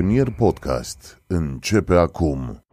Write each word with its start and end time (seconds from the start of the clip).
Premier 0.00 0.34
Podcast 0.38 1.22
începe 1.26 1.94
acum. 1.94 2.64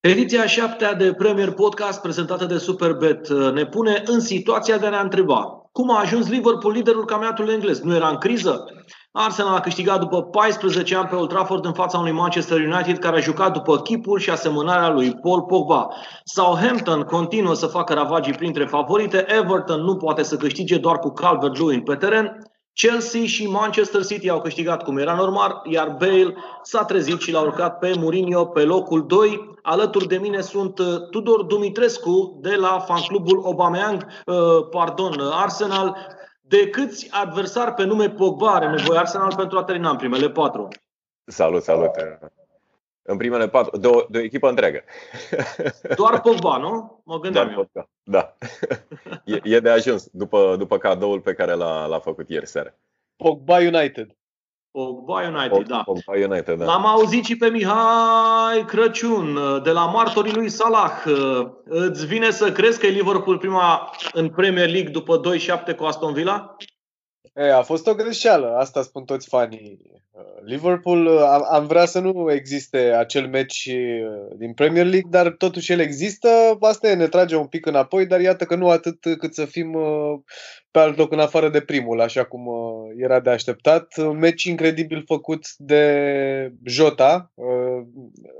Ediția 0.00 0.46
șaptea 0.46 0.94
de 0.94 1.12
Premier 1.12 1.50
Podcast 1.52 2.00
prezentată 2.00 2.44
de 2.44 2.58
Superbet 2.58 3.28
ne 3.28 3.66
pune 3.66 4.02
în 4.06 4.20
situația 4.20 4.78
de 4.78 4.86
a 4.86 4.90
ne 4.90 4.96
întreba 4.96 5.64
cum 5.76 5.90
a 5.90 6.00
ajuns 6.00 6.28
Liverpool 6.28 6.72
liderul 6.72 7.04
campionatului 7.04 7.54
englez? 7.54 7.80
Nu 7.80 7.94
era 7.94 8.08
în 8.08 8.16
criză? 8.16 8.64
Arsenal 9.12 9.54
a 9.54 9.60
câștigat 9.60 10.00
după 10.00 10.22
14 10.22 10.96
ani 10.96 11.08
pe 11.08 11.14
Old 11.14 11.28
Trafford 11.28 11.64
în 11.64 11.72
fața 11.72 11.98
unui 11.98 12.12
Manchester 12.12 12.60
United 12.60 12.98
care 12.98 13.16
a 13.16 13.20
jucat 13.20 13.52
după 13.52 13.78
chipul 13.78 14.18
și 14.18 14.30
asemănarea 14.30 14.90
lui 14.90 15.14
Paul 15.22 15.42
Pogba. 15.42 15.88
Southampton 16.24 17.02
continuă 17.02 17.54
să 17.54 17.66
facă 17.66 17.94
ravagii 17.94 18.32
printre 18.32 18.64
favorite, 18.64 19.26
Everton 19.28 19.80
nu 19.80 19.96
poate 19.96 20.22
să 20.22 20.36
câștige 20.36 20.78
doar 20.78 20.98
cu 20.98 21.08
Calvert-Lewin 21.08 21.80
pe 21.82 21.94
teren, 21.94 22.53
Chelsea 22.74 23.24
și 23.24 23.46
Manchester 23.46 24.04
City 24.04 24.28
au 24.28 24.40
câștigat 24.40 24.82
cum 24.82 24.98
era 24.98 25.14
normal, 25.14 25.62
iar 25.64 25.88
Bale 25.88 26.34
s-a 26.62 26.84
trezit 26.84 27.20
și 27.20 27.32
l-a 27.32 27.40
urcat 27.40 27.78
pe 27.78 27.92
Mourinho 27.98 28.44
pe 28.44 28.62
locul 28.62 29.06
2. 29.06 29.58
Alături 29.62 30.06
de 30.06 30.16
mine 30.16 30.40
sunt 30.40 30.78
uh, 30.78 31.08
Tudor 31.10 31.42
Dumitrescu 31.42 32.38
de 32.40 32.54
la 32.54 32.78
fanclubul 32.78 33.42
Aubameyang, 33.44 34.06
uh, 34.26 34.68
pardon, 34.70 35.20
Arsenal. 35.32 35.96
De 36.40 36.68
câți 36.68 37.08
adversari 37.10 37.72
pe 37.72 37.84
nume 37.84 38.10
Pogba 38.10 38.54
are 38.54 38.70
nevoie 38.70 38.98
Arsenal 38.98 39.34
pentru 39.36 39.58
a 39.58 39.64
termina 39.64 39.90
în 39.90 39.96
primele 39.96 40.30
patru? 40.30 40.68
Salut, 41.24 41.62
salut! 41.62 41.90
În 43.06 43.16
primele 43.16 43.48
patru, 43.48 43.78
de 43.78 43.86
o, 43.86 44.00
de 44.08 44.18
o 44.18 44.22
echipă 44.22 44.48
întreagă. 44.48 44.84
Doar 45.96 46.20
Pogba, 46.20 46.56
nu? 46.56 47.02
Mă 47.04 47.18
gândeam 47.18 47.44
Doar 47.46 47.56
Pogba, 47.56 47.88
da. 48.02 48.36
E, 49.34 49.40
e 49.42 49.60
de 49.60 49.70
ajuns 49.70 50.08
după, 50.12 50.54
după 50.58 50.78
cadoul 50.78 51.20
pe 51.20 51.34
care 51.34 51.52
l-a, 51.52 51.86
l-a 51.86 51.98
făcut 51.98 52.28
ieri 52.28 52.46
seara. 52.46 52.74
Pogba 53.16 53.56
United. 53.56 54.16
Pogba 54.70 55.22
United, 55.22 55.50
Pogba, 55.50 55.74
da. 55.76 55.82
Pogba 55.82 56.12
United, 56.12 56.58
da. 56.58 56.64
L-am 56.64 56.86
auzit 56.86 57.24
și 57.24 57.36
pe 57.36 57.48
Mihai 57.48 58.64
Crăciun 58.66 59.38
de 59.62 59.70
la 59.70 59.86
martorii 59.86 60.34
lui 60.34 60.48
Salah. 60.48 61.02
Îți 61.64 62.06
vine 62.06 62.30
să 62.30 62.52
crezi 62.52 62.78
că 62.78 62.86
e 62.86 62.90
Liverpool 62.90 63.38
prima 63.38 63.90
în 64.12 64.28
Premier 64.28 64.68
League 64.70 64.90
după 64.90 65.20
2-7 65.72 65.76
cu 65.76 65.84
Aston 65.84 66.12
Villa? 66.12 66.56
E, 67.34 67.52
a 67.52 67.62
fost 67.62 67.86
o 67.86 67.94
greșeală, 67.94 68.56
asta 68.56 68.82
spun 68.82 69.04
toți 69.04 69.28
fanii. 69.28 69.80
Liverpool, 70.44 71.18
am, 71.18 71.46
am 71.50 71.66
vrea 71.66 71.84
să 71.84 72.00
nu 72.00 72.32
existe 72.32 72.78
acel 72.78 73.28
meci 73.28 73.70
din 74.36 74.52
Premier 74.52 74.84
League, 74.84 75.10
dar 75.10 75.30
totuși 75.30 75.72
el 75.72 75.80
există. 75.80 76.28
Asta 76.60 76.88
e, 76.88 76.94
ne 76.94 77.08
trage 77.08 77.36
un 77.36 77.46
pic 77.46 77.66
înapoi, 77.66 78.06
dar 78.06 78.20
iată 78.20 78.44
că 78.44 78.54
nu 78.54 78.68
atât 78.68 78.98
cât 79.18 79.34
să 79.34 79.44
fim 79.44 79.76
pe 80.70 80.78
alt 80.78 80.96
loc 80.96 81.12
în 81.12 81.18
afară 81.18 81.48
de 81.48 81.60
primul, 81.60 82.00
așa 82.00 82.24
cum 82.24 82.48
era 82.96 83.20
de 83.20 83.30
așteptat. 83.30 84.12
Meci 84.12 84.44
incredibil 84.44 85.02
făcut 85.06 85.46
de 85.56 86.52
Jota. 86.64 87.32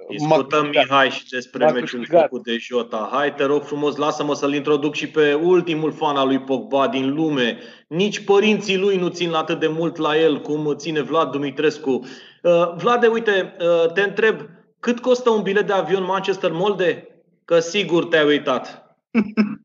Discutăm, 0.09 0.69
Mihai, 0.69 1.11
și 1.11 1.29
despre 1.29 1.71
meciul 1.71 2.07
făcut 2.11 2.43
de 2.43 2.57
Jota. 2.57 3.09
Hai, 3.13 3.35
te 3.35 3.45
rog 3.45 3.63
frumos, 3.63 3.97
lasă-mă 3.97 4.35
să-l 4.35 4.55
introduc 4.55 4.95
și 4.95 5.09
pe 5.09 5.35
ultimul 5.35 5.93
fan 5.93 6.17
al 6.17 6.27
lui 6.27 6.41
Pogba 6.41 6.89
din 6.89 7.15
lume. 7.15 7.59
Nici 7.89 8.25
părinții 8.25 8.79
lui 8.79 8.97
nu 8.97 9.09
țin 9.09 9.33
atât 9.33 9.61
de 9.61 9.69
mult 9.69 9.97
la 9.97 10.19
el 10.19 10.41
cum 10.41 10.75
ține 10.77 11.01
Vlad 11.01 11.31
Dumitrescu. 11.31 11.91
Uh, 11.91 12.75
Vlade, 12.77 13.07
uite, 13.07 13.57
uh, 13.61 13.93
te 13.93 14.01
întreb, 14.01 14.41
cât 14.81 15.01
costă 15.01 15.31
un 15.31 15.43
bilet 15.43 15.67
de 15.67 15.73
avion 15.73 16.05
Manchester-Molde? 16.05 17.09
Că 17.45 17.59
sigur 17.59 18.07
te-ai 18.07 18.27
uitat. 18.27 18.83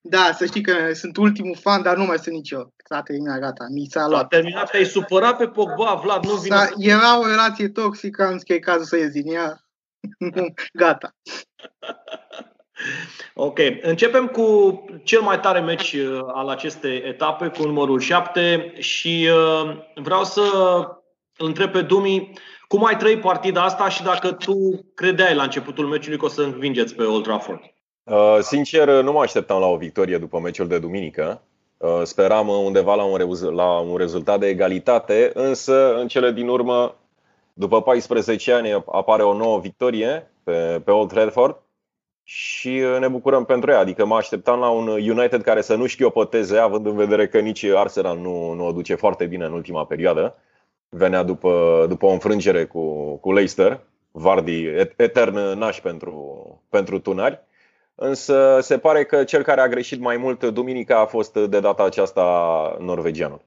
Da, 0.00 0.32
să 0.36 0.46
știi 0.46 0.62
că 0.62 0.74
sunt 0.92 1.16
ultimul 1.16 1.56
fan, 1.60 1.82
dar 1.82 1.96
nu 1.96 2.04
mai 2.04 2.18
sunt 2.18 2.34
nici 2.34 2.50
eu. 2.50 2.72
S-a 2.84 3.02
terminat, 3.02 3.40
gata, 3.40 3.66
mi 3.70 3.86
s-a 3.90 4.08
luat. 4.08 4.20
S-a 4.20 4.26
terminat, 4.26 4.70
te-ai 4.70 4.84
supărat 4.84 5.36
pe 5.36 5.46
Pogba, 5.46 6.00
Vlad, 6.04 6.24
nu 6.24 6.34
vine. 6.34 6.56
Era 6.76 7.18
o 7.18 7.26
relație 7.26 7.68
toxică, 7.68 8.24
am 8.24 8.32
zis 8.32 8.42
că 8.42 8.52
e 8.52 8.58
cazul 8.58 8.84
să 8.84 8.96
ies 8.96 9.10
din 9.10 9.32
ea. 9.32 9.61
gata. 10.72 11.14
Ok, 13.34 13.58
începem 13.80 14.26
cu 14.26 14.84
cel 15.02 15.20
mai 15.20 15.40
tare 15.40 15.60
meci 15.60 15.92
uh, 15.92 16.20
al 16.26 16.48
acestei 16.48 16.96
etape, 16.96 17.48
cu 17.48 17.62
numărul 17.62 18.00
7 18.00 18.72
și 18.78 19.28
uh, 19.30 19.76
vreau 19.94 20.24
să 20.24 20.40
îl 21.36 21.46
întreb 21.46 21.70
pe 21.70 21.82
Dumi 21.82 22.32
cum 22.68 22.84
ai 22.84 22.96
trăit 22.96 23.20
partida 23.20 23.62
asta 23.62 23.88
și 23.88 24.02
dacă 24.02 24.32
tu 24.32 24.54
credeai 24.94 25.34
la 25.34 25.42
începutul 25.42 25.86
meciului 25.86 26.18
că 26.18 26.24
o 26.24 26.28
să 26.28 26.42
învingeți 26.42 26.94
pe 26.94 27.02
Old 27.02 27.22
Trafford. 27.22 27.60
Uh, 28.02 28.38
sincer, 28.40 28.88
nu 28.88 29.12
mă 29.12 29.20
așteptam 29.20 29.60
la 29.60 29.66
o 29.66 29.76
victorie 29.76 30.18
după 30.18 30.38
meciul 30.38 30.68
de 30.68 30.78
duminică. 30.78 31.42
Uh, 31.76 32.00
speram 32.02 32.48
undeva 32.48 32.94
la 32.94 33.04
un, 33.04 33.16
re- 33.16 33.50
la 33.50 33.78
un 33.78 33.96
rezultat 33.96 34.40
de 34.40 34.46
egalitate, 34.46 35.30
însă 35.34 35.96
în 35.96 36.08
cele 36.08 36.32
din 36.32 36.48
urmă, 36.48 36.96
după 37.52 37.82
14 37.82 38.52
ani, 38.52 38.84
apare 38.86 39.22
o 39.22 39.36
nouă 39.36 39.58
victorie 39.60 40.30
pe, 40.44 40.80
pe 40.84 40.90
Old 40.90 41.08
Trafford 41.08 41.56
și 42.22 42.82
ne 43.00 43.08
bucurăm 43.08 43.44
pentru 43.44 43.70
ea. 43.70 43.78
Adică 43.78 44.04
mă 44.04 44.16
așteptam 44.16 44.60
la 44.60 44.68
un 44.68 44.86
United 44.86 45.42
care 45.42 45.60
să 45.60 45.74
nu 45.74 45.86
șchiopoteze, 45.86 46.58
având 46.58 46.86
în 46.86 46.96
vedere 46.96 47.28
că 47.28 47.38
nici 47.38 47.64
Arsenal 47.64 48.18
nu, 48.18 48.52
nu 48.52 48.66
o 48.66 48.72
duce 48.72 48.94
foarte 48.94 49.26
bine 49.26 49.44
în 49.44 49.52
ultima 49.52 49.84
perioadă. 49.84 50.34
Venea 50.88 51.22
după, 51.22 51.84
după 51.88 52.06
o 52.06 52.10
înfrângere 52.10 52.64
cu, 52.64 53.14
cu 53.16 53.32
Leicester, 53.32 53.80
Vardy 54.10 54.66
etern 54.96 55.58
naș 55.58 55.80
pentru, 55.80 56.62
pentru 56.68 56.98
tunari. 56.98 57.40
Însă 57.94 58.58
se 58.60 58.78
pare 58.78 59.04
că 59.04 59.24
cel 59.24 59.42
care 59.42 59.60
a 59.60 59.68
greșit 59.68 60.00
mai 60.00 60.16
mult 60.16 60.44
duminica 60.44 61.00
a 61.00 61.06
fost 61.06 61.32
de 61.32 61.60
data 61.60 61.84
aceasta 61.84 62.76
norvegianul. 62.80 63.40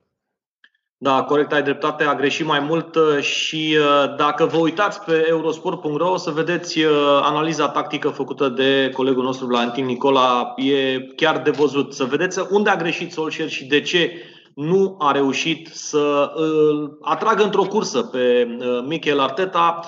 Da, 1.05 1.23
corect, 1.23 1.53
ai 1.53 1.63
dreptate, 1.63 2.03
a 2.03 2.15
greșit 2.15 2.45
mai 2.45 2.59
mult 2.59 2.97
și 3.19 3.77
dacă 4.17 4.45
vă 4.45 4.57
uitați 4.57 5.01
pe 5.01 5.25
eurosport.ro 5.29 6.11
o 6.11 6.17
să 6.17 6.31
vedeți 6.31 6.79
analiza 7.21 7.69
tactică 7.69 8.09
făcută 8.09 8.49
de 8.49 8.91
colegul 8.93 9.23
nostru 9.23 9.45
Valentin 9.45 9.85
Nicola. 9.85 10.53
E 10.55 10.99
chiar 11.15 11.37
de 11.37 11.49
văzut. 11.49 11.93
Să 11.93 12.03
vedeți 12.03 12.39
unde 12.49 12.69
a 12.69 12.75
greșit 12.75 13.11
Solskjaer 13.11 13.49
și 13.49 13.65
de 13.65 13.81
ce 13.81 14.11
nu 14.53 14.95
a 14.99 15.11
reușit 15.11 15.69
să 15.73 16.31
îl 16.35 16.97
atragă 17.01 17.43
într-o 17.43 17.63
cursă 17.63 18.01
pe 18.01 18.47
Michel 18.87 19.19
Arteta. 19.19 19.79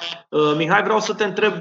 Mihai, 0.57 0.83
vreau 0.83 0.99
să 0.99 1.13
te 1.13 1.23
întreb 1.23 1.53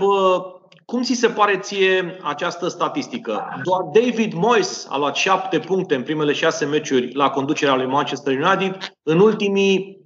cum 0.87 1.03
ți 1.03 1.15
se 1.15 1.29
pare 1.29 1.59
ție 1.59 2.19
această 2.23 2.69
statistică? 2.69 3.45
Doar 3.63 3.83
David 3.83 4.33
Moyes 4.33 4.87
a 4.91 4.99
luat 4.99 5.17
șapte 5.17 5.59
puncte 5.59 5.95
în 5.95 6.03
primele 6.03 6.33
șase 6.33 6.65
meciuri 6.65 7.15
la 7.15 7.31
conducerea 7.31 7.75
lui 7.75 7.87
Manchester 7.87 8.41
United. 8.41 8.97
În 9.03 9.21
ultimii, 9.21 10.01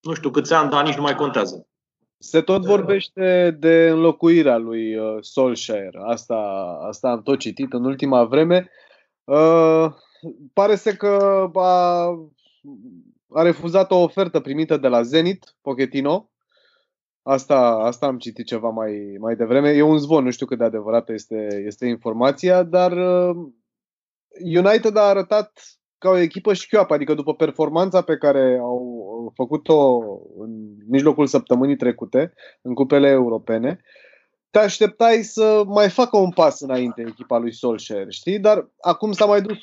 nu 0.00 0.14
știu 0.14 0.30
câți 0.30 0.52
ani, 0.52 0.70
dar 0.70 0.84
nici 0.84 0.94
nu 0.94 1.02
mai 1.02 1.14
contează. 1.14 1.66
Se 2.18 2.40
tot 2.40 2.64
vorbește 2.64 3.56
de 3.58 3.88
înlocuirea 3.88 4.56
lui 4.56 4.96
Solskjaer. 5.20 5.94
Asta, 6.06 6.34
asta 6.88 7.10
am 7.10 7.22
tot 7.22 7.38
citit 7.38 7.72
în 7.72 7.84
ultima 7.84 8.24
vreme. 8.24 8.70
Uh, 9.24 9.86
pare 10.52 10.76
să 10.76 10.92
că 10.92 11.50
a, 11.54 12.06
a 13.28 13.42
refuzat 13.42 13.90
o 13.90 14.02
ofertă 14.02 14.40
primită 14.40 14.76
de 14.76 14.88
la 14.88 15.02
Zenit, 15.02 15.54
Pochettino, 15.60 16.31
Asta, 17.22 17.58
asta 17.60 18.06
am 18.06 18.18
citit 18.18 18.46
ceva 18.46 18.68
mai, 18.68 19.16
mai 19.20 19.36
devreme. 19.36 19.70
E 19.70 19.82
un 19.82 19.98
zvon, 19.98 20.24
nu 20.24 20.30
știu 20.30 20.46
cât 20.46 20.58
de 20.58 20.64
adevărată 20.64 21.12
este, 21.12 21.62
este 21.66 21.86
informația, 21.86 22.62
dar 22.62 22.92
United 24.44 24.96
a 24.96 25.00
arătat 25.00 25.52
ca 25.98 26.08
o 26.08 26.16
echipă 26.16 26.52
șchioapă, 26.52 26.94
adică 26.94 27.14
după 27.14 27.34
performanța 27.34 28.02
pe 28.02 28.16
care 28.16 28.58
au 28.60 29.32
făcut-o 29.34 29.98
în 30.38 30.50
mijlocul 30.88 31.26
săptămânii 31.26 31.76
trecute 31.76 32.32
în 32.62 32.74
cupele 32.74 33.08
europene, 33.08 33.80
te 34.50 34.58
așteptai 34.58 35.22
să 35.22 35.62
mai 35.66 35.90
facă 35.90 36.16
un 36.16 36.30
pas 36.30 36.60
înainte 36.60 37.04
echipa 37.08 37.38
lui 37.38 37.52
Solskjaer, 37.52 38.06
știi? 38.08 38.38
Dar 38.38 38.70
acum 38.80 39.12
s-a 39.12 39.24
mai 39.24 39.40
dus, 39.42 39.58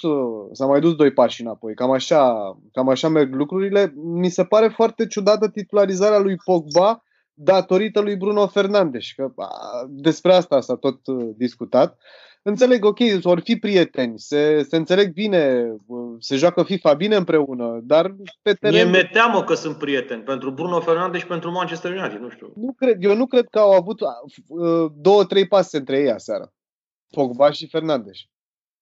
s-a 0.52 0.66
mai 0.66 0.80
dus 0.80 0.96
doi 0.96 1.12
pași 1.12 1.42
înapoi. 1.42 1.74
Cam 1.74 1.92
așa, 1.92 2.34
cam 2.72 2.90
așa 2.90 3.08
merg 3.08 3.34
lucrurile. 3.34 3.94
Mi 3.96 4.30
se 4.30 4.44
pare 4.44 4.68
foarte 4.68 5.08
ciudată 5.08 5.50
titularizarea 5.50 6.20
lui 6.20 6.36
Pogba 6.36 7.04
datorită 7.42 8.00
lui 8.00 8.16
Bruno 8.16 8.48
Fernandes. 8.48 9.12
Că 9.16 9.32
a, 9.36 9.50
despre 9.88 10.34
asta 10.34 10.62
s-a 10.62 10.76
tot 10.76 11.08
uh, 11.08 11.30
discutat. 11.38 11.98
Înțeleg, 12.42 12.86
ok, 12.86 13.00
vor 13.00 13.40
fi 13.40 13.56
prieteni, 13.56 14.20
se, 14.20 14.64
se 14.64 14.76
înțeleg 14.76 15.14
bine, 15.14 15.76
se 16.20 16.36
joacă 16.36 16.64
FIFA 16.64 16.94
bine 16.94 17.16
împreună, 17.16 17.80
dar 17.84 18.16
pe 18.42 18.54
teren... 18.54 18.90
Mie 18.90 19.00
mi 19.00 19.10
teamă 19.12 19.44
că 19.44 19.54
sunt 19.54 19.78
prieteni 19.78 20.22
pentru 20.22 20.52
Bruno 20.52 20.80
Fernandes 20.80 21.22
și 21.22 21.28
pentru 21.28 21.52
Manchester 21.52 21.92
United, 21.92 22.20
nu 22.20 22.30
știu. 22.30 22.54
Nu 22.56 22.74
cred, 22.78 23.04
eu 23.04 23.16
nu 23.16 23.26
cred 23.26 23.48
că 23.50 23.60
au 23.60 23.72
avut 23.72 24.02
uh, 24.02 24.92
două, 24.96 25.26
trei 25.26 25.48
pase 25.48 25.78
între 25.78 26.00
ei 26.00 26.12
aseară. 26.12 26.54
Pogba 27.12 27.52
și 27.52 27.68
Fernandes. 27.68 28.18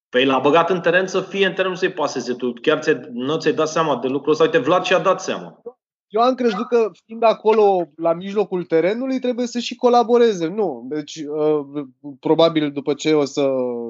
Păi 0.10 0.25
l-a 0.25 0.39
băgat 0.39 0.69
în 0.69 0.81
teren 0.81 1.07
să 1.07 1.21
fie 1.21 1.45
în 1.45 1.53
teren, 1.53 1.69
nu 1.69 1.77
să-i 1.77 1.92
paseze. 1.92 2.33
Tu 2.33 2.53
chiar 2.62 2.80
ți 2.80 2.98
nu 3.12 3.38
ți-ai 3.38 3.53
dat 3.53 3.68
seama 3.68 4.00
de 4.00 4.07
lucrul 4.07 4.31
ăsta. 4.31 4.44
Uite, 4.44 4.57
Vlad 4.57 4.83
și-a 4.83 5.00
dat 5.00 5.21
seama. 5.21 5.62
Eu 6.09 6.21
am 6.21 6.36
crezut 6.36 6.68
că, 6.68 6.92
fiind 7.06 7.24
acolo 7.24 7.89
la 7.95 8.13
mijlocul 8.13 8.63
terenului, 8.63 9.19
trebuie 9.19 9.48
să 9.48 9.59
și 9.59 9.75
colaboreze. 9.75 10.48
Nu. 10.48 10.86
Deci, 10.89 11.15
uh, 11.15 11.83
probabil 12.19 12.71
după 12.71 12.94
ce 12.94 13.13
o 13.13 13.25
să 13.25 13.48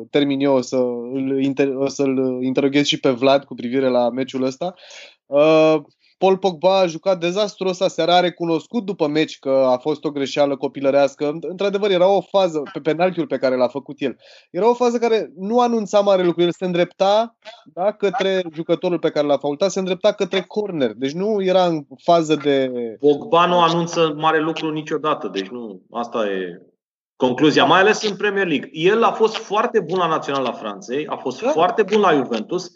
termin 0.09 0.39
eu, 0.39 0.53
o, 0.53 0.61
să 0.61 0.75
îl 1.13 1.39
inter- 1.43 1.75
o 1.75 1.87
să-l 1.87 2.39
interoghez 2.41 2.85
și 2.85 2.99
pe 2.99 3.09
Vlad 3.09 3.43
cu 3.43 3.53
privire 3.53 3.87
la 3.87 4.09
meciul 4.09 4.43
ăsta. 4.43 4.73
Uh, 5.25 5.77
Paul 6.17 6.37
Pogba 6.37 6.79
a 6.79 6.85
jucat 6.85 7.19
dezastros 7.19 7.79
aseară, 7.79 8.11
a 8.11 8.19
recunoscut 8.19 8.85
după 8.85 9.07
meci 9.07 9.39
că 9.39 9.49
a 9.49 9.77
fost 9.77 10.03
o 10.05 10.11
greșeală 10.11 10.57
copilărească. 10.57 11.37
Într-adevăr, 11.41 11.91
era 11.91 12.07
o 12.07 12.21
fază, 12.21 12.61
pe 12.73 12.79
penaltiul 12.79 13.27
pe 13.27 13.37
care 13.37 13.55
l-a 13.55 13.67
făcut 13.67 13.95
el, 13.99 14.17
era 14.51 14.69
o 14.69 14.73
fază 14.73 14.97
care 14.97 15.31
nu 15.35 15.59
anunța 15.59 15.99
mare 15.99 16.23
lucru. 16.23 16.41
El 16.41 16.51
se 16.51 16.65
îndrepta 16.65 17.35
da, 17.73 17.91
către 17.91 18.43
jucătorul 18.53 18.99
pe 18.99 19.09
care 19.09 19.27
l-a 19.27 19.37
faultat, 19.37 19.71
se 19.71 19.79
îndrepta 19.79 20.11
către 20.11 20.41
corner. 20.41 20.93
Deci 20.93 21.11
nu 21.11 21.43
era 21.43 21.65
în 21.65 21.85
fază 22.03 22.35
de... 22.35 22.71
Pogba 22.99 23.45
nu 23.45 23.61
anunță 23.61 24.13
mare 24.17 24.39
lucru 24.39 24.71
niciodată, 24.71 25.27
deci 25.27 25.47
nu, 25.47 25.81
asta 25.91 26.25
e 26.25 26.61
concluzia, 27.15 27.65
mai 27.65 27.79
ales 27.79 28.09
în 28.09 28.15
Premier 28.15 28.47
League. 28.47 28.69
El 28.71 29.03
a 29.03 29.11
fost 29.11 29.35
foarte 29.35 29.79
bun 29.79 29.97
la 29.97 30.07
Naționala 30.07 30.51
Franței, 30.51 31.07
a 31.07 31.15
fost 31.15 31.41
da. 31.41 31.49
foarte 31.49 31.83
bun 31.83 31.99
la 31.99 32.13
Juventus, 32.13 32.71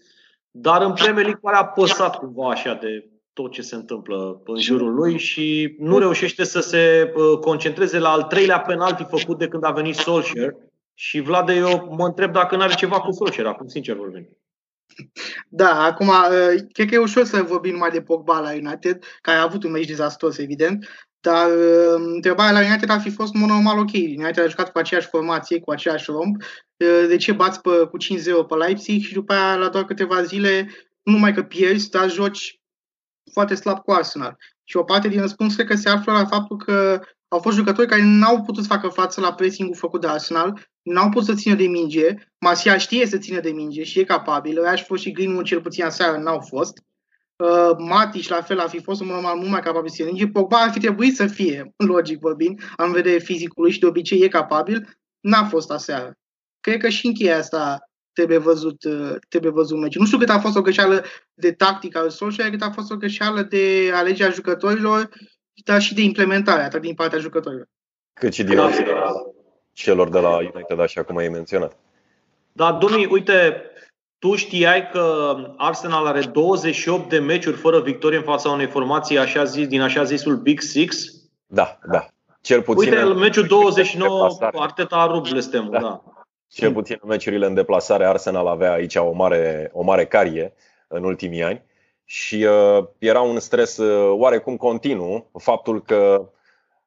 dar 0.52 0.82
în 0.82 0.94
Premier 0.94 1.24
League 1.24 1.40
pare 1.42 1.58
apăsat 1.58 2.16
cumva 2.16 2.50
așa 2.50 2.78
de 2.82 3.11
tot 3.34 3.52
ce 3.52 3.62
se 3.62 3.76
întâmplă 3.76 4.42
în 4.46 4.60
jurul 4.60 4.94
lui 4.94 5.18
și 5.18 5.76
nu 5.80 5.98
reușește 5.98 6.44
să 6.44 6.60
se 6.60 7.14
uh, 7.16 7.40
concentreze 7.40 8.00
la 8.00 8.10
al 8.10 8.24
treilea 8.24 8.60
penalti 8.60 9.04
făcut 9.04 9.38
de 9.38 9.48
când 9.48 9.64
a 9.64 9.72
venit 9.72 9.96
Solskjaer. 9.96 10.56
Și 10.94 11.20
Vlad, 11.20 11.50
eu 11.50 11.96
mă 11.98 12.06
întreb 12.06 12.32
dacă 12.32 12.56
nu 12.56 12.62
are 12.62 12.74
ceva 12.74 13.00
cu 13.00 13.12
Solskjaer, 13.12 13.48
acum 13.48 13.68
sincer 13.68 13.96
vorbind. 13.96 14.28
Da, 15.48 15.84
acum, 15.84 16.08
uh, 16.08 16.62
cred 16.72 16.88
că 16.88 16.96
e 16.96 16.98
ușor 16.98 17.24
să 17.24 17.42
vorbim 17.42 17.72
numai 17.72 17.90
de 17.90 18.02
Pogba 18.02 18.40
la 18.40 18.52
United, 18.52 19.04
care 19.22 19.38
a 19.38 19.44
avut 19.44 19.64
un 19.64 19.72
meci 19.72 19.88
dezastros, 19.88 20.38
evident, 20.38 20.88
dar 21.20 21.50
uh, 21.50 22.02
întrebarea 22.14 22.60
la 22.60 22.68
United 22.68 22.90
ar 22.90 23.00
fi 23.00 23.10
fost 23.10 23.34
normal 23.34 23.80
ok. 23.80 23.94
United 23.94 24.44
a 24.44 24.48
jucat 24.48 24.72
cu 24.72 24.78
aceeași 24.78 25.08
formație, 25.08 25.60
cu 25.60 25.72
aceeași 25.72 26.12
romp. 26.12 26.44
De 27.08 27.16
ce 27.18 27.32
bați 27.32 27.62
pe, 27.62 27.70
cu 27.70 27.98
5-0 27.98 28.48
pe 28.48 28.56
Leipzig 28.56 29.02
și 29.02 29.14
după 29.14 29.34
aia, 29.34 29.56
la 29.56 29.70
doar 29.70 29.86
câteva 29.86 30.22
zile, 30.24 30.70
nu 31.04 31.12
numai 31.12 31.34
că 31.34 31.44
pierzi, 31.44 31.90
dar 31.90 32.12
joci 32.12 32.61
foarte 33.32 33.56
slab 33.56 33.80
cu 33.80 33.92
Arsenal. 33.92 34.38
Și 34.64 34.78
o 34.78 34.84
parte 34.84 35.08
din 35.08 35.22
răspuns 35.22 35.56
cred 35.56 35.68
că 35.68 35.76
se 35.76 35.90
află 35.90 36.12
la 36.12 36.26
faptul 36.26 36.58
că 36.58 37.02
au 37.28 37.40
fost 37.40 37.58
jucători 37.58 37.88
care 37.88 38.02
n-au 38.04 38.42
putut 38.42 38.64
să 38.64 38.74
facă 38.74 38.88
față 38.88 39.22
la 39.22 39.34
pressing-ul 39.34 39.76
făcut 39.76 40.02
de 40.02 40.08
Arsenal, 40.08 40.70
n-au 40.82 41.10
putut 41.10 41.28
să 41.28 41.34
țină 41.34 41.56
de 41.56 41.68
minge, 41.68 42.14
Martial 42.40 42.78
știe 42.78 43.08
să 43.08 43.18
țină 43.18 43.40
de 43.40 43.50
minge 43.50 43.84
și 43.84 44.00
e 44.00 44.04
capabil, 44.04 44.66
aș 44.66 44.86
fost 44.86 45.02
și 45.02 45.12
Greenwood 45.12 45.46
cel 45.46 45.62
puțin 45.62 45.84
aseară 45.84 46.18
n-au 46.18 46.40
fost. 46.40 46.84
Uh, 47.36 47.76
Matici 47.78 48.28
la 48.28 48.42
fel 48.42 48.60
ar 48.60 48.70
fi 48.70 48.82
fost 48.82 49.02
un 49.02 49.08
normal 49.08 49.36
mult 49.36 49.50
mai 49.50 49.62
capabil 49.62 49.90
să 49.90 50.04
minge. 50.04 50.28
Pogba 50.28 50.58
ar 50.58 50.72
fi 50.72 50.80
trebuit 50.80 51.16
să 51.16 51.28
fie, 51.28 51.74
logic 51.94 52.20
vorbind, 52.20 52.62
am 52.78 52.92
vedere 52.92 53.18
fizicul 53.18 53.70
și 53.70 53.80
de 53.80 53.86
obicei 53.86 54.22
e 54.22 54.28
capabil, 54.28 55.00
n-a 55.20 55.46
fost 55.46 55.72
aseară. 55.72 56.14
Cred 56.60 56.80
că 56.80 56.90
și 56.90 57.06
încheia 57.06 57.38
asta 57.38 57.91
trebuie 58.14 58.38
văzut, 58.38 58.84
uh, 58.84 59.16
trebuie 59.30 59.52
văzut 59.52 59.80
meci. 59.80 59.96
Nu 59.96 60.06
știu 60.06 60.18
cât 60.18 60.30
a 60.30 60.40
fost 60.40 60.56
o 60.56 60.62
greșeală 60.62 61.04
de 61.34 61.52
tactică 61.52 61.98
al 61.98 62.10
Solskjaer, 62.10 62.50
cât 62.50 62.62
a 62.62 62.72
fost 62.72 62.92
o 62.92 62.96
greșeală 62.96 63.42
de 63.42 63.92
alegerea 63.94 64.32
jucătorilor, 64.32 65.10
dar 65.66 65.82
și 65.82 65.94
de 65.94 66.02
implementare 66.02 66.62
atât 66.62 66.82
din 66.82 66.94
partea 66.94 67.20
jucătorilor. 67.20 67.68
Cât 68.14 68.34
și 68.34 68.44
din 68.44 68.60
celor 69.74 70.10
de 70.10 70.20
la 70.20 70.38
United, 70.38 70.80
așa 70.80 71.04
cum 71.04 71.18
ai 71.18 71.28
menționat. 71.28 71.78
Da, 72.52 72.72
Domi, 72.72 73.06
uite, 73.06 73.62
tu 74.20 74.36
știai 74.36 74.90
că 74.90 75.36
Arsenal 75.58 76.06
are 76.06 76.22
28 76.22 77.10
de 77.10 77.20
meciuri 77.20 77.58
fără 77.58 77.82
victorie 77.82 78.18
în 78.18 78.24
fața 78.24 78.50
unei 78.50 78.68
formații 78.68 79.18
așa 79.18 79.44
zis, 79.44 79.68
din 79.68 79.82
așa 79.82 80.04
zisul 80.04 80.36
Big 80.36 80.60
Six? 80.60 81.06
Da, 81.46 81.80
da. 81.92 82.08
Cel 82.42 82.62
puțin 82.62 82.92
Uite, 82.92 83.02
în 83.04 83.18
meciul 83.18 83.48
29, 83.48 84.38
Arteta 84.54 84.96
a 84.96 85.06
rupt 85.06 85.30
blestemul, 85.30 85.72
da. 85.72 85.80
da. 85.80 86.21
Cel 86.54 86.74
puțin 86.74 86.98
în 87.02 87.10
meciurile 87.10 87.46
în 87.46 87.54
deplasare, 87.54 88.06
Arsenal 88.06 88.48
avea 88.48 88.72
aici 88.72 88.96
o 88.96 89.12
mare, 89.12 89.70
o 89.74 89.82
mare 89.82 90.06
carie 90.06 90.54
în 90.88 91.04
ultimii 91.04 91.44
ani 91.44 91.62
și 92.06 92.44
uh, 92.44 92.86
era 92.98 93.22
un 93.22 93.40
stres 93.40 93.78
uh, 93.78 94.18
oarecum 94.20 94.58
continuu 94.58 95.30
faptul 95.38 95.84
că 95.84 96.30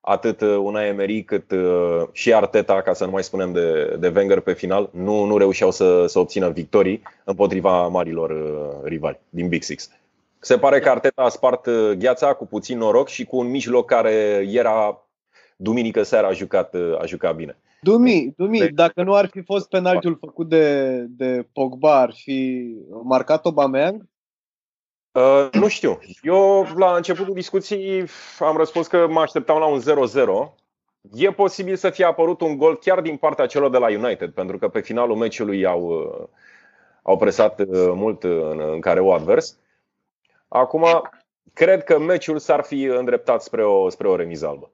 atât 0.01 0.41
una 0.41 0.87
Emery 0.87 1.23
cât 1.23 1.51
uh, 1.51 2.03
și 2.13 2.35
Arteta, 2.35 2.83
ca 2.83 2.93
să 2.93 3.05
nu 3.05 3.11
mai 3.11 3.23
spunem 3.23 3.53
de, 3.53 3.97
de 3.99 4.13
Wenger 4.15 4.41
pe 4.41 4.53
final, 4.53 4.91
nu, 4.93 5.25
nu 5.25 5.39
reușeau 5.39 5.71
să, 5.71 6.07
să 6.07 6.19
obțină 6.19 6.49
victorii 6.51 7.03
împotriva 7.25 7.89
marilor 7.89 8.31
uh, 8.31 8.89
rivali 8.89 9.21
din 9.29 9.49
Big 9.49 9.63
Six. 9.63 9.91
Se 10.39 10.59
pare 10.59 10.81
că 10.81 10.91
Arteta 10.91 11.23
a 11.23 11.29
spart 11.29 11.67
uh, 11.67 11.91
gheața 11.91 12.33
cu 12.33 12.47
puțin 12.47 12.79
noroc 12.79 13.09
și 13.09 13.25
cu 13.25 13.37
un 13.37 13.51
mijloc 13.51 13.87
care 13.87 14.45
era 14.51 15.07
duminică 15.57 16.03
seara 16.03 16.27
a 16.27 16.33
jucat, 16.33 16.75
a 16.99 17.05
jucat 17.07 17.35
bine. 17.35 17.57
Dumi, 17.85 18.33
Dumi, 18.37 18.59
de... 18.59 18.69
dacă 18.69 19.03
nu 19.03 19.15
ar 19.15 19.27
fi 19.27 19.43
fost 19.43 19.69
penaltiul 19.69 20.17
făcut 20.21 20.49
de, 20.49 20.99
de 21.09 21.49
Pogba, 21.53 22.01
ar 22.01 22.13
fi 22.15 22.69
marcat 23.03 23.45
Aubameyang? 23.45 24.05
Uh, 25.13 25.49
nu 25.53 25.69
știu. 25.69 25.99
Eu, 26.23 26.67
la 26.77 26.97
începutul 26.97 27.35
discuției, 27.35 28.05
am 28.39 28.57
răspuns 28.57 28.87
că 28.87 29.07
mă 29.09 29.21
așteptam 29.21 29.59
la 29.59 29.67
un 29.67 29.81
0-0. 29.81 30.55
E 31.13 31.31
posibil 31.31 31.77
să 31.77 31.91
fie 31.91 32.05
apărut 32.05 32.41
un 32.41 32.57
gol 32.57 32.79
chiar 32.79 33.01
din 33.01 33.17
partea 33.17 33.47
celor 33.47 33.71
de 33.71 33.79
la 33.79 33.87
United, 33.87 34.31
pentru 34.31 34.59
că 34.59 34.69
pe 34.69 34.81
finalul 34.81 35.17
meciului 35.17 35.67
au, 35.67 35.83
uh, 35.83 36.27
au 37.03 37.17
presat 37.17 37.61
uh, 37.61 37.67
mult 37.95 38.23
în, 38.23 38.61
în 38.61 38.81
care 38.81 39.01
o 39.01 39.13
advers. 39.13 39.59
Acum, 40.49 40.85
cred 41.53 41.85
că 41.85 41.99
meciul 41.99 42.39
s-ar 42.39 42.63
fi 42.63 42.83
îndreptat 42.83 43.43
spre 43.43 43.65
o, 43.65 43.89
spre 43.89 44.09
o 44.09 44.17
remiză 44.17 44.47
albă. 44.47 44.71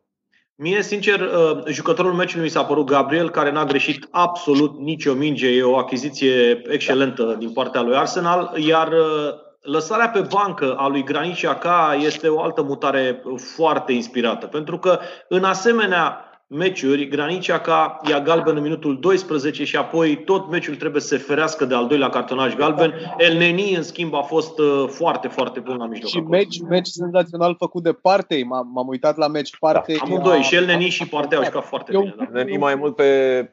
Mie, 0.63 0.83
sincer, 0.83 1.21
uh, 1.21 1.63
jucătorul 1.67 2.13
meciului 2.13 2.45
mi 2.45 2.51
s-a 2.51 2.65
părut 2.65 2.87
Gabriel, 2.87 3.31
care 3.31 3.51
n-a 3.51 3.65
greșit 3.65 4.09
absolut 4.11 4.79
nicio 4.79 5.15
minge. 5.15 5.49
E 5.49 5.63
o 5.63 5.77
achiziție 5.77 6.63
excelentă 6.69 7.37
din 7.39 7.53
partea 7.53 7.81
lui 7.81 7.97
Arsenal, 7.97 8.53
iar 8.57 8.89
uh, 8.89 9.33
lăsarea 9.63 10.09
pe 10.09 10.27
bancă 10.33 10.75
a 10.75 10.89
lui 10.89 11.05
Granici 11.05 11.47
Ca 11.47 11.97
este 12.01 12.29
o 12.29 12.43
altă 12.43 12.63
mutare 12.63 13.23
foarte 13.55 13.93
inspirată, 13.93 14.47
pentru 14.47 14.79
că 14.79 14.99
în 15.29 15.45
asemenea 15.45 16.30
meciuri, 16.53 17.09
Granicea 17.09 17.61
ca 17.61 18.01
ia 18.09 18.21
galben 18.21 18.57
în 18.57 18.63
minutul 18.63 19.01
12 19.01 19.65
și 19.65 19.77
apoi 19.77 20.17
tot 20.25 20.51
meciul 20.51 20.77
trebuie 20.77 21.03
să 21.03 21.09
se 21.09 21.17
ferească 21.17 21.65
de 21.65 21.75
al 21.75 21.87
doilea 21.87 22.09
cartonaj 22.09 22.55
galben. 22.55 22.95
El 23.19 23.37
Neni, 23.37 23.75
în 23.75 23.83
schimb, 23.83 24.15
a 24.15 24.23
fost 24.23 24.59
uh, 24.59 24.85
foarte, 24.89 25.29
foarte 25.29 25.61
bun 25.61 25.77
la 25.77 25.87
mijloc. 25.87 26.11
Și 26.11 26.21
meci, 26.21 26.61
meci 26.61 26.87
senzațional 26.87 27.55
făcut 27.59 27.83
de 27.83 27.93
Partei. 27.93 28.45
M-am, 28.45 28.71
m-am 28.73 28.89
uitat 28.89 29.17
la 29.17 29.29
meci 29.29 29.59
Partei. 29.59 29.97
Da, 29.97 30.03
amândoi, 30.05 30.43
și 30.43 30.55
El 30.55 30.65
Neni 30.65 30.89
și 30.89 31.09
Partei 31.09 31.39
au 31.39 31.45
jucat 31.45 31.65
foarte 31.65 31.93
Eu, 31.93 32.01
bine. 32.01 32.15
Da. 32.19 32.29
Neni 32.33 32.57
mai 32.57 32.75
mult 32.75 32.97
pe 32.97 33.51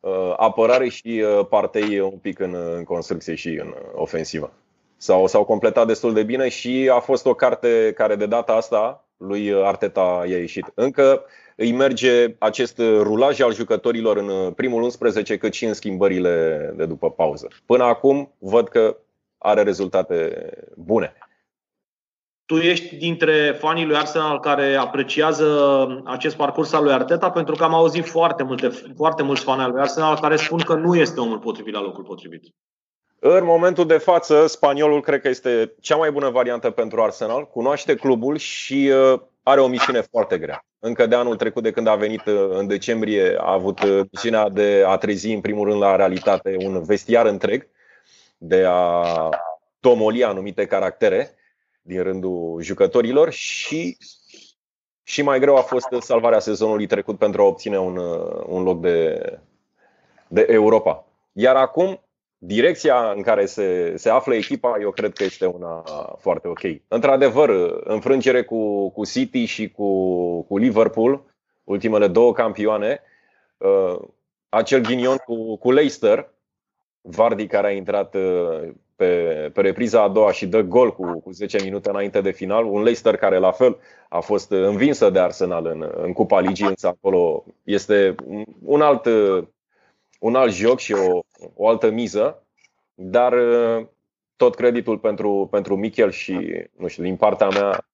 uh, 0.00 0.34
apărare 0.36 0.88
și 0.88 1.24
uh, 1.38 1.46
Partei 1.48 2.00
un 2.00 2.18
pic 2.22 2.38
în, 2.38 2.56
în 2.76 2.84
construcție 2.84 3.34
și 3.34 3.48
în 3.48 3.66
uh, 3.66 3.90
ofensivă. 3.94 4.52
S-au, 4.96 5.26
s-au 5.26 5.44
completat 5.44 5.86
destul 5.86 6.12
de 6.12 6.22
bine 6.22 6.48
și 6.48 6.90
a 6.92 6.98
fost 6.98 7.26
o 7.26 7.34
carte 7.34 7.92
care 7.96 8.16
de 8.16 8.26
data 8.26 8.52
asta 8.52 9.04
lui 9.16 9.54
Arteta 9.54 10.24
i-a 10.28 10.38
ieșit. 10.38 10.72
Încă 10.74 11.22
îi 11.56 11.72
merge 11.72 12.36
acest 12.38 12.78
rulaj 12.78 13.40
al 13.40 13.54
jucătorilor 13.54 14.16
în 14.16 14.52
primul 14.52 14.82
11 14.82 15.36
cât 15.36 15.52
și 15.52 15.64
în 15.64 15.74
schimbările 15.74 16.72
de 16.76 16.86
după 16.86 17.10
pauză. 17.10 17.48
Până 17.66 17.84
acum 17.84 18.34
văd 18.38 18.68
că 18.68 18.96
are 19.38 19.62
rezultate 19.62 20.50
bune. 20.76 21.14
Tu 22.46 22.54
ești 22.54 22.96
dintre 22.96 23.56
fanii 23.58 23.84
lui 23.86 23.96
Arsenal 23.96 24.40
care 24.40 24.74
apreciază 24.74 26.02
acest 26.04 26.36
parcurs 26.36 26.72
al 26.72 26.82
lui 26.82 26.92
Arteta 26.92 27.30
pentru 27.30 27.54
că 27.54 27.64
am 27.64 27.74
auzit 27.74 28.06
foarte, 28.06 28.42
multe, 28.42 28.68
foarte 28.96 29.22
mulți 29.22 29.42
fani 29.42 29.62
al 29.62 29.70
lui 29.70 29.80
Arsenal 29.80 30.18
care 30.20 30.36
spun 30.36 30.58
că 30.58 30.74
nu 30.74 30.96
este 30.96 31.20
omul 31.20 31.38
potrivit 31.38 31.72
la 31.72 31.80
locul 31.80 32.04
potrivit. 32.04 32.42
În 33.18 33.44
momentul 33.44 33.86
de 33.86 33.98
față, 33.98 34.46
spaniolul 34.46 35.00
cred 35.00 35.20
că 35.20 35.28
este 35.28 35.74
cea 35.80 35.96
mai 35.96 36.10
bună 36.10 36.30
variantă 36.30 36.70
pentru 36.70 37.02
Arsenal, 37.02 37.46
cunoaște 37.46 37.94
clubul 37.94 38.36
și 38.36 38.90
uh, 39.12 39.20
are 39.48 39.60
o 39.60 39.66
misiune 39.66 40.00
foarte 40.00 40.38
grea. 40.38 40.64
Încă 40.78 41.06
de 41.06 41.14
anul 41.14 41.36
trecut, 41.36 41.62
de 41.62 41.70
când 41.70 41.86
a 41.86 41.94
venit 41.94 42.26
uh, 42.26 42.48
în 42.50 42.66
decembrie, 42.66 43.36
a 43.38 43.52
avut 43.52 43.82
uh, 43.82 44.00
misiunea 44.12 44.48
de 44.48 44.84
a 44.86 44.96
trezi, 44.96 45.32
în 45.32 45.40
primul 45.40 45.68
rând, 45.68 45.80
la 45.80 45.96
realitate 45.96 46.56
un 46.58 46.82
vestiar 46.82 47.26
întreg, 47.26 47.68
de 48.38 48.64
a 48.68 49.28
tomoli 49.80 50.24
anumite 50.24 50.66
caractere 50.66 51.34
din 51.82 52.02
rândul 52.02 52.62
jucătorilor 52.62 53.30
și 53.30 53.96
și 55.02 55.22
mai 55.22 55.40
greu 55.40 55.56
a 55.56 55.60
fost 55.60 55.88
salvarea 56.00 56.38
sezonului 56.38 56.86
trecut 56.86 57.18
pentru 57.18 57.42
a 57.42 57.44
obține 57.44 57.78
un, 57.78 57.96
un 58.46 58.62
loc 58.62 58.80
de, 58.80 59.20
de 60.28 60.46
Europa. 60.48 61.06
Iar 61.32 61.56
acum 61.56 62.05
direcția 62.38 63.10
în 63.10 63.22
care 63.22 63.46
se, 63.46 63.96
se 63.96 64.10
află 64.10 64.34
echipa, 64.34 64.76
eu 64.80 64.90
cred 64.90 65.12
că 65.12 65.24
este 65.24 65.46
una 65.46 65.84
foarte 66.18 66.48
ok. 66.48 66.60
Într-adevăr, 66.88 67.50
înfrângere 67.84 68.42
cu, 68.42 68.90
cu 68.90 69.04
City 69.04 69.44
și 69.44 69.70
cu, 69.70 70.42
cu 70.42 70.58
Liverpool, 70.58 71.24
ultimele 71.64 72.08
două 72.08 72.32
campioane, 72.32 73.00
uh, 73.56 73.98
acel 74.48 74.80
ghinion 74.80 75.16
cu, 75.16 75.56
cu 75.56 75.70
Leicester, 75.70 76.30
Vardy 77.00 77.46
care 77.46 77.66
a 77.66 77.70
intrat 77.70 78.14
uh, 78.14 78.68
pe, 78.96 79.50
pe 79.54 79.60
repriza 79.60 80.02
a 80.02 80.08
doua 80.08 80.32
și 80.32 80.46
dă 80.46 80.60
gol 80.60 80.94
cu, 80.94 81.20
cu 81.20 81.30
10 81.30 81.62
minute 81.62 81.88
înainte 81.88 82.20
de 82.20 82.30
final, 82.30 82.64
un 82.64 82.82
Leicester 82.82 83.16
care 83.16 83.38
la 83.38 83.50
fel 83.50 83.78
a 84.08 84.20
fost 84.20 84.50
învinsă 84.50 85.10
de 85.10 85.18
Arsenal 85.18 85.66
în, 85.66 85.90
în 85.96 86.12
Cupa 86.12 86.40
Ligii, 86.40 86.66
însă 86.66 86.86
acolo 86.86 87.44
este 87.62 88.14
un 88.64 88.80
alt 88.80 89.08
un 90.18 90.34
alt 90.34 90.52
joc 90.52 90.78
și 90.78 90.92
o, 90.92 91.20
o 91.54 91.68
altă 91.68 91.90
miză, 91.90 92.46
dar 92.94 93.32
uh, 93.32 93.86
tot 94.36 94.54
creditul 94.54 94.98
pentru, 94.98 95.48
pentru 95.50 95.76
Michel 95.76 96.10
și, 96.10 96.66
nu 96.76 96.86
știu, 96.86 97.02
din 97.02 97.16
partea 97.16 97.48
mea 97.48 97.86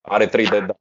are 0.00 0.26
3 0.26 0.46
de 0.46 0.60
da. 0.60 0.74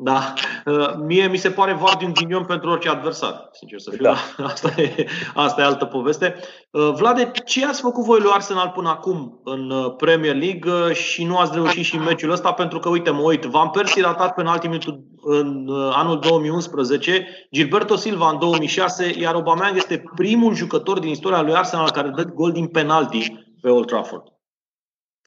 Da. 0.00 0.32
Uh, 0.64 0.94
mie 0.96 1.28
mi 1.28 1.36
se 1.36 1.50
pare 1.50 1.72
Vardy 1.72 2.04
un 2.04 2.12
ghinion 2.12 2.44
pentru 2.44 2.70
orice 2.70 2.88
adversar, 2.88 3.48
sincer 3.52 3.78
să 3.78 3.90
fiu. 3.90 4.02
Da. 4.02 4.14
Asta, 4.52 4.80
e, 4.80 5.06
asta 5.34 5.60
e 5.60 5.64
altă 5.64 5.84
poveste. 5.84 6.34
Uh, 6.70 6.92
Vlade, 6.94 7.30
ce 7.44 7.66
ați 7.66 7.80
făcut 7.80 8.04
voi 8.04 8.20
lui 8.20 8.30
Arsenal 8.32 8.68
până 8.68 8.88
acum 8.88 9.40
în 9.44 9.70
uh, 9.70 9.94
Premier 9.96 10.34
League 10.34 10.92
și 10.92 11.24
nu 11.24 11.38
ați 11.38 11.54
reușit 11.54 11.84
și 11.84 11.96
în 11.96 12.02
meciul 12.02 12.30
ăsta? 12.30 12.52
Pentru 12.52 12.78
că, 12.78 12.88
uite, 12.88 13.10
mă 13.10 13.20
uit, 13.20 13.44
Van 13.44 13.70
Persie 13.70 14.02
ratat 14.02 14.34
penalti 14.34 14.68
în 15.30 15.70
anul 15.92 16.18
2011, 16.18 17.26
Gilberto 17.52 17.96
Silva 17.96 18.30
în 18.30 18.38
2006, 18.38 19.18
iar 19.18 19.34
Aubameyang 19.34 19.76
este 19.76 20.02
primul 20.14 20.54
jucător 20.54 20.98
din 20.98 21.10
istoria 21.10 21.42
lui 21.42 21.54
Arsenal 21.54 21.90
care 21.90 22.08
dă 22.08 22.22
gol 22.24 22.52
din 22.52 22.66
penalti 22.66 23.36
pe 23.60 23.68
Old 23.68 23.86
Trafford. 23.86 24.22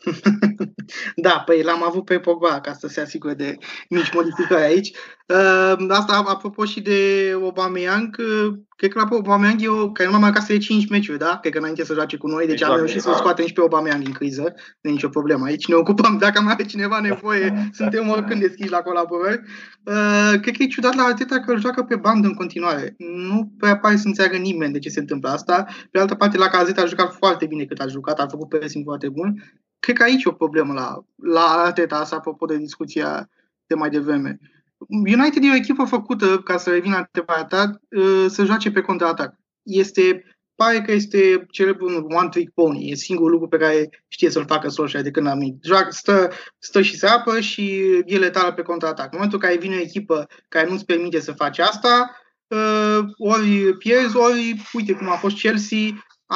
da, 1.25 1.43
păi 1.45 1.63
l-am 1.63 1.83
avut 1.83 2.05
pe 2.05 2.19
Pogba 2.19 2.61
ca 2.61 2.73
să 2.73 2.87
se 2.87 3.01
asigure 3.01 3.33
de 3.33 3.57
mici 3.89 4.13
modificări 4.13 4.63
aici. 4.63 4.91
Uh, 5.27 5.85
asta 5.89 6.23
apropo 6.27 6.65
și 6.65 6.81
de 6.81 7.31
Aubameyang, 7.33 8.17
uh, 8.19 8.53
cred 8.75 8.91
că 8.91 8.99
la 8.99 9.07
Aubameyang 9.11 9.61
e 9.61 9.67
o, 9.67 9.91
care 9.91 10.09
nu 10.09 10.11
mai 10.11 10.21
marcat 10.23 10.47
de 10.47 10.57
5 10.57 10.89
meciuri, 10.89 11.17
da? 11.17 11.37
Cred 11.41 11.53
că 11.53 11.59
înainte 11.59 11.83
să 11.83 11.93
joace 11.93 12.17
cu 12.17 12.27
noi, 12.27 12.45
deci 12.45 12.53
exact, 12.53 12.71
am 12.71 12.77
reușit 12.77 13.01
să 13.01 13.13
scoatem 13.15 13.45
și 13.45 13.53
pe 13.53 13.61
Aubameyang 13.61 14.03
din 14.03 14.13
criză, 14.13 14.53
nu 14.81 14.89
e 14.89 14.93
nicio 14.93 15.09
problemă. 15.09 15.45
Aici 15.45 15.67
ne 15.67 15.75
ocupăm, 15.75 16.17
dacă 16.17 16.41
mai 16.41 16.53
are 16.53 16.65
cineva 16.65 16.99
nevoie, 16.99 17.53
suntem 17.79 18.09
oricând 18.09 18.41
deschiși 18.41 18.69
la 18.69 18.77
colaborări. 18.77 19.41
Uh, 19.85 20.39
cred 20.41 20.55
că 20.55 20.63
e 20.63 20.67
ciudat 20.67 20.95
la 20.95 21.03
Arteta 21.03 21.39
că 21.39 21.51
îl 21.51 21.59
joacă 21.59 21.83
pe 21.83 21.95
bandă 21.95 22.27
în 22.27 22.33
continuare. 22.33 22.95
Nu 22.97 23.51
prea 23.57 23.77
pare 23.77 23.95
să 23.95 24.07
înțeleagă 24.07 24.37
nimeni 24.37 24.73
de 24.73 24.79
ce 24.79 24.89
se 24.89 24.99
întâmplă 24.99 25.29
asta. 25.29 25.65
Pe 25.91 25.99
altă 25.99 26.15
parte, 26.15 26.37
la 26.37 26.47
Cazeta 26.47 26.81
a 26.81 26.85
jucat 26.85 27.13
foarte 27.13 27.45
bine 27.45 27.63
cât 27.63 27.79
a 27.79 27.87
jucat, 27.87 28.19
a 28.19 28.27
făcut 28.27 28.49
pressing 28.49 28.83
foarte 28.83 29.09
bun. 29.09 29.43
Cred 29.81 29.95
că 29.95 30.03
aici 30.03 30.23
e 30.23 30.29
o 30.29 30.31
problemă 30.43 30.73
la, 30.73 31.03
la 31.15 31.41
Arteta, 31.41 31.97
asta 31.97 32.15
apropo 32.15 32.45
de 32.45 32.57
discuția 32.57 33.29
de 33.65 33.75
mai 33.75 33.89
devreme. 33.89 34.39
United 34.87 35.43
e 35.43 35.49
o 35.49 35.55
echipă 35.55 35.83
făcută, 35.83 36.39
ca 36.39 36.57
să 36.57 36.69
revin 36.69 36.91
la 36.91 36.97
întrebarea 36.97 37.45
ta, 37.45 37.81
uh, 37.89 38.25
să 38.27 38.45
joace 38.45 38.71
pe 38.71 38.81
contraatac. 38.81 39.33
Este, 39.63 40.23
pare 40.55 40.81
că 40.81 40.91
este 40.91 41.45
celebrul 41.51 42.05
one 42.09 42.29
trick 42.29 42.53
pony. 42.53 42.89
E 42.89 42.95
singurul 42.95 43.31
lucru 43.31 43.47
pe 43.47 43.57
care 43.57 43.89
știe 44.07 44.29
să-l 44.29 44.45
facă 44.45 44.69
Solskjaer 44.69 45.03
de 45.03 45.11
când 45.11 45.27
am 45.27 45.37
venit. 45.37 45.63
Joacă, 45.63 45.91
stă, 45.91 46.31
stă 46.59 46.81
și 46.81 46.97
se 46.97 47.07
apă 47.07 47.39
și 47.39 47.79
e 48.05 48.17
letală 48.17 48.53
pe 48.53 48.61
contraatac. 48.61 49.05
În 49.05 49.11
momentul 49.13 49.39
în 49.41 49.47
care 49.47 49.59
vine 49.59 49.75
o 49.75 49.81
echipă 49.81 50.27
care 50.47 50.69
nu-ți 50.69 50.85
permite 50.85 51.19
să 51.19 51.31
faci 51.31 51.59
asta, 51.59 52.11
uh, 52.47 52.99
ori 53.17 53.77
pierzi, 53.77 54.17
ori, 54.17 54.61
uite 54.73 54.93
cum 54.93 55.09
a 55.09 55.15
fost 55.15 55.37
Chelsea, 55.37 55.77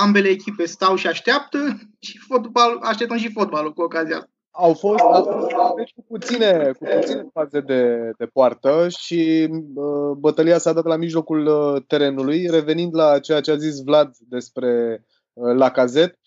ambele 0.04 0.28
echipe 0.28 0.66
stau 0.66 0.96
și 0.96 1.08
așteaptă 1.08 1.60
și 2.00 2.18
fotbal, 2.18 2.78
așteptăm 2.82 3.18
și 3.18 3.32
fotbalul 3.32 3.74
cu 3.74 3.82
ocazia 3.82 4.30
au 4.58 4.74
fost, 4.74 5.04
deci 5.76 5.94
cu 5.96 6.06
puține, 6.08 6.72
cu 6.80 6.86
puține 6.96 7.28
faze 7.34 7.60
de, 7.60 8.12
de 8.18 8.26
poartă 8.26 8.88
și 8.90 9.50
uh, 9.76 10.18
bătălia 10.18 10.58
s-a 10.58 10.74
dat 10.74 10.86
la 10.86 10.96
mijlocul 10.96 11.46
uh, 11.46 11.84
terenului, 11.88 12.48
revenind 12.48 12.96
la 12.96 13.20
ceea 13.20 13.42
ce 13.42 13.52
a 13.52 13.56
zis 13.56 13.84
Vlad 13.84 14.16
despre 14.18 15.04
uh, 15.34 15.56
la 15.56 15.72
cazet. 15.72 16.20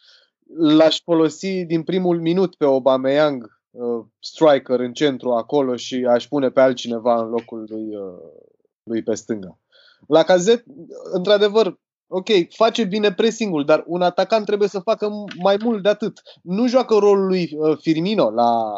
L-aș 0.59 1.01
folosi 1.05 1.65
din 1.65 1.83
primul 1.83 2.21
minut 2.21 2.55
pe 2.55 2.65
Aubameyang, 2.65 3.61
uh, 3.71 4.05
striker 4.21 4.81
în 4.81 4.93
centru 4.93 5.31
acolo 5.31 5.77
și 5.77 6.07
aș 6.09 6.27
pune 6.27 6.49
pe 6.49 6.61
altcineva 6.61 7.21
în 7.21 7.29
locul 7.29 7.65
lui, 7.69 7.97
uh, 7.97 8.43
lui 8.83 9.03
pe 9.03 9.15
stânga. 9.15 9.59
La 10.07 10.23
cazet, 10.23 10.65
într-adevăr, 11.13 11.79
Ok, 12.11 12.29
face 12.49 12.85
bine 12.85 13.13
pressingul, 13.13 13.65
dar 13.65 13.85
un 13.87 14.03
atacant 14.03 14.45
trebuie 14.45 14.69
să 14.69 14.79
facă 14.79 15.09
mai 15.43 15.57
mult 15.65 15.83
de 15.83 15.89
atât. 15.89 16.23
Nu 16.43 16.69
joacă 16.69 16.95
rolul 16.95 17.27
lui 17.27 17.51
uh, 17.53 17.79
Firmino 17.81 18.31
la, 18.31 18.73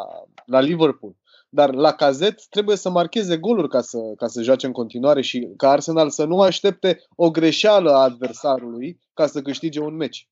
la 0.45 0.61
Liverpool, 0.61 1.17
dar 1.49 1.75
la 1.75 1.93
Cazet 1.93 2.47
trebuie 2.47 2.77
să 2.77 2.91
marcheze 2.91 3.37
goluri 3.37 3.69
ca 3.69 3.81
să, 3.81 3.99
ca 4.17 4.27
să 4.27 4.43
joace 4.43 4.67
în 4.67 4.73
continuare 4.73 5.21
și 5.21 5.49
ca 5.57 5.71
Arsenal 5.71 6.11
să 6.11 6.25
nu 6.25 6.41
aștepte 6.41 7.03
o 7.17 7.31
greșeală 7.31 7.91
a 7.91 8.03
adversarului 8.03 8.99
ca 9.15 9.27
să 9.27 9.43
câștige 9.43 9.81
un 9.81 9.97
meci. 9.97 10.29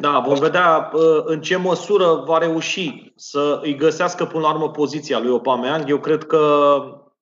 Da, 0.00 0.18
vom 0.26 0.38
vedea 0.38 0.90
uh, 0.94 1.22
în 1.24 1.40
ce 1.40 1.56
măsură 1.56 2.22
va 2.26 2.38
reuși 2.38 3.12
să 3.16 3.60
îi 3.62 3.76
găsească 3.76 4.24
până 4.24 4.42
la 4.42 4.52
urmă 4.52 4.70
poziția 4.70 5.18
lui 5.18 5.30
Opamean. 5.30 5.84
Eu 5.88 5.98
cred 5.98 6.24
că 6.24 6.74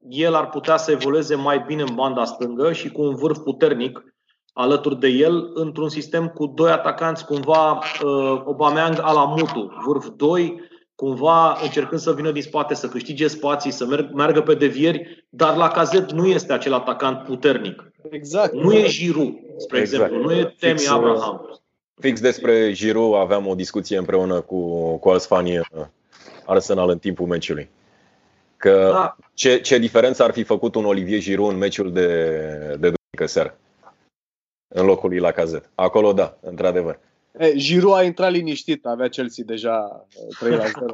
el 0.08 0.34
ar 0.34 0.48
putea 0.48 0.76
să 0.76 0.90
evolueze 0.90 1.34
mai 1.34 1.64
bine 1.66 1.82
în 1.82 1.94
banda 1.94 2.24
stângă 2.24 2.72
și 2.72 2.90
cu 2.90 3.02
un 3.02 3.14
vârf 3.14 3.38
puternic 3.38 4.11
alături 4.52 5.00
de 5.00 5.08
el 5.08 5.50
într-un 5.54 5.88
sistem 5.88 6.28
cu 6.28 6.46
doi 6.46 6.70
atacanți, 6.70 7.24
cumva 7.24 7.72
uh, 7.72 8.42
Obameang 8.44 8.98
a 9.00 9.12
la 9.12 9.24
Mutu, 9.24 9.82
vârf 9.86 10.08
2, 10.16 10.60
cumva 10.94 11.58
încercând 11.62 12.00
să 12.00 12.12
vină 12.12 12.30
din 12.30 12.42
spate, 12.42 12.74
să 12.74 12.88
câștige 12.88 13.28
spații, 13.28 13.70
să 13.70 13.86
merg, 13.86 14.12
meargă 14.14 14.40
pe 14.40 14.54
devieri, 14.54 15.26
dar 15.28 15.56
la 15.56 15.68
cazet 15.68 16.12
nu 16.12 16.26
este 16.26 16.52
acel 16.52 16.72
atacant 16.72 17.22
puternic. 17.24 17.92
Exact. 18.10 18.52
Nu 18.52 18.72
e 18.72 18.86
Giroud, 18.86 19.34
spre 19.56 19.78
exact. 19.78 20.02
exemplu, 20.02 20.28
nu 20.28 20.34
e 20.34 20.54
Temi 20.58 20.78
fix, 20.78 20.88
uh, 20.88 20.94
Abraham. 20.96 21.60
Fix 22.00 22.20
despre 22.20 22.72
Giroud 22.72 23.14
aveam 23.14 23.46
o 23.46 23.54
discuție 23.54 23.98
împreună 23.98 24.40
cu, 24.40 24.76
cu 24.96 25.08
alți 25.08 25.26
fani 25.26 25.58
uh, 25.58 25.64
Arsenal 26.44 26.88
în 26.88 26.98
timpul 26.98 27.26
meciului. 27.26 27.70
Că 28.56 28.90
da. 28.92 29.16
ce, 29.34 29.60
ce 29.60 29.78
diferență 29.78 30.22
ar 30.22 30.32
fi 30.32 30.42
făcut 30.42 30.74
un 30.74 30.84
Olivier 30.84 31.20
Giroud 31.20 31.52
în 31.52 31.58
meciul 31.58 31.92
de, 31.92 32.06
de 32.80 32.92
duminică 32.92 33.26
seară? 33.26 33.56
În 34.72 34.86
locul 34.86 35.08
lui 35.08 35.18
la 35.18 35.30
cazet. 35.30 35.70
Acolo 35.74 36.12
da, 36.12 36.36
într-adevăr. 36.40 36.98
E, 37.38 37.54
Giroud 37.56 37.96
a 37.96 38.02
intrat 38.02 38.30
liniștit, 38.30 38.86
avea 38.86 39.08
Chelsea 39.08 39.44
deja 39.46 40.06
3 40.38 40.56
la 40.56 40.64
0. 40.64 40.92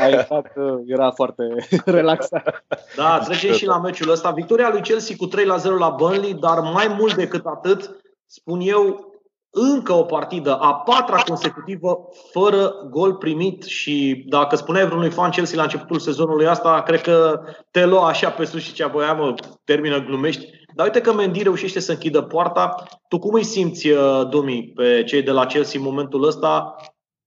A 0.00 0.08
intrat, 0.08 0.52
era 0.86 1.10
foarte 1.10 1.42
relaxat. 1.84 2.64
Da, 2.96 3.18
trecem 3.18 3.52
și 3.52 3.66
la 3.66 3.78
meciul 3.78 4.10
ăsta. 4.10 4.30
Victoria 4.30 4.68
lui 4.70 4.80
Chelsea 4.80 5.16
cu 5.18 5.26
3 5.26 5.44
la 5.44 5.56
0 5.56 5.76
la 5.76 5.88
Burnley, 5.88 6.34
dar 6.34 6.58
mai 6.60 6.94
mult 6.98 7.14
decât 7.14 7.44
atât, 7.44 7.96
spun 8.26 8.60
eu, 8.62 9.14
încă 9.50 9.92
o 9.92 10.02
partidă, 10.02 10.56
a 10.56 10.74
patra 10.74 11.22
consecutivă, 11.22 12.08
fără 12.32 12.86
gol 12.90 13.14
primit 13.14 13.62
și 13.62 14.24
dacă 14.28 14.56
spuneai 14.56 14.86
vreunui 14.86 15.10
fan 15.10 15.30
Chelsea 15.30 15.56
la 15.56 15.62
începutul 15.62 15.98
sezonului 15.98 16.46
asta, 16.46 16.82
cred 16.82 17.00
că 17.00 17.40
te 17.70 17.84
lua 17.84 18.08
așa 18.08 18.30
pe 18.30 18.44
sus 18.44 18.62
și 18.62 18.72
cea 18.72 18.88
băia, 18.88 19.12
mă, 19.12 19.34
termină, 19.64 19.98
glumești. 19.98 20.55
Dar 20.76 20.86
uite 20.86 21.00
că 21.00 21.12
Mendy 21.12 21.42
reușește 21.42 21.80
să 21.80 21.92
închidă 21.92 22.22
poarta. 22.22 22.86
Tu 23.08 23.18
cum 23.18 23.34
îi 23.34 23.44
simți, 23.44 23.88
uh, 23.88 24.28
Domi, 24.28 24.72
pe 24.74 25.04
cei 25.04 25.22
de 25.22 25.30
la 25.30 25.46
Chelsea 25.46 25.80
în 25.80 25.86
momentul 25.86 26.26
ăsta? 26.26 26.76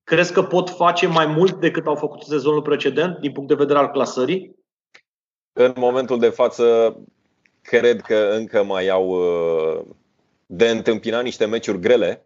Crezi 0.03 0.33
că 0.33 0.43
pot 0.43 0.69
face 0.69 1.07
mai 1.07 1.25
mult 1.25 1.59
decât 1.59 1.87
au 1.87 1.95
făcut 1.95 2.21
sezonul 2.21 2.61
precedent, 2.61 3.17
din 3.19 3.31
punct 3.31 3.49
de 3.49 3.55
vedere 3.55 3.79
al 3.79 3.89
clasării? 3.89 4.55
În 5.53 5.73
momentul 5.75 6.19
de 6.19 6.29
față, 6.29 6.95
cred 7.61 8.01
că 8.01 8.31
încă 8.37 8.63
mai 8.63 8.87
au 8.87 9.07
uh, 9.07 9.85
de 10.45 10.69
întâmpinat 10.69 11.23
niște 11.23 11.45
meciuri 11.45 11.79
grele, 11.79 12.25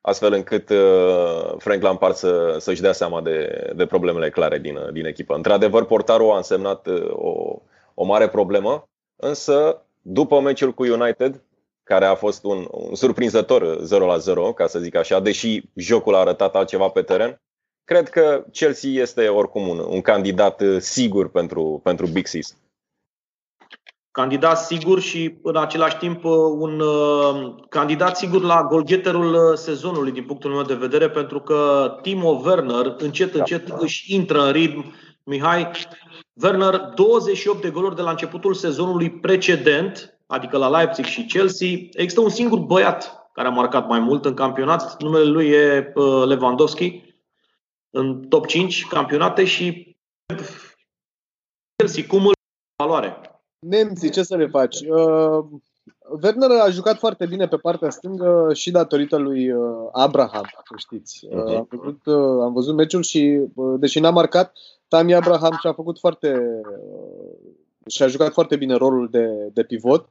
astfel 0.00 0.32
încât 0.32 0.68
uh, 0.70 1.54
Frank 1.56 1.82
Lampard 1.82 2.14
să, 2.14 2.56
să-și 2.58 2.80
dea 2.80 2.92
seama 2.92 3.20
de, 3.20 3.70
de 3.76 3.86
problemele 3.86 4.30
clare 4.30 4.58
din, 4.58 4.78
din 4.92 5.04
echipă. 5.04 5.34
Într-adevăr, 5.34 5.84
portarul 5.84 6.30
a 6.30 6.36
însemnat 6.36 6.86
o, 7.10 7.62
o 7.94 8.04
mare 8.04 8.28
problemă, 8.28 8.88
însă 9.16 9.82
după 10.10 10.40
meciul 10.40 10.72
cu 10.72 10.82
United, 10.82 11.42
care 11.82 12.04
a 12.04 12.14
fost 12.14 12.44
un, 12.44 12.66
un 12.70 12.94
surprinzător 12.94 13.78
0 13.82 14.06
la 14.06 14.16
0, 14.16 14.52
ca 14.52 14.66
să 14.66 14.78
zic 14.78 14.94
așa, 14.94 15.20
deși 15.20 15.62
jocul 15.74 16.14
a 16.14 16.18
arătat 16.18 16.54
altceva 16.54 16.88
pe 16.88 17.02
teren, 17.02 17.40
cred 17.84 18.08
că 18.08 18.44
Chelsea 18.52 18.90
este 18.90 19.28
oricum 19.28 19.68
un, 19.68 19.78
un 19.78 20.00
candidat 20.00 20.62
sigur 20.78 21.30
pentru, 21.30 21.80
pentru 21.82 22.06
Big 22.06 22.26
Six. 22.26 22.56
Candidat 24.10 24.58
sigur 24.58 25.00
și 25.00 25.38
în 25.42 25.56
același 25.56 25.96
timp 25.96 26.24
un 26.58 26.80
uh, 26.80 27.54
candidat 27.68 28.16
sigur 28.16 28.42
la 28.42 28.64
golgheterul 28.64 29.34
uh, 29.34 29.56
sezonului 29.56 30.12
din 30.12 30.24
punctul 30.24 30.50
meu 30.50 30.62
de 30.62 30.74
vedere 30.74 31.10
pentru 31.10 31.40
că 31.40 31.90
Timo 32.02 32.40
Werner 32.44 32.94
încet 32.98 33.34
încet 33.34 33.68
da. 33.68 33.76
își 33.78 34.14
intră 34.14 34.42
în 34.42 34.52
ritm. 34.52 34.94
Mihai, 35.24 35.70
Werner 36.42 36.92
28 36.94 37.60
de 37.60 37.70
goluri 37.70 37.96
de 37.96 38.02
la 38.02 38.10
începutul 38.10 38.54
sezonului 38.54 39.10
precedent, 39.10 40.18
adică 40.26 40.56
la 40.56 40.68
Leipzig 40.68 41.04
și 41.04 41.24
Chelsea. 41.24 41.68
Există 41.92 42.20
un 42.20 42.28
singur 42.28 42.58
băiat 42.58 43.30
care 43.32 43.48
a 43.48 43.50
marcat 43.50 43.88
mai 43.88 44.00
mult 44.00 44.24
în 44.24 44.34
campionat, 44.34 45.02
numele 45.02 45.24
lui 45.24 45.48
e 45.48 45.92
uh, 45.94 46.24
Lewandowski, 46.26 47.02
în 47.90 48.28
top 48.28 48.46
5 48.46 48.86
campionate 48.86 49.44
și 49.44 49.96
Chelsea, 51.76 52.04
cum 52.06 52.26
îl 52.26 52.32
valoare? 52.82 53.20
Nemții, 53.58 54.10
ce 54.10 54.22
să 54.22 54.36
le 54.36 54.46
faci? 54.46 54.80
Uh, 54.80 55.44
Werner 56.22 56.50
a 56.50 56.70
jucat 56.70 56.98
foarte 56.98 57.26
bine 57.26 57.48
pe 57.48 57.56
partea 57.56 57.90
stângă 57.90 58.50
și 58.54 58.70
datorită 58.70 59.16
lui 59.16 59.52
uh, 59.52 59.88
Abraham, 59.92 60.44
să 60.64 60.74
știți. 60.76 61.26
Uh, 61.30 61.56
am, 61.56 61.68
văzut, 61.70 62.06
uh, 62.06 62.42
am 62.42 62.52
văzut 62.52 62.74
meciul 62.74 63.02
și, 63.02 63.40
uh, 63.54 63.74
deși 63.78 64.00
n-a 64.00 64.10
marcat, 64.10 64.52
Tammy 64.88 65.14
Abraham 65.14 65.56
și-a 65.60 65.72
făcut 65.72 65.98
foarte 65.98 66.60
și-a 67.86 68.06
jucat 68.06 68.32
foarte 68.32 68.56
bine 68.56 68.74
rolul 68.74 69.08
de, 69.10 69.50
de 69.52 69.62
pivot. 69.62 70.08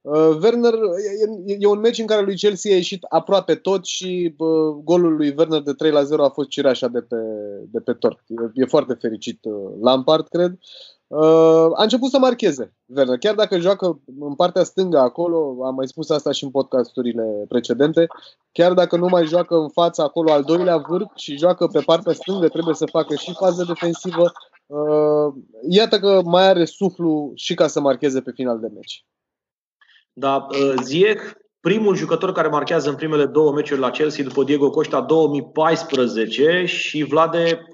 Uh, 0.00 0.38
Werner, 0.42 0.74
e, 1.46 1.56
e 1.58 1.66
un 1.66 1.80
meci 1.80 1.98
în 1.98 2.06
care 2.06 2.22
lui 2.22 2.36
Chelsea 2.36 2.72
a 2.72 2.76
ieșit 2.76 3.02
aproape 3.08 3.54
tot 3.54 3.84
și 3.84 4.34
uh, 4.38 4.82
golul 4.84 5.16
lui 5.16 5.34
Werner 5.36 5.60
de 5.60 5.72
3 5.72 5.90
la 5.90 6.02
0 6.02 6.24
a 6.24 6.28
fost 6.28 6.48
cireașa 6.48 6.88
de 6.88 7.00
pe, 7.00 7.16
de 7.70 7.80
pe 7.80 7.92
tort. 7.92 8.18
E, 8.28 8.34
e 8.54 8.64
foarte 8.64 8.94
fericit 8.94 9.44
uh, 9.44 9.72
Lampard, 9.80 10.28
cred. 10.28 10.58
Uh, 11.08 11.70
a 11.74 11.82
început 11.82 12.10
să 12.10 12.18
marcheze 12.18 12.74
Werner, 12.86 13.18
chiar 13.18 13.34
dacă 13.34 13.58
joacă 13.58 14.00
în 14.18 14.34
partea 14.34 14.62
stângă 14.62 14.98
acolo, 14.98 15.64
am 15.64 15.74
mai 15.74 15.86
spus 15.86 16.10
asta 16.10 16.32
și 16.32 16.44
în 16.44 16.50
podcasturile 16.50 17.44
precedente, 17.48 18.06
chiar 18.52 18.72
dacă 18.72 18.96
nu 18.96 19.06
mai 19.06 19.26
joacă 19.26 19.54
în 19.54 19.68
fața 19.68 20.02
acolo 20.02 20.32
al 20.32 20.42
doilea 20.42 20.76
vârf 20.76 21.10
și 21.14 21.36
joacă 21.36 21.66
pe 21.66 21.80
partea 21.80 22.12
stângă, 22.12 22.48
trebuie 22.48 22.74
să 22.74 22.86
facă 22.86 23.14
și 23.14 23.34
fază 23.34 23.64
defensivă. 23.64 24.32
Uh, 24.66 25.34
iată 25.68 25.98
că 25.98 26.22
mai 26.24 26.48
are 26.48 26.64
suflu 26.64 27.32
și 27.34 27.54
ca 27.54 27.66
să 27.66 27.80
marcheze 27.80 28.20
pe 28.20 28.32
final 28.34 28.60
de 28.60 28.68
meci. 28.74 29.04
Da, 30.12 30.46
uh, 30.50 30.74
Ziyech, 30.82 31.22
primul 31.60 31.94
jucător 31.94 32.32
care 32.32 32.48
marchează 32.48 32.88
în 32.88 32.96
primele 32.96 33.26
două 33.26 33.52
meciuri 33.52 33.80
la 33.80 33.90
Chelsea 33.90 34.24
după 34.24 34.44
Diego 34.44 34.70
Costa 34.70 35.00
2014 35.00 36.64
și 36.64 37.02
Vlade, 37.02 37.68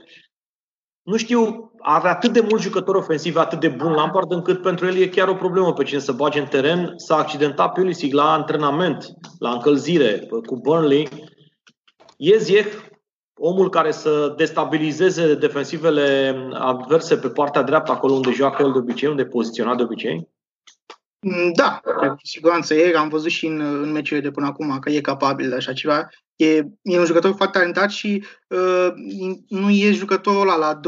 nu 1.03 1.17
știu, 1.17 1.72
are 1.83 2.09
atât 2.09 2.33
de 2.33 2.47
mulți 2.49 2.65
jucători 2.65 2.99
ofensivi, 2.99 3.39
atât 3.39 3.61
de 3.61 3.69
bun 3.69 3.93
Lampard, 3.93 4.33
încât 4.33 4.63
pentru 4.63 4.87
el 4.87 4.97
e 4.97 5.09
chiar 5.09 5.29
o 5.29 5.35
problemă 5.35 5.73
pe 5.73 5.85
cine 5.85 6.01
să 6.01 6.13
bage 6.13 6.39
în 6.39 6.47
teren. 6.47 6.93
S-a 6.97 7.17
accidentat 7.17 7.73
Pulisic 7.73 8.15
la 8.15 8.33
antrenament, 8.33 9.05
la 9.39 9.51
încălzire 9.51 10.29
cu 10.47 10.57
Burnley. 10.57 11.09
E 12.17 12.39
Ziyech 12.39 12.91
omul 13.45 13.71
care 13.71 13.91
să 13.91 14.35
destabilizeze 14.37 15.35
defensivele 15.35 16.37
adverse 16.53 17.17
pe 17.17 17.29
partea 17.29 17.63
dreaptă, 17.63 17.93
acolo 17.93 18.13
unde 18.13 18.31
joacă 18.31 18.63
el 18.63 18.73
de 18.73 18.79
obicei, 18.79 19.09
unde 19.09 19.23
e 19.23 19.27
poziționat 19.27 19.77
de 19.77 19.83
obicei? 19.83 20.29
Mm, 21.25 21.53
da, 21.53 21.81
cu 21.85 22.17
siguranță 22.23 22.75
e. 22.75 22.97
Am 22.97 23.09
văzut 23.09 23.31
și 23.31 23.47
în, 23.47 23.61
în 23.61 23.93
meciurile 23.93 24.29
de 24.29 24.35
până 24.35 24.47
acum 24.47 24.79
că 24.79 24.91
e 24.91 25.01
capabil 25.01 25.49
de 25.49 25.55
așa 25.55 25.73
ceva. 25.73 26.09
E, 26.37 26.57
e 26.83 26.99
un 26.99 27.05
jucător 27.05 27.35
foarte 27.37 27.59
talentat 27.59 27.91
și 27.91 28.25
uh, 28.49 28.89
nu 29.49 29.71
e 29.71 29.93
jucătorul 29.93 30.41
ăla 30.41 30.57
la 30.57 30.81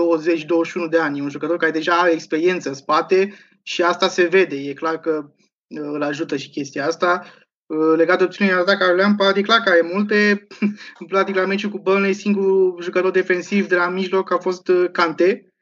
20-21 0.86 0.90
de 0.90 0.98
ani. 0.98 1.18
E 1.18 1.22
un 1.22 1.28
jucător 1.28 1.56
care 1.56 1.70
deja 1.70 1.92
are 1.92 2.12
experiență 2.12 2.68
în 2.68 2.74
spate 2.74 3.34
și 3.62 3.82
asta 3.82 4.08
se 4.08 4.24
vede. 4.24 4.56
E 4.56 4.72
clar 4.72 5.00
că 5.00 5.24
uh, 5.66 5.80
îl 5.92 6.02
ajută 6.02 6.36
și 6.36 6.50
chestia 6.50 6.86
asta. 6.86 7.24
Uh, 7.66 7.96
legat 7.96 8.18
de 8.18 8.24
opțiunile 8.24 8.56
de 8.56 8.62
atac 8.62 8.78
care 8.78 8.94
le-am, 8.94 9.16
e 9.34 9.40
clar 9.40 9.60
că 9.60 9.70
are 9.70 9.90
multe. 9.92 10.46
Practic 11.08 11.34
la 11.34 11.46
meciul 11.46 11.70
cu 11.70 11.78
Burnley, 11.78 12.12
singurul 12.12 12.82
jucător 12.82 13.10
defensiv 13.10 13.68
de 13.68 13.74
la 13.74 13.88
mijloc 13.88 14.32
a 14.32 14.38
fost 14.38 14.68
uh, 14.68 14.90
Kante. 14.92 15.52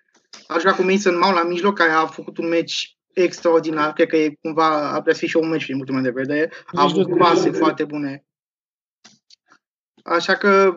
A 0.47 0.59
jucat 0.59 0.77
cu 0.77 0.83
Mason 0.83 1.19
Mount 1.19 1.35
la 1.35 1.45
mijloc, 1.45 1.77
care 1.77 1.91
a 1.91 2.07
făcut 2.07 2.39
un 2.39 2.49
meci 2.49 2.97
extraordinar. 3.15 3.93
Cred 3.93 4.09
că 4.09 4.17
e 4.17 4.39
cumva, 4.41 4.91
a 4.91 5.03
fi 5.13 5.27
și 5.27 5.37
un 5.37 5.49
meci 5.49 5.67
din 5.67 5.79
ultimul 5.79 6.03
de 6.03 6.11
vedere. 6.11 6.53
A 6.67 6.83
avut 6.83 7.17
pase 7.17 7.51
foarte 7.51 7.85
bune. 7.85 8.25
Așa 10.05 10.37
că 10.37 10.77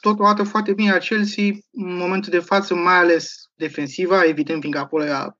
totul 0.00 0.24
arată 0.24 0.42
foarte 0.42 0.72
bine 0.72 0.90
la 0.90 0.98
Chelsea 0.98 1.44
în 1.70 1.96
momentul 1.96 2.30
de 2.30 2.38
față, 2.38 2.74
mai 2.74 2.96
ales 2.96 3.50
defensiva, 3.54 4.22
evident, 4.22 4.60
fiindcă 4.60 4.80
acolo 4.80 5.04
era 5.04 5.38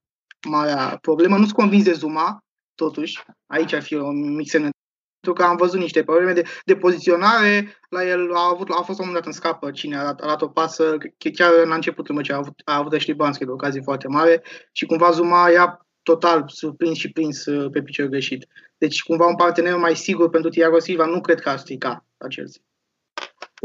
marea 0.49 0.99
problemă. 1.01 1.37
Nu 1.37 1.43
sunt 1.43 1.57
convins 1.57 1.85
de 1.85 1.93
Zuma, 1.93 2.45
totuși. 2.75 3.23
Aici 3.47 3.73
ar 3.73 3.83
fi 3.83 3.95
o 3.95 4.11
mic 4.11 4.51
pentru 5.23 5.43
că 5.43 5.51
am 5.51 5.57
văzut 5.57 5.81
niște 5.81 6.05
probleme 6.05 6.33
de, 6.33 6.43
de 6.65 6.77
poziționare. 6.77 7.79
La 7.89 8.05
el 8.05 8.35
a, 8.35 8.49
avut, 8.53 8.71
a 8.71 8.83
fost 8.83 8.99
un 8.99 9.07
moment 9.07 9.15
dat 9.15 9.27
în 9.27 9.33
scapă 9.33 9.71
cine 9.71 9.97
a, 9.97 10.07
a 10.07 10.13
dat 10.13 10.43
o 10.43 10.49
pasă, 10.49 10.97
chiar 11.35 11.67
la 11.67 11.75
începutul 11.75 12.15
meciului 12.15 12.41
a 12.41 12.45
avut, 12.45 12.61
a 12.65 12.77
avut 12.77 12.93
Ashley 12.93 13.17
Banski 13.17 13.45
de 13.45 13.51
ocazie 13.51 13.81
foarte 13.81 14.09
mare 14.09 14.43
și 14.73 14.87
cumva 14.87 15.11
Zuma 15.11 15.51
i-a 15.51 15.87
total 16.03 16.45
surprins 16.47 16.99
și 16.99 17.13
prins 17.13 17.47
uh, 17.47 17.71
pe 17.71 17.83
picior 17.83 18.07
greșit. 18.07 18.47
Deci 18.79 19.03
cumva 19.03 19.27
un 19.27 19.37
partener 19.37 19.77
mai 19.77 19.97
sigur 19.97 20.31
pentru 20.31 20.51
Thiago 20.51 20.79
Silva 20.79 21.05
nu 21.05 21.21
cred 21.21 21.41
că 21.41 21.49
ar 21.49 21.59
strica 21.59 22.05
la 22.19 22.27
Chelsea. 22.27 22.63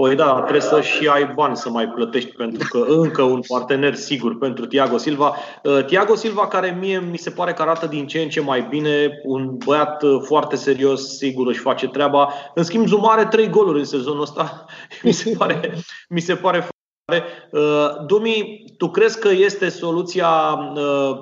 Păi 0.01 0.15
da, 0.15 0.33
trebuie 0.41 0.61
să 0.61 0.81
și 0.81 1.07
ai 1.07 1.33
bani 1.33 1.57
să 1.57 1.69
mai 1.69 1.87
plătești 1.87 2.31
pentru 2.31 2.67
că 2.69 2.85
încă 2.87 3.21
un 3.21 3.39
partener 3.47 3.95
sigur 3.95 4.37
pentru 4.37 4.65
Tiago 4.65 4.97
Silva. 4.97 5.35
Uh, 5.63 5.85
Tiago 5.85 6.15
Silva 6.15 6.47
care 6.47 6.77
mie 6.79 6.99
mi 6.99 7.17
se 7.17 7.29
pare 7.29 7.53
că 7.53 7.61
arată 7.61 7.87
din 7.87 8.07
ce 8.07 8.19
în 8.19 8.29
ce 8.29 8.41
mai 8.41 8.67
bine, 8.69 9.19
un 9.23 9.57
băiat 9.65 10.03
uh, 10.03 10.21
foarte 10.25 10.55
serios, 10.55 11.17
sigur 11.17 11.47
își 11.47 11.59
face 11.59 11.87
treaba. 11.87 12.33
În 12.55 12.63
schimb, 12.63 12.87
Zuma 12.87 13.11
are 13.11 13.25
trei 13.25 13.49
goluri 13.49 13.79
în 13.79 13.85
sezonul 13.85 14.21
ăsta. 14.21 14.65
mi 15.03 15.11
se 15.11 15.35
pare, 15.37 15.73
mi 16.09 16.19
se 16.19 16.35
pare 16.35 16.67
foarte 17.05 17.25
uh, 17.51 18.05
Dumi, 18.05 18.63
tu 18.77 18.89
crezi 18.89 19.19
că 19.19 19.29
este 19.29 19.69
soluția, 19.69 20.55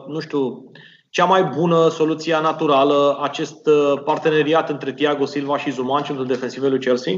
nu 0.08 0.20
știu, 0.20 0.72
cea 1.16 1.26
mai 1.26 1.44
bună 1.44 1.90
soluția 1.90 2.40
naturală, 2.40 3.18
acest 3.22 3.70
parteneriat 4.04 4.70
între 4.70 4.94
Tiago 4.94 5.26
Silva 5.26 5.58
și 5.58 5.72
Zuma 5.72 5.98
în 5.98 6.04
centrul 6.04 6.28
defensiv 6.28 6.64
lui 6.64 6.80
Chelsea? 6.80 7.14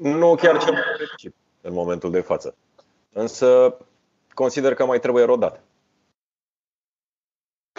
Nu 0.00 0.34
chiar 0.34 0.58
cel 0.58 0.72
mai 0.72 0.82
fericit 0.96 1.34
în 1.60 1.72
momentul 1.72 2.10
de 2.10 2.20
față. 2.20 2.56
Însă 3.12 3.76
consider 4.28 4.74
că 4.74 4.86
mai 4.86 5.00
trebuie 5.00 5.24
rodat. 5.24 5.62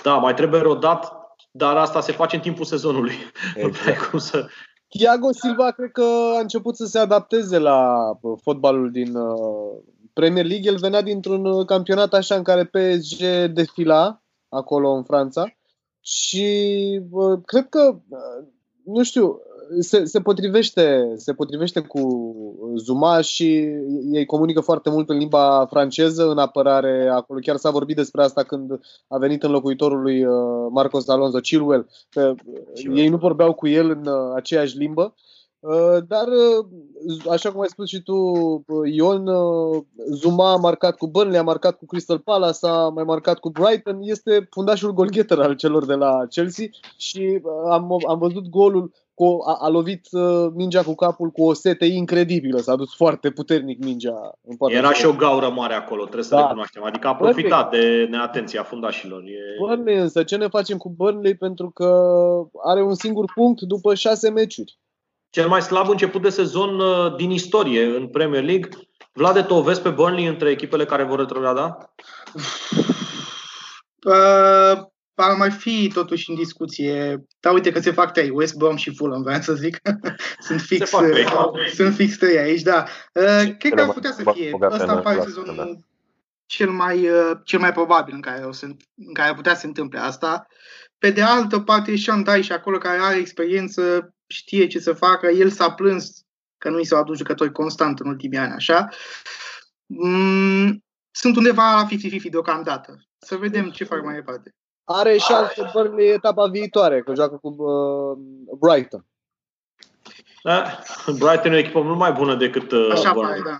Da, 0.03 0.17
mai 0.17 0.33
trebuie 0.33 0.61
rodat, 0.61 1.13
dar 1.51 1.77
asta 1.77 2.01
se 2.01 2.11
face 2.11 2.35
în 2.35 2.41
timpul 2.41 2.65
sezonului. 2.65 3.15
Exact. 3.55 4.09
cum 4.09 4.19
să... 4.19 4.47
Thiago 4.87 5.31
Silva 5.31 5.71
cred 5.71 5.91
că 5.91 6.33
a 6.35 6.39
început 6.39 6.75
să 6.75 6.85
se 6.85 6.99
adapteze 6.99 7.57
la 7.57 8.11
fotbalul 8.41 8.91
din 8.91 9.15
uh, 9.15 9.77
Premier 10.13 10.45
League. 10.45 10.71
El 10.71 10.77
venea 10.77 11.01
dintr-un 11.01 11.45
uh, 11.45 11.65
campionat 11.65 12.13
așa 12.13 12.35
în 12.35 12.43
care 12.43 12.65
PSG 12.65 13.45
defila 13.45 14.19
acolo 14.55 14.89
în 14.89 15.03
Franța 15.03 15.45
și 16.01 16.47
uh, 17.09 17.39
cred 17.45 17.69
că, 17.69 17.99
nu 18.83 19.03
știu, 19.03 19.39
se, 19.79 20.05
se, 20.05 20.21
potrivește, 20.21 21.13
se 21.15 21.33
potrivește 21.33 21.79
cu 21.79 22.35
Zuma 22.75 23.21
și 23.21 23.67
ei 24.11 24.25
comunică 24.25 24.61
foarte 24.61 24.89
mult 24.89 25.09
în 25.09 25.17
limba 25.17 25.65
franceză, 25.69 26.29
în 26.29 26.37
apărare. 26.37 27.09
Acolo 27.09 27.39
chiar 27.39 27.55
s-a 27.55 27.69
vorbit 27.69 27.95
despre 27.95 28.23
asta 28.23 28.43
când 28.43 28.79
a 29.07 29.17
venit 29.17 29.43
înlocuitorul 29.43 30.01
lui 30.01 30.25
uh, 30.25 30.33
Marcos 30.71 31.07
Alonso, 31.07 31.39
Chilwell. 31.39 31.87
Că 32.09 32.33
Chilwell. 32.73 32.99
ei 32.99 33.07
nu 33.07 33.17
vorbeau 33.17 33.53
cu 33.53 33.67
el 33.67 33.89
în 33.89 34.07
uh, 34.07 34.33
aceeași 34.35 34.77
limbă. 34.77 35.15
Uh, 35.67 35.97
dar, 36.07 36.27
așa 37.31 37.51
cum 37.51 37.61
ai 37.61 37.67
spus 37.67 37.87
și 37.87 38.01
tu, 38.01 38.15
Ion, 38.83 39.29
Zuma 40.11 40.51
a 40.51 40.55
marcat 40.55 40.97
cu 40.97 41.07
Burnley, 41.07 41.39
a 41.39 41.43
marcat 41.43 41.77
cu 41.77 41.85
Crystal 41.85 42.19
Palace, 42.19 42.67
a 42.67 42.87
mai 42.87 43.03
marcat 43.03 43.39
cu 43.39 43.49
Brighton, 43.49 43.97
este 44.01 44.47
fundașul 44.51 44.93
golgheter 44.93 45.39
al 45.39 45.55
celor 45.55 45.85
de 45.85 45.93
la 45.93 46.25
Chelsea 46.29 46.65
și 46.97 47.41
am, 47.69 47.97
am 48.07 48.17
văzut 48.19 48.49
golul 48.49 48.91
cu, 49.13 49.37
a, 49.45 49.57
a 49.59 49.67
lovit 49.67 50.07
uh, 50.11 50.47
mingea 50.53 50.83
cu 50.83 50.95
capul 50.95 51.29
cu 51.29 51.43
o 51.43 51.53
sete 51.53 51.85
incredibilă, 51.85 52.59
s-a 52.59 52.75
dus 52.75 52.95
foarte 52.95 53.29
puternic 53.29 53.83
mingea. 53.83 54.31
În 54.43 54.71
Era 54.71 54.93
și 54.93 55.05
o 55.05 55.13
gaură 55.13 55.49
mare 55.49 55.73
acolo, 55.73 56.01
trebuie 56.01 56.23
să 56.23 56.35
da. 56.35 56.41
recunoaștem. 56.41 56.83
Adică 56.83 57.07
a 57.07 57.15
profitat 57.15 57.69
Burnley. 57.69 58.05
de 58.05 58.07
neatenția 58.09 58.63
fundașilor. 58.63 59.21
E... 59.21 59.57
Burnley 59.59 59.97
însă, 59.97 60.23
ce 60.23 60.35
ne 60.35 60.47
facem 60.47 60.77
cu 60.77 60.89
Burnley? 60.89 61.35
Pentru 61.35 61.69
că 61.69 61.87
are 62.63 62.83
un 62.83 62.93
singur 62.93 63.31
punct 63.33 63.61
după 63.61 63.93
șase 63.93 64.29
meciuri. 64.29 64.77
Cel 65.35 65.47
mai 65.47 65.61
slab 65.61 65.89
început 65.89 66.21
de 66.21 66.29
sezon 66.29 66.79
uh, 66.79 67.15
din 67.15 67.31
istorie 67.31 67.85
în 67.85 68.07
Premier 68.07 68.43
League. 68.43 68.69
Vlade, 69.13 69.41
tu 69.41 69.53
o 69.53 69.61
vezi 69.61 69.81
pe 69.81 69.89
Burnley 69.89 70.25
între 70.25 70.49
echipele 70.49 70.85
care 70.85 71.03
vor 71.03 71.19
retrograda? 71.19 71.93
Uh, 74.05 74.83
ar 75.15 75.35
mai 75.37 75.51
fi 75.51 75.91
totuși 75.93 76.29
în 76.29 76.35
discuție. 76.35 77.25
Da, 77.39 77.51
uite 77.51 77.71
că 77.71 77.79
se 77.79 77.91
fac 77.91 78.11
trei, 78.11 78.29
West 78.29 78.55
Brom 78.55 78.75
și 78.75 78.95
Fulham, 78.95 79.21
vreau 79.21 79.41
să 79.41 79.53
zic. 79.53 79.79
sunt 80.47 80.61
fix, 80.61 80.91
sunt 81.73 81.95
fix 81.95 82.17
trei 82.17 82.37
aici, 82.37 82.61
da. 82.61 82.85
Uh, 83.13 83.55
cred 83.57 83.73
că 83.73 83.81
ar 83.81 83.93
putea 83.93 84.11
să 84.11 84.31
fie. 84.33 84.57
Asta 84.69 84.97
pare 84.97 85.21
sezonul 85.21 85.55
da. 85.55 85.65
cel 86.45 86.69
mai, 86.69 87.09
uh, 87.09 87.31
cel 87.43 87.59
mai 87.59 87.71
probabil 87.71 88.13
în 88.13 88.21
care, 88.21 88.43
o 88.43 88.51
să, 88.51 88.65
în 88.95 89.13
care 89.13 89.29
ar 89.29 89.35
putea 89.35 89.53
să 89.53 89.59
se 89.59 89.67
întâmple 89.67 89.99
asta. 89.99 90.47
Pe 90.97 91.09
de 91.09 91.21
altă 91.21 91.59
parte, 91.59 91.91
e 91.91 91.97
Sean 91.97 92.23
Dyche 92.23 92.53
acolo 92.53 92.77
care 92.77 92.99
are 93.01 93.17
experiență, 93.17 94.14
știe 94.27 94.67
ce 94.67 94.79
să 94.79 94.93
facă. 94.93 95.27
El 95.27 95.49
s-a 95.49 95.71
plâns 95.71 96.21
că 96.57 96.69
nu 96.69 96.79
i 96.79 96.85
s-au 96.85 96.99
adus 96.99 97.17
jucători 97.17 97.51
constant 97.51 97.99
în 97.99 98.07
ultimii 98.07 98.37
ani, 98.37 98.53
așa. 98.53 98.89
Mm, 99.85 100.83
sunt 101.11 101.35
undeva 101.35 101.73
la 101.73 101.87
50-50 101.87 102.29
deocamdată. 102.29 102.99
Să 103.17 103.35
vedem 103.35 103.69
ce 103.69 103.83
fac 103.83 104.03
mai 104.03 104.15
departe 104.15 104.55
are 104.85 105.17
șanse 105.17 105.69
Burnley 105.73 106.07
etapa 106.07 106.47
viitoare, 106.47 107.01
că 107.01 107.13
joacă 107.13 107.37
cu 107.41 107.55
uh, 107.57 108.17
Brighton. 108.59 109.05
Da, 110.43 110.79
Brighton 111.05 111.51
e 111.51 111.55
o 111.55 111.57
echipă 111.57 111.81
mult 111.81 111.97
mai 111.97 112.11
bună 112.11 112.35
decât 112.35 112.71
uh, 112.71 112.89
Așa 112.91 113.13
Pare, 113.13 113.41
da. 113.45 113.57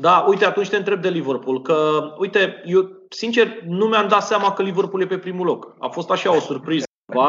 Da, 0.00 0.24
uite, 0.28 0.44
atunci 0.44 0.68
te 0.68 0.76
întreb 0.76 1.02
de 1.02 1.08
Liverpool, 1.08 1.62
că, 1.62 2.00
uite, 2.18 2.62
eu, 2.64 3.06
sincer, 3.08 3.62
nu 3.62 3.86
mi-am 3.86 4.08
dat 4.08 4.22
seama 4.22 4.52
că 4.52 4.62
Liverpool 4.62 5.02
e 5.02 5.06
pe 5.06 5.18
primul 5.18 5.46
loc. 5.46 5.74
A 5.78 5.88
fost 5.88 6.10
așa 6.10 6.36
o 6.36 6.40
surpriză, 6.40 6.84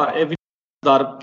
evident, 0.08 0.38
dar 0.86 1.16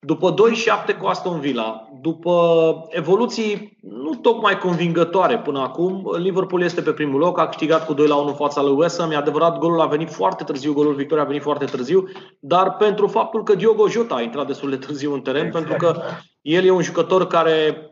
După 0.00 0.34
2-7 0.34 0.98
cu 0.98 1.06
Aston 1.06 1.40
Villa, 1.40 1.88
după 2.00 2.86
evoluții 2.90 3.78
nu 3.80 4.14
tocmai 4.14 4.58
convingătoare 4.58 5.38
până 5.38 5.60
acum, 5.60 6.16
Liverpool 6.16 6.62
este 6.62 6.82
pe 6.82 6.92
primul 6.92 7.20
loc, 7.20 7.38
a 7.38 7.46
câștigat 7.46 7.86
cu 7.86 7.92
2 7.92 8.06
la 8.06 8.16
1 8.16 8.28
în 8.28 8.34
fața 8.34 8.62
lui 8.62 8.74
West 8.76 8.98
Ham. 8.98 9.10
E 9.10 9.16
adevărat, 9.16 9.58
golul 9.58 9.80
a 9.80 9.86
venit 9.86 10.10
foarte 10.10 10.44
târziu, 10.44 10.72
golul 10.72 10.94
victoria 10.94 11.24
a 11.24 11.26
venit 11.26 11.42
foarte 11.42 11.64
târziu, 11.64 12.08
dar 12.40 12.76
pentru 12.76 13.06
faptul 13.06 13.42
că 13.42 13.54
Diogo 13.54 13.88
Jota 13.88 14.14
a 14.14 14.20
intrat 14.20 14.46
destul 14.46 14.70
de 14.70 14.76
târziu 14.76 15.12
în 15.12 15.20
teren, 15.20 15.46
exact. 15.46 15.66
pentru 15.66 15.86
că 15.86 16.00
el 16.42 16.64
e 16.64 16.70
un 16.70 16.82
jucător 16.82 17.26
care 17.26 17.90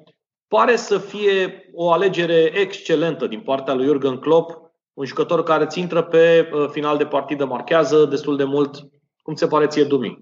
pare 0.48 0.76
să 0.76 0.98
fie 0.98 1.70
o 1.74 1.92
alegere 1.92 2.52
excelentă 2.60 3.26
din 3.26 3.40
partea 3.40 3.74
lui 3.74 3.86
Jurgen 3.86 4.16
Klopp, 4.16 4.60
un 4.92 5.04
jucător 5.04 5.42
care 5.42 5.66
ți 5.66 5.80
intră 5.80 6.02
pe 6.02 6.48
uh, 6.52 6.68
final 6.70 6.96
de 6.96 7.06
partidă, 7.06 7.44
marchează 7.44 8.04
destul 8.04 8.36
de 8.36 8.44
mult. 8.44 8.88
Cum 9.22 9.34
se 9.34 9.46
pare 9.46 9.66
ție, 9.66 9.84
Dumi? 9.84 10.18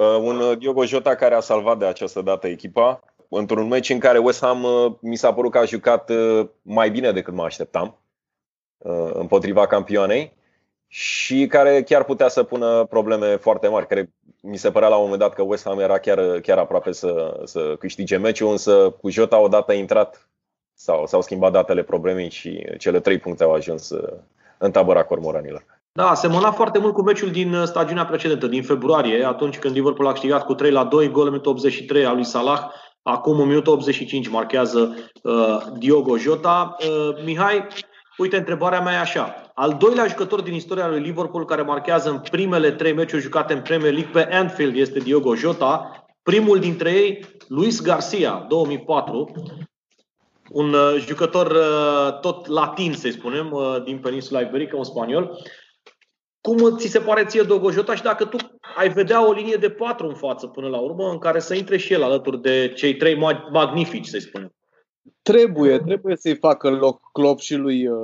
Uh, 0.00 0.16
un 0.20 0.40
uh, 0.40 0.58
Diogo 0.58 0.84
Jota 0.84 1.14
care 1.14 1.34
a 1.34 1.40
salvat 1.40 1.78
de 1.78 1.84
această 1.84 2.20
dată 2.22 2.46
echipa 2.46 3.00
într-un 3.28 3.68
meci 3.68 3.90
în 3.90 3.98
care 3.98 4.18
West 4.18 4.40
Ham 4.40 4.62
uh, 4.62 4.92
mi 5.00 5.16
s-a 5.16 5.34
părut 5.34 5.50
că 5.50 5.58
a 5.58 5.64
jucat 5.64 6.10
mai 6.62 6.90
bine 6.90 7.12
decât 7.12 7.34
mă 7.34 7.42
așteptam 7.44 7.98
împotriva 9.12 9.66
campioanei 9.66 10.36
și 10.86 11.46
care 11.46 11.82
chiar 11.82 12.04
putea 12.04 12.28
să 12.28 12.42
pună 12.42 12.84
probleme 12.84 13.36
foarte 13.36 13.68
mari. 13.68 13.86
Care 13.86 14.12
mi 14.42 14.56
se 14.56 14.70
părea 14.70 14.88
la 14.88 14.96
un 14.96 15.02
moment 15.02 15.20
dat 15.20 15.34
că 15.34 15.42
West 15.42 15.64
Ham 15.64 15.78
era 15.78 15.98
chiar, 15.98 16.40
chiar 16.40 16.58
aproape 16.58 16.92
să, 16.92 17.40
să 17.44 17.76
câștige 17.78 18.16
meciul, 18.16 18.50
însă 18.50 18.90
cu 19.00 19.10
Jota 19.10 19.38
odată 19.38 19.72
intrat 19.72 20.28
sau, 20.74 21.06
s-au 21.06 21.22
schimbat 21.22 21.52
datele 21.52 21.82
problemei 21.82 22.30
și 22.30 22.66
cele 22.78 23.00
trei 23.00 23.18
puncte 23.18 23.42
au 23.42 23.52
ajuns 23.52 23.92
în 24.58 24.70
tabăra 24.70 25.04
cormoranilor. 25.04 25.79
Da, 25.92 26.14
semăna 26.14 26.50
foarte 26.50 26.78
mult 26.78 26.94
cu 26.94 27.02
meciul 27.02 27.30
din 27.30 27.54
uh, 27.54 27.64
stagiunea 27.64 28.04
precedentă, 28.04 28.46
din 28.46 28.62
februarie, 28.62 29.24
atunci 29.24 29.58
când 29.58 29.74
Liverpool 29.74 30.08
a 30.08 30.12
câștigat 30.12 30.44
cu 30.44 30.54
3 30.54 30.70
la 30.70 30.84
2, 30.84 31.10
gol 31.10 31.22
în 31.24 31.30
minutul 31.30 31.52
83 31.52 32.04
al 32.04 32.14
lui 32.14 32.24
Salah. 32.24 32.70
Acum 33.02 33.40
în 33.40 33.48
minutul 33.48 33.72
85 33.72 34.28
marchează 34.28 34.96
uh, 35.22 35.58
Diogo 35.78 36.16
Jota. 36.16 36.76
Uh, 36.80 37.24
Mihai, 37.24 37.66
uite, 38.16 38.36
întrebarea 38.36 38.80
mea 38.80 38.92
e 38.92 38.98
așa. 38.98 39.34
Al 39.54 39.76
doilea 39.78 40.06
jucător 40.06 40.40
din 40.40 40.54
istoria 40.54 40.88
lui 40.88 41.00
Liverpool 41.00 41.44
care 41.44 41.62
marchează 41.62 42.10
în 42.10 42.18
primele 42.30 42.70
trei 42.70 42.92
meciuri 42.92 43.22
jucate 43.22 43.52
în 43.52 43.60
Premier 43.60 43.92
League 43.92 44.10
pe 44.12 44.34
Anfield 44.34 44.76
este 44.76 44.98
Diogo 44.98 45.34
Jota. 45.34 45.90
Primul 46.22 46.58
dintre 46.58 46.90
ei, 46.90 47.24
Luis 47.48 47.82
Garcia, 47.82 48.46
2004, 48.48 49.32
un 50.50 50.72
uh, 50.72 51.04
jucător 51.06 51.50
uh, 51.50 52.20
tot 52.20 52.46
latin, 52.46 52.92
să 52.92 53.08
spunem, 53.10 53.50
uh, 53.52 53.82
din 53.84 53.98
peninsula 53.98 54.40
iberică, 54.40 54.76
un 54.76 54.84
spaniol. 54.84 55.38
Cum 56.40 56.76
ți 56.76 56.86
se 56.86 57.00
pare 57.00 57.24
ție 57.24 57.42
Dogojota 57.42 57.94
și 57.94 58.02
dacă 58.02 58.24
tu 58.24 58.36
ai 58.76 58.88
vedea 58.88 59.28
o 59.28 59.32
linie 59.32 59.56
de 59.56 59.70
patru 59.70 60.06
în 60.06 60.14
față 60.14 60.46
până 60.46 60.68
la 60.68 60.78
urmă, 60.78 61.10
în 61.10 61.18
care 61.18 61.40
să 61.40 61.54
intre 61.54 61.76
și 61.76 61.92
el 61.92 62.02
alături 62.02 62.40
de 62.40 62.72
cei 62.76 62.96
trei 62.96 63.16
magnifici, 63.52 64.06
să 64.06 64.18
spunem? 64.18 64.54
Trebuie, 65.22 65.78
trebuie 65.78 66.16
să-i 66.16 66.36
facă 66.36 66.70
loc 66.70 67.00
Klopp 67.12 67.40
și 67.40 67.54
lui 67.54 67.86
uh, 67.86 67.96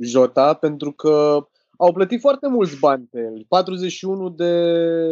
Jota, 0.00 0.54
pentru 0.54 0.92
că 0.92 1.46
au 1.76 1.92
plătit 1.92 2.20
foarte 2.20 2.48
mulți 2.48 2.78
bani 2.78 3.08
pe 3.10 3.18
el. 3.18 3.44
41 3.48 4.28
de... 4.28 4.44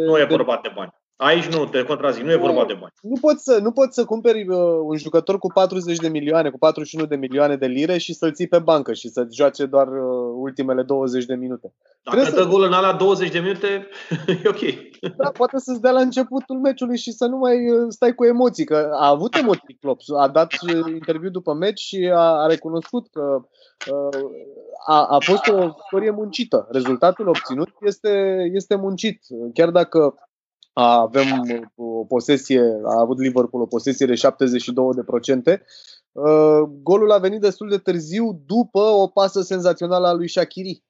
Nu 0.05 0.19
e 0.19 0.25
vorba 0.29 0.59
de 0.63 0.71
bani. 0.75 0.91
Aici 1.17 1.45
nu, 1.45 1.65
te 1.65 1.83
contrazic, 1.83 2.23
nu 2.23 2.31
e 2.31 2.35
vorba 2.35 2.65
de 2.65 2.73
bani. 2.73 2.93
Nu 3.01 3.17
poți 3.21 3.43
să, 3.43 3.59
nu 3.61 3.71
poți 3.71 3.93
să 3.93 4.05
cumperi 4.05 4.47
uh, 4.47 4.57
un 4.83 4.97
jucător 4.97 5.39
cu 5.39 5.47
40 5.53 5.97
de 5.97 6.09
milioane, 6.09 6.49
cu 6.49 6.57
41 6.57 7.05
de 7.07 7.15
milioane 7.15 7.55
de 7.55 7.65
lire 7.65 7.97
și 7.97 8.13
să-l 8.13 8.33
ții 8.33 8.47
pe 8.47 8.59
bancă 8.59 8.93
și 8.93 9.09
să 9.09 9.27
joace 9.31 9.65
doar 9.65 9.87
uh, 9.87 10.33
ultimele 10.35 10.83
20 10.83 11.25
de 11.25 11.35
minute. 11.35 11.73
Dacă 12.03 12.17
Trebuie 12.17 12.43
dă 12.43 12.49
să... 12.49 12.55
gol 12.55 12.63
în 12.63 12.73
alea 12.73 12.93
20 12.93 13.31
de 13.31 13.39
minute, 13.39 13.87
e 14.43 14.47
ok. 14.47 14.61
Da, 15.17 15.29
poate 15.29 15.57
să-ți 15.57 15.81
dea 15.81 15.91
la 15.91 16.01
începutul 16.01 16.59
meciului 16.59 16.97
și 16.97 17.11
să 17.11 17.25
nu 17.25 17.37
mai 17.37 17.71
uh, 17.71 17.85
stai 17.89 18.13
cu 18.13 18.25
emoții, 18.25 18.65
că 18.65 18.89
a 18.93 19.07
avut 19.09 19.35
emoții 19.35 19.77
Klopp. 19.81 20.01
A 20.19 20.27
dat 20.27 20.53
uh, 20.53 20.93
interviu 20.93 21.29
după 21.29 21.53
meci 21.53 21.79
și 21.79 22.11
a, 22.13 22.41
a 22.43 22.47
recunoscut 22.47 23.07
că 23.11 23.39
uh, 23.91 24.29
a, 24.87 25.05
a 25.05 25.17
fost 25.19 25.47
o 25.47 25.75
storie 25.85 26.11
muncită. 26.11 26.67
Rezultatul 26.71 27.27
obținut 27.27 27.69
este, 27.81 28.35
este 28.53 28.75
muncit. 28.75 29.19
Chiar 29.53 29.69
dacă 29.69 30.15
avem 30.83 31.27
o 31.75 32.05
posesie, 32.05 32.61
a 32.85 32.99
avut 32.99 33.19
Liverpool 33.19 33.61
o 33.61 33.65
posesie 33.65 34.05
de 34.05 34.13
72%. 34.13 35.61
Uh, 36.11 36.69
golul 36.81 37.11
a 37.11 37.17
venit 37.17 37.41
destul 37.41 37.69
de 37.69 37.77
târziu 37.77 38.41
după 38.45 38.79
o 38.79 39.07
pasă 39.07 39.41
senzațională 39.41 40.07
a 40.07 40.13
lui 40.13 40.29
Shakiri. 40.29 40.83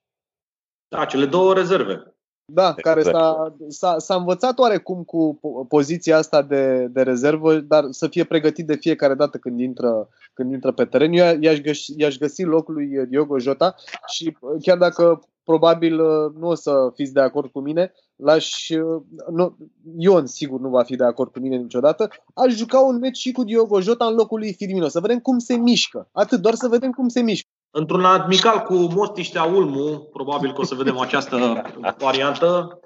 Da, 0.87 1.05
cele 1.05 1.25
două 1.25 1.53
rezerve. 1.53 2.17
Da, 2.53 2.73
exact. 2.77 2.81
care 2.81 3.01
s-a, 3.01 3.55
s-a, 3.67 3.97
s-a 3.97 4.15
învățat 4.15 4.59
oarecum 4.59 5.03
cu 5.03 5.39
poziția 5.67 6.17
asta 6.17 6.41
de, 6.41 6.87
de 6.87 7.01
rezervă, 7.01 7.55
dar 7.55 7.85
să 7.89 8.07
fie 8.07 8.23
pregătit 8.23 8.67
de 8.67 8.75
fiecare 8.75 9.13
dată 9.13 9.37
când 9.37 9.59
intră, 9.59 10.09
când 10.33 10.51
intră 10.51 10.71
pe 10.71 10.85
teren. 10.85 11.13
Eu 11.13 11.37
i-aș 11.39 11.59
găsi, 11.59 11.93
i-aș 11.97 12.17
găsi 12.17 12.43
locul 12.43 12.73
lui 12.73 13.05
Diogo 13.07 13.39
Jota 13.39 13.75
și 14.07 14.37
chiar 14.61 14.77
dacă 14.77 15.21
probabil 15.43 15.99
uh, 15.99 16.33
nu 16.39 16.47
o 16.47 16.55
să 16.55 16.91
fiți 16.93 17.13
de 17.13 17.21
acord 17.21 17.51
cu 17.51 17.59
mine, 17.59 17.93
l-aș, 18.17 18.69
uh, 18.69 19.01
nu, 19.31 19.57
Ion 19.97 20.25
sigur 20.25 20.59
nu 20.59 20.69
va 20.69 20.83
fi 20.83 20.95
de 20.95 21.03
acord 21.03 21.31
cu 21.31 21.39
mine 21.39 21.55
niciodată, 21.55 22.09
aș 22.33 22.53
juca 22.53 22.79
un 22.79 22.97
meci 22.97 23.17
și 23.17 23.31
cu 23.31 23.43
Diogo 23.43 23.81
Jota 23.81 24.05
în 24.05 24.15
locul 24.15 24.39
lui 24.39 24.53
Firmino, 24.53 24.87
să 24.87 24.99
vedem 24.99 25.19
cum 25.19 25.39
se 25.39 25.55
mișcă. 25.55 26.09
Atât, 26.11 26.41
doar 26.41 26.53
să 26.53 26.67
vedem 26.67 26.91
cum 26.91 27.07
se 27.07 27.21
mișcă. 27.21 27.49
Într-un 27.71 28.03
amical 28.03 28.59
cu 28.59 28.73
Mostiștea 28.73 29.43
Ulmu, 29.43 30.09
probabil 30.13 30.53
că 30.53 30.61
o 30.61 30.63
să 30.63 30.75
vedem 30.75 30.99
această 30.99 31.61
variantă. 31.97 32.79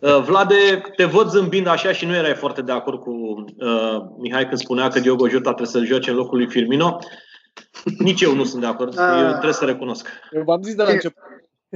Uh, 0.00 0.22
Vlade, 0.22 0.82
te 0.96 1.04
văd 1.04 1.28
zâmbind 1.28 1.66
așa 1.66 1.92
și 1.92 2.06
nu 2.06 2.14
erai 2.14 2.34
foarte 2.34 2.62
de 2.62 2.72
acord 2.72 3.00
cu 3.00 3.10
uh, 3.10 3.96
Mihai 4.18 4.48
când 4.48 4.60
spunea 4.60 4.88
că 4.88 5.00
Diogo 5.00 5.28
Jota 5.28 5.54
trebuie 5.54 5.66
să 5.66 5.92
joace 5.92 6.10
în 6.10 6.16
locul 6.16 6.38
lui 6.38 6.48
Firmino. 6.48 6.98
Nici 7.98 8.20
eu 8.20 8.34
nu 8.34 8.44
sunt 8.44 8.60
de 8.60 8.66
acord, 8.66 8.92
uh, 8.92 9.20
eu 9.20 9.28
trebuie 9.28 9.52
să 9.52 9.64
recunosc. 9.64 10.08
Eu 10.32 10.42
v-am 10.42 10.62
zis 10.62 10.74
de 10.74 10.82
la 10.82 10.90
început. 10.90 11.22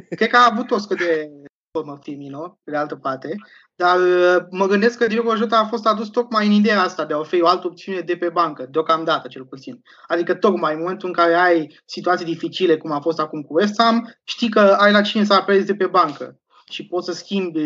Cred 0.09 0.29
că 0.29 0.37
a 0.37 0.49
avut 0.53 0.71
o 0.71 0.77
de 0.94 1.31
formă 1.70 1.98
Firmino, 2.02 2.59
pe 2.64 2.70
de 2.70 2.76
altă 2.76 2.96
parte, 2.96 3.35
dar 3.74 3.98
uh, 3.98 4.37
mă 4.50 4.66
gândesc 4.66 4.98
că 4.98 5.07
Diogo 5.07 5.35
Jota 5.35 5.59
a 5.59 5.66
fost 5.66 5.87
adus 5.87 6.09
tocmai 6.09 6.46
în 6.46 6.52
ideea 6.52 6.83
asta 6.83 7.04
de 7.04 7.14
a 7.14 7.18
oferi 7.18 7.42
o 7.42 7.46
altă 7.46 7.66
opțiune 7.66 8.00
de 8.00 8.16
pe 8.16 8.28
bancă, 8.28 8.66
deocamdată 8.70 9.28
cel 9.28 9.44
puțin. 9.44 9.83
Adică 10.07 10.35
tocmai 10.35 10.72
în 10.74 10.81
momentul 10.81 11.09
în 11.09 11.14
care 11.14 11.35
ai 11.35 11.81
situații 11.85 12.26
dificile, 12.26 12.76
cum 12.76 12.90
a 12.90 13.00
fost 13.00 13.20
acum 13.20 13.42
cu 13.42 13.57
West 13.57 13.83
Ham, 13.83 14.14
știi 14.24 14.48
că 14.48 14.61
ai 14.61 14.92
la 14.92 15.00
cine 15.00 15.24
să 15.24 15.35
apelezi 15.35 15.66
de 15.66 15.74
pe 15.74 15.87
bancă 15.87 16.38
și 16.70 16.87
poți 16.87 17.07
să 17.07 17.12
schimbi, 17.12 17.61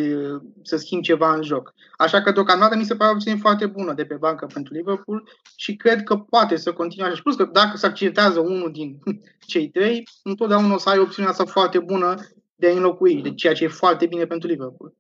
să 0.63 0.77
schimbi 0.77 1.05
ceva 1.05 1.35
în 1.35 1.43
joc. 1.43 1.75
Așa 1.97 2.23
că 2.23 2.31
deocamdată 2.31 2.77
mi 2.77 2.85
se 2.85 2.97
pare 2.97 3.11
o 3.11 3.15
opțiune 3.15 3.39
foarte 3.39 3.67
bună 3.67 3.93
de 3.93 4.05
pe 4.05 4.15
bancă 4.15 4.47
pentru 4.53 4.75
Liverpool 4.75 5.29
și 5.57 5.77
cred 5.77 6.03
că 6.03 6.17
poate 6.17 6.57
să 6.57 6.73
continue 6.73 7.07
așa. 7.07 7.17
Și 7.17 7.23
plus 7.23 7.37
că 7.37 7.45
dacă 7.45 7.77
se 7.77 7.87
accidentează 7.87 8.41
unul 8.41 8.73
din 8.73 8.99
cei 9.53 9.69
trei, 9.69 10.09
întotdeauna 10.23 10.75
o 10.75 10.79
să 10.79 10.89
ai 10.89 10.99
opțiunea 10.99 11.31
asta 11.31 11.45
foarte 11.45 11.79
bună 11.79 12.15
de 12.63 12.69
a 12.69 12.73
înlocui, 12.73 13.23
de 13.23 13.35
ceea 13.35 13.53
ce 13.53 13.65
e 13.65 13.69
foarte 13.69 14.07
bine 14.07 14.27
pentru 14.27 14.49
Liverpool. 14.49 14.95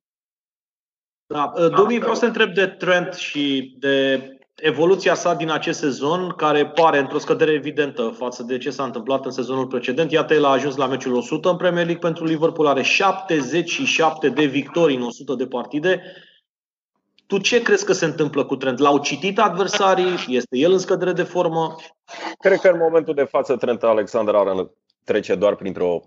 Da, 1.26 1.52
Domi, 1.68 1.98
vreau 1.98 2.14
să 2.14 2.26
întreb 2.26 2.54
de 2.54 2.66
Trent 2.66 3.14
și 3.14 3.76
de 3.78 4.26
evoluția 4.54 5.14
sa 5.14 5.34
din 5.34 5.50
acest 5.50 5.78
sezon, 5.78 6.32
care 6.36 6.66
pare 6.66 6.98
într-o 6.98 7.18
scădere 7.18 7.52
evidentă 7.52 8.14
față 8.16 8.42
de 8.42 8.58
ce 8.58 8.70
s-a 8.70 8.84
întâmplat 8.84 9.24
în 9.24 9.30
sezonul 9.30 9.66
precedent. 9.66 10.10
Iată, 10.10 10.34
el 10.34 10.44
a 10.44 10.50
ajuns 10.50 10.76
la 10.76 10.86
meciul 10.86 11.14
100 11.14 11.48
în 11.48 11.56
Premier 11.56 11.84
League 11.84 12.08
pentru 12.08 12.24
Liverpool, 12.24 12.68
are 12.68 12.82
77 12.82 14.28
de 14.28 14.44
victorii 14.44 14.96
în 14.96 15.02
100 15.02 15.34
de 15.34 15.46
partide. 15.46 16.02
Tu 17.26 17.38
ce 17.38 17.62
crezi 17.62 17.84
că 17.84 17.92
se 17.92 18.04
întâmplă 18.04 18.44
cu 18.44 18.56
Trent? 18.56 18.78
L-au 18.78 18.98
citit 18.98 19.38
adversarii? 19.38 20.24
Este 20.28 20.58
el 20.58 20.72
în 20.72 20.78
scădere 20.78 21.12
de 21.12 21.22
formă? 21.22 21.76
Cred 22.38 22.58
că 22.58 22.68
în 22.68 22.78
momentul 22.78 23.14
de 23.14 23.24
față 23.24 23.56
Trent 23.56 23.82
Alexander 23.82 24.34
Arnold 24.34 24.70
trece 25.04 25.34
doar 25.34 25.54
printr-o 25.54 26.00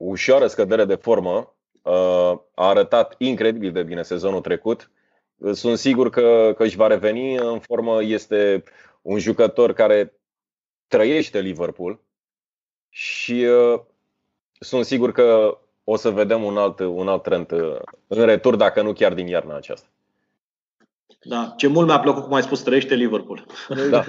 ușoară 0.00 0.46
scădere 0.46 0.84
de 0.84 0.94
formă. 0.94 1.54
Uh, 1.82 1.92
a 2.54 2.68
arătat 2.68 3.14
incredibil 3.18 3.72
de 3.72 3.82
bine 3.82 4.02
sezonul 4.02 4.40
trecut 4.40 4.90
sunt 5.52 5.78
sigur 5.78 6.10
că, 6.10 6.52
că 6.56 6.62
își 6.62 6.76
va 6.76 6.86
reveni 6.86 7.36
în 7.36 7.58
formă. 7.58 8.02
Este 8.02 8.62
un 9.02 9.18
jucător 9.18 9.72
care 9.72 10.14
trăiește 10.86 11.40
Liverpool 11.40 12.00
și 12.88 13.32
uh, 13.32 13.80
sunt 14.60 14.84
sigur 14.84 15.12
că 15.12 15.58
o 15.84 15.96
să 15.96 16.10
vedem 16.10 16.42
un 16.42 16.56
alt, 16.56 16.78
un 16.78 17.08
alt 17.08 17.22
trend 17.22 17.50
uh, 17.50 17.76
în 18.06 18.24
retur, 18.24 18.56
dacă 18.56 18.82
nu 18.82 18.92
chiar 18.92 19.14
din 19.14 19.26
iarna 19.26 19.56
aceasta. 19.56 19.86
Da, 21.22 21.54
ce 21.56 21.66
mult 21.66 21.86
mi-a 21.86 22.00
plăcut 22.00 22.22
cum 22.22 22.32
ai 22.32 22.42
spus, 22.42 22.62
trăiește 22.62 22.94
Liverpool. 22.94 23.46
Da. 23.90 24.04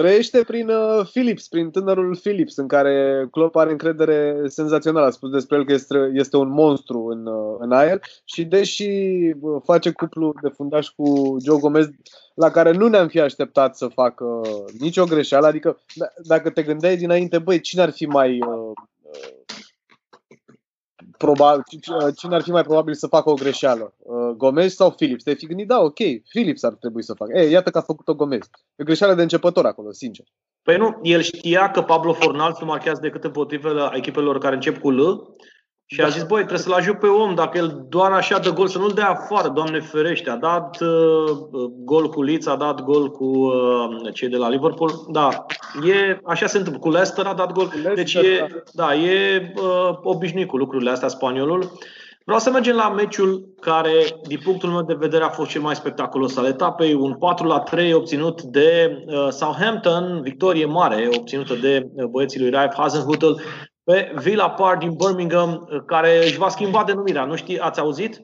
Trăiește 0.00 0.42
prin 0.46 0.68
uh, 0.68 1.06
Philips, 1.12 1.48
prin 1.48 1.70
tânărul 1.70 2.16
Philips, 2.16 2.56
în 2.56 2.66
care 2.66 3.26
Klopp 3.30 3.56
are 3.56 3.70
încredere 3.70 4.42
senzațională. 4.46 5.06
A 5.06 5.10
spus 5.10 5.30
despre 5.30 5.56
el 5.56 5.64
că 5.64 5.72
este, 5.72 6.10
este 6.12 6.36
un 6.36 6.48
monstru 6.48 7.06
în, 7.06 7.26
uh, 7.26 7.56
în 7.58 7.72
aer 7.72 8.00
și 8.24 8.44
deși 8.44 8.88
uh, 9.40 9.60
face 9.64 9.90
cuplu 9.90 10.34
de 10.42 10.48
fundaș 10.48 10.88
cu 10.88 11.36
Joe 11.44 11.58
Gomez, 11.58 11.88
la 12.34 12.50
care 12.50 12.72
nu 12.72 12.88
ne-am 12.88 13.08
fi 13.08 13.20
așteptat 13.20 13.76
să 13.76 13.86
facă 13.86 14.40
nicio 14.78 15.04
greșeală, 15.04 15.46
adică 15.46 15.76
d- 15.76 16.26
dacă 16.26 16.50
te 16.50 16.62
gândeai 16.62 16.96
dinainte, 16.96 17.38
băi, 17.38 17.60
cine 17.60 17.82
ar 17.82 17.90
fi 17.90 18.06
mai 18.06 18.38
uh, 18.40 18.72
probabil, 21.16 21.62
cine 22.16 22.34
ar 22.34 22.42
fi 22.42 22.50
mai 22.50 22.62
probabil 22.62 22.94
să 22.94 23.06
facă 23.06 23.30
o 23.30 23.34
greșeală? 23.34 23.94
Gomez 24.36 24.74
sau 24.74 24.90
Philips? 24.90 25.22
Te-ai 25.22 25.36
fi 25.36 25.46
gândit, 25.46 25.66
da, 25.66 25.80
ok, 25.80 25.98
Philips 26.28 26.62
ar 26.62 26.72
trebui 26.72 27.02
să 27.02 27.14
facă. 27.14 27.38
Ei, 27.38 27.50
iată 27.50 27.70
că 27.70 27.78
a 27.78 27.80
făcut-o 27.80 28.14
Gomez. 28.14 28.50
E 28.76 28.84
greșeală 28.84 29.14
de 29.14 29.22
începător 29.22 29.66
acolo, 29.66 29.92
sincer. 29.92 30.24
Păi 30.62 30.76
nu, 30.76 30.98
el 31.02 31.20
știa 31.20 31.70
că 31.70 31.82
Pablo 31.82 32.12
Fornal 32.12 32.56
nu 32.60 32.66
marchează 32.66 33.00
decât 33.00 33.24
împotriva 33.24 33.90
echipelor 33.94 34.38
care 34.38 34.54
încep 34.54 34.78
cu 34.78 34.90
L 34.90 35.28
și 35.92 36.00
a 36.00 36.08
zis, 36.08 36.22
băi, 36.22 36.38
trebuie 36.38 36.58
să-l 36.58 36.72
ajut 36.72 36.98
pe 36.98 37.06
om, 37.06 37.34
dacă 37.34 37.58
el 37.58 37.86
doar 37.88 38.12
așa 38.12 38.38
dă 38.38 38.52
gol, 38.52 38.68
să 38.68 38.78
nu-l 38.78 38.92
dea 38.92 39.08
afară, 39.08 39.48
Doamne 39.48 39.80
ferește. 39.80 40.30
A 40.30 40.36
dat 40.36 40.80
uh, 40.80 41.70
gol 41.84 42.08
cu 42.08 42.22
Leeds, 42.22 42.46
a 42.46 42.56
dat 42.56 42.82
gol 42.82 43.10
cu 43.10 43.24
uh, 43.24 44.12
cei 44.12 44.28
de 44.28 44.36
la 44.36 44.48
Liverpool. 44.48 44.90
Da, 45.08 45.46
e, 45.86 46.18
așa 46.24 46.46
se 46.46 46.56
întâmplă. 46.56 46.80
Cu 46.80 46.90
Leicester 46.90 47.26
a 47.26 47.34
dat 47.34 47.52
gol. 47.52 47.70
Leicester, 47.82 47.94
deci 47.94 48.14
e, 48.14 48.46
da, 48.72 48.86
da 48.86 48.94
e 48.94 49.52
uh, 49.56 49.98
obișnuit 50.02 50.48
cu 50.48 50.56
lucrurile 50.56 50.90
astea 50.90 51.08
spaniolul. 51.08 51.70
Vreau 52.30 52.44
să 52.44 52.50
mergem 52.50 52.76
la 52.76 52.88
meciul 52.88 53.54
care, 53.60 53.92
din 54.26 54.40
punctul 54.44 54.68
meu 54.68 54.82
de 54.82 54.94
vedere, 54.94 55.24
a 55.24 55.28
fost 55.28 55.50
cel 55.50 55.60
mai 55.60 55.74
spectaculos 55.74 56.36
al 56.36 56.44
etapei. 56.44 56.94
Un 56.94 57.14
4 57.14 57.46
la 57.46 57.60
3 57.60 57.92
obținut 57.92 58.42
de 58.42 58.98
uh, 59.06 59.28
Southampton, 59.30 60.20
victorie 60.22 60.64
mare 60.64 61.08
obținută 61.16 61.54
de 61.54 61.90
uh, 61.94 62.04
băieții 62.04 62.40
lui 62.40 62.50
Raif 62.50 62.72
Hasenhutel 62.74 63.40
pe 63.84 64.12
Villa 64.16 64.50
Park 64.50 64.78
din 64.78 64.94
Birmingham, 64.94 65.68
care 65.86 66.22
își 66.22 66.38
va 66.38 66.48
schimba 66.48 66.84
denumirea. 66.84 67.24
Nu 67.24 67.36
știi, 67.36 67.58
ați 67.58 67.80
auzit? 67.80 68.22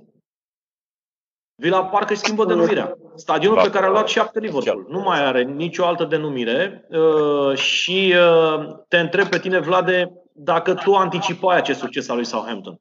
Villa 1.55 1.85
Park 1.85 2.11
își 2.11 2.19
schimbă 2.19 2.45
denumirea. 2.45 2.97
Stadionul 3.15 3.63
pe 3.63 3.71
care 3.71 3.87
a 3.87 3.91
luat 3.91 4.09
șapte 4.09 4.41
Liverpool. 4.41 4.87
Nu 4.89 5.01
mai 5.01 5.25
are 5.25 5.43
nicio 5.43 5.85
altă 5.85 6.05
denumire. 6.05 6.87
Uh, 6.91 7.57
și 7.57 8.15
uh, 8.15 8.67
te 8.89 8.99
întreb 8.99 9.27
pe 9.27 9.39
tine, 9.39 9.59
Vlade, 9.59 10.13
dacă 10.33 10.75
tu 10.75 10.95
anticipai 10.95 11.57
acest 11.57 11.79
succes 11.79 12.09
al 12.09 12.17
lui 12.17 12.25
Southampton. 12.25 12.81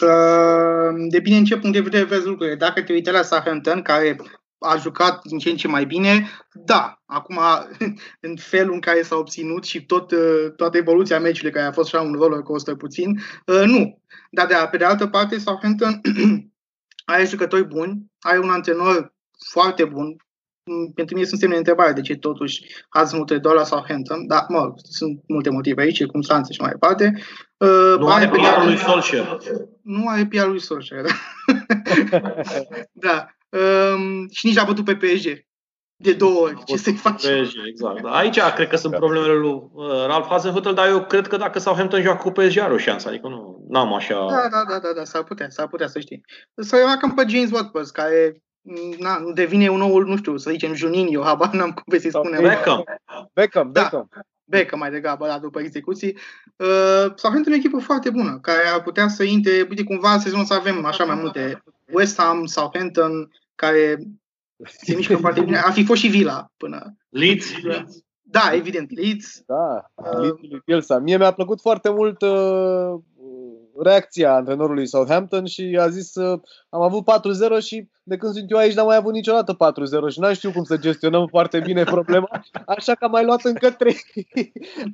Uh, 0.00 1.06
depinde 1.08 1.38
în 1.38 1.44
ce 1.44 1.56
punct 1.56 1.76
de 1.76 1.82
vedere 1.82 2.04
vezi 2.04 2.26
lucrurile. 2.26 2.56
Dacă 2.56 2.82
te 2.82 2.92
uite 2.92 3.10
la 3.10 3.22
Southampton, 3.22 3.82
care 3.82 4.16
a 4.58 4.76
jucat 4.76 5.24
din 5.24 5.38
ce 5.38 5.50
în 5.50 5.56
ce 5.56 5.68
mai 5.68 5.84
bine, 5.84 6.28
da, 6.52 7.02
acum 7.06 7.38
în 8.20 8.36
felul 8.36 8.74
în 8.74 8.80
care 8.80 9.02
s-a 9.02 9.16
obținut 9.16 9.64
și 9.64 9.84
tot, 9.84 10.10
uh, 10.10 10.52
toată 10.56 10.76
evoluția 10.76 11.20
meciului, 11.20 11.52
care 11.52 11.66
a 11.66 11.72
fost 11.72 11.94
așa 11.94 12.04
un 12.04 12.12
roller 12.12 12.40
coaster 12.40 12.74
puțin, 12.74 13.20
uh, 13.46 13.62
nu. 13.64 14.02
Dar 14.30 14.46
de, 14.46 14.54
pe 14.70 14.76
de 14.76 14.84
altă 14.84 15.06
parte, 15.06 15.38
Southampton 15.38 16.00
are 17.04 17.24
jucători 17.24 17.66
buni, 17.66 18.04
are 18.20 18.38
un 18.38 18.50
antrenor 18.50 19.14
foarte 19.50 19.84
bun, 19.84 20.06
mm, 20.06 20.16
pentru 20.94 21.14
mine 21.14 21.26
sunt 21.26 21.40
semne 21.40 21.54
de 21.54 21.60
întrebare 21.60 21.92
de 21.92 22.00
ce 22.00 22.16
totuși 22.16 22.62
ați 22.88 23.16
multe 23.16 23.38
doar 23.38 23.54
la 23.54 23.64
Southampton, 23.64 24.26
dar 24.26 24.44
mă, 24.48 24.72
sunt 24.76 25.20
multe 25.26 25.50
motive 25.50 25.82
aici, 25.82 25.96
circunstanțe 25.96 26.52
și 26.52 26.60
mai 26.60 26.70
departe. 26.70 27.22
Uh, 27.56 27.94
nu 27.98 28.08
are 28.08 28.28
PR 28.28 28.64
lui 28.64 28.76
Solskjaer. 28.76 29.38
Nu 29.82 30.08
are 30.08 30.26
PR 30.26 30.46
lui 30.46 30.60
Solskjaer, 30.60 31.04
da. 31.04 31.14
da. 33.06 33.26
Um, 33.48 34.28
și 34.30 34.46
nici 34.46 34.58
a 34.58 34.64
bătut 34.64 34.84
pe 34.84 34.96
PSG. 34.96 35.46
De 36.00 36.12
două 36.12 36.40
ori. 36.40 36.64
Ce 36.64 36.76
să-i 36.76 36.94
faci? 36.94 37.26
PSG, 37.26 37.66
exact. 37.66 38.02
Da. 38.02 38.10
Aici 38.10 38.40
cred 38.54 38.68
că 38.68 38.76
sunt 38.76 38.94
problemele 38.94 39.32
lui 39.32 39.70
uh, 39.72 40.06
Ralph 40.06 40.26
Hasenhutel, 40.28 40.74
dar 40.74 40.88
eu 40.88 41.04
cred 41.04 41.26
că 41.26 41.36
dacă 41.36 41.58
Southampton 41.58 42.02
joacă 42.02 42.22
cu 42.22 42.30
PSG 42.30 42.58
are 42.58 42.72
o 42.72 42.76
șansă. 42.76 43.08
Adică 43.08 43.28
nu 43.68 43.78
am 43.78 43.94
așa... 43.94 44.26
Da, 44.30 44.48
da, 44.50 44.64
da, 44.68 44.78
da, 44.78 44.92
da, 44.96 45.04
s-ar 45.04 45.24
putea, 45.24 45.50
s-ar 45.50 45.68
putea 45.68 45.86
să 45.86 46.00
știi. 46.00 46.24
Să 46.54 46.76
remarcăm 46.76 47.14
pe 47.14 47.24
James 47.28 47.50
Watford, 47.50 47.88
care 47.88 48.42
na, 48.98 49.20
devine 49.34 49.68
un 49.68 49.78
nou, 49.78 49.98
nu 49.98 50.16
știu, 50.16 50.36
să 50.36 50.50
zicem 50.50 50.74
Juninho, 50.74 51.22
habar 51.22 51.52
n-am 51.52 51.70
cum 51.72 51.98
să-i 51.98 52.10
spunem. 52.10 52.42
Beckham. 52.42 52.84
Beckham, 53.32 53.72
da. 53.72 53.80
Beckham. 53.82 54.08
Da. 54.10 54.20
Beckham 54.44 54.78
mai 54.78 54.90
degrabă, 54.90 55.26
da, 55.26 55.38
după 55.38 55.60
execuții. 55.60 56.16
Uh, 56.56 57.12
Southampton 57.14 57.52
e 57.52 57.54
o 57.54 57.58
echipă 57.58 57.78
foarte 57.78 58.10
bună, 58.10 58.38
care 58.42 58.68
ar 58.68 58.82
putea 58.82 59.08
să 59.08 59.22
intre, 59.22 59.66
uite, 59.68 59.82
cumva 59.82 60.12
în 60.12 60.20
sezonul 60.20 60.44
să 60.44 60.54
avem 60.54 60.84
așa 60.84 61.04
mai 61.04 61.14
multe. 61.14 61.62
West 61.92 62.20
Ham, 62.20 62.44
Southampton, 62.44 63.30
care 63.54 63.98
se 64.64 64.94
mișcă 64.94 65.16
foarte 65.26 65.40
bine. 65.40 65.58
Ar 65.58 65.72
fi 65.72 65.84
fost 65.84 66.00
și 66.00 66.08
Villa 66.08 66.52
până. 66.56 66.96
Leeds. 67.08 67.46
Da, 68.22 68.50
evident, 68.52 68.90
Leeds. 68.90 69.42
Da, 69.46 69.90
uh, 69.94 70.20
Leeds 70.20 70.40
lui 70.40 70.62
Bielsa. 70.64 70.98
Mie 70.98 71.16
mi-a 71.16 71.32
plăcut 71.32 71.60
foarte 71.60 71.90
mult 71.90 72.22
uh, 72.22 72.94
reacția 73.82 74.34
antrenorului 74.34 74.86
Southampton 74.86 75.44
și 75.44 75.78
a 75.80 75.88
zis 75.88 76.14
uh, 76.14 76.40
am 76.68 76.82
avut 76.82 77.04
4-0 77.58 77.64
și 77.64 77.88
de 78.02 78.16
când 78.16 78.32
sunt 78.32 78.50
eu 78.50 78.58
aici 78.58 78.74
n-am 78.74 78.86
mai 78.86 78.96
avut 78.96 79.12
niciodată 79.12 79.56
4-0 80.08 80.12
și 80.12 80.20
n-am 80.20 80.32
știut 80.32 80.52
cum 80.52 80.64
să 80.64 80.76
gestionăm 80.76 81.26
foarte 81.26 81.60
bine 81.60 81.84
problema, 81.96 82.28
așa 82.66 82.94
că 82.94 83.04
am 83.04 83.10
mai 83.10 83.24
luat 83.24 83.44
încă 83.44 83.70
3. 83.70 83.96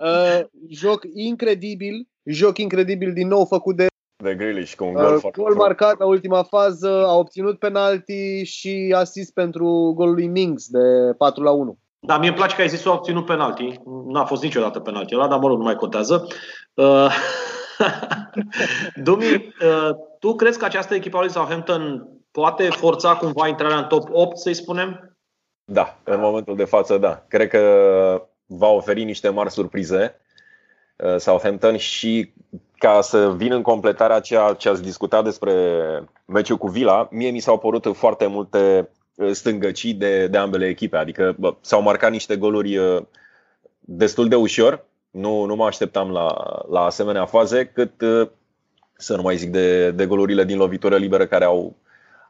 uh, 0.01 0.41
joc 0.83 1.01
incredibil, 1.15 2.09
joc 2.25 2.59
incredibil 2.59 3.13
din 3.13 3.29
nou 3.29 3.45
făcut 3.45 3.77
de 3.77 3.87
de 4.23 4.35
Grealish 4.35 4.75
cu 4.75 4.85
un 4.85 4.93
gol, 4.93 5.15
uh, 5.15 5.31
gol 5.33 5.55
marcat 5.55 5.99
la 5.99 6.07
ultima 6.07 6.43
fază, 6.43 7.07
a 7.07 7.15
obținut 7.15 7.59
penalti 7.59 8.43
și 8.45 8.95
asist 8.97 9.33
pentru 9.33 9.93
golul 9.97 10.15
lui 10.15 10.27
Mings 10.27 10.69
de 10.69 10.79
4 11.19 11.43
la 11.43 11.51
1. 11.51 11.79
Da, 12.07 12.19
mie 12.19 12.29
îmi 12.29 12.37
place 12.37 12.55
că 12.55 12.61
ai 12.61 12.69
zis 12.69 12.83
că 12.83 12.89
a 12.89 12.93
obținut 12.93 13.25
penalti. 13.25 13.81
N-a 14.07 14.25
fost 14.25 14.43
niciodată 14.43 14.81
penalti 14.81 15.15
ăla, 15.15 15.29
dar 15.29 15.39
mă 15.39 15.49
rog, 15.49 15.59
nu 15.59 15.65
mai 15.65 15.75
contează. 15.75 16.27
Uh, 16.75 17.17
Dumi, 19.05 19.25
uh, 19.25 19.91
tu 20.19 20.35
crezi 20.35 20.59
că 20.59 20.65
această 20.65 20.95
echipă 20.95 21.19
lui 21.19 21.31
Southampton 21.31 22.09
poate 22.31 22.69
forța 22.69 23.17
cumva 23.17 23.49
intrarea 23.49 23.77
în 23.77 23.85
top 23.85 24.09
8, 24.13 24.39
să-i 24.39 24.55
spunem? 24.55 25.17
Da, 25.65 25.99
în 26.05 26.21
momentul 26.21 26.57
de 26.57 26.65
față, 26.65 26.99
da. 26.99 27.25
Cred 27.29 27.49
că 27.49 27.63
va 28.47 28.69
oferi 28.69 29.05
niște 29.05 29.29
mari 29.29 29.51
surprize 29.51 30.21
uh, 30.97 31.17
Southampton 31.19 31.77
și 31.77 32.33
ca 32.79 33.01
să 33.01 33.33
vin 33.33 33.53
în 33.53 33.63
completarea 33.63 34.21
ceea 34.21 34.53
ce 34.53 34.69
ați 34.69 34.83
discutat 34.83 35.25
despre 35.25 35.53
meciul 36.25 36.57
cu 36.57 36.69
Villa, 36.69 37.09
mie 37.11 37.31
mi 37.31 37.41
s-au 37.41 37.59
părut 37.59 37.97
foarte 37.97 38.27
multe 38.27 38.91
uh, 39.15 39.31
stângăcii 39.33 39.95
de, 39.95 40.27
de 40.27 40.39
ambele 40.39 40.67
echipe. 40.67 40.97
Adică 40.97 41.35
bă, 41.39 41.55
s-au 41.61 41.83
marcat 41.83 42.11
niște 42.11 42.37
goluri 42.37 42.79
destul 43.81 44.29
de 44.29 44.35
ușor 44.35 44.85
nu, 45.15 45.45
nu 45.45 45.55
mă 45.55 45.67
așteptam 45.67 46.11
la, 46.11 46.35
la 46.71 46.81
asemenea 46.81 47.27
faze, 47.27 47.67
cât 47.67 48.01
uh, 48.01 48.29
să 48.97 49.17
nu 49.17 49.23
mai 49.23 49.37
zic 49.37 49.51
de, 49.51 49.91
de 49.91 50.07
golurile 50.07 50.45
din 50.45 50.57
lovitură 50.57 50.97
liberă 50.97 51.27
care 51.27 51.45
au, 51.45 51.77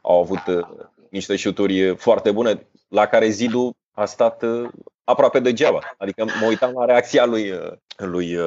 au 0.01 0.19
avut 0.19 0.47
uh, 0.47 0.67
niște 1.09 1.35
șuturi 1.35 1.95
foarte 1.95 2.31
bune, 2.31 2.67
la 2.87 3.05
care 3.05 3.29
Zidu 3.29 3.75
a 3.91 4.05
stat 4.05 4.43
uh, 4.43 4.69
aproape 5.03 5.39
degeaba. 5.39 5.79
Adică 5.97 6.25
mă 6.39 6.47
uitam 6.47 6.71
la 6.73 6.85
reacția 6.85 7.25
lui, 7.25 7.53
lui 7.97 8.37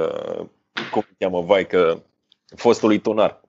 cum 0.90 1.02
îl 1.08 1.14
cheamă, 1.18 1.40
vai, 1.40 1.66
că 1.66 2.02
fostului 2.56 2.98
tunar, 2.98 3.40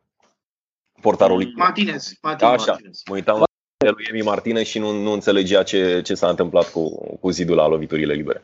portarului. 1.02 1.54
Martinez. 1.56 2.12
Martinez. 2.22 2.54
Așa, 2.54 2.78
mă 3.06 3.16
uitam 3.16 3.38
la 3.38 3.46
lui 3.78 4.08
Emi 4.10 4.22
Martinez 4.22 4.66
și 4.66 4.80
nu, 4.80 4.92
nu 4.92 5.12
înțelegea 5.12 5.64
ce, 5.64 6.02
ce 6.02 6.14
s-a 6.14 6.30
întâmplat 6.30 6.72
cu, 6.72 6.90
cu 7.20 7.30
Zidu 7.30 7.54
la 7.54 7.68
loviturile 7.68 8.14
libere. 8.14 8.44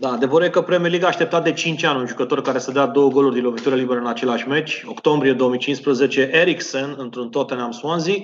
Da, 0.00 0.10
adevărul 0.10 0.46
e 0.46 0.50
că 0.50 0.62
Premier 0.62 0.90
League 0.90 1.08
a 1.08 1.10
așteptat 1.10 1.44
de 1.44 1.52
5 1.52 1.84
ani 1.84 1.98
un 1.98 2.06
jucător 2.06 2.42
care 2.42 2.58
să 2.58 2.72
dea 2.72 2.86
două 2.86 3.10
goluri 3.10 3.34
din 3.34 3.42
lovitură 3.42 3.74
liberă 3.74 3.98
în 3.98 4.06
același 4.06 4.48
meci. 4.48 4.84
Octombrie 4.86 5.32
2015, 5.32 6.30
Eriksen 6.32 6.94
într-un 6.98 7.28
Tottenham 7.28 7.70
Swansea. 7.70 8.14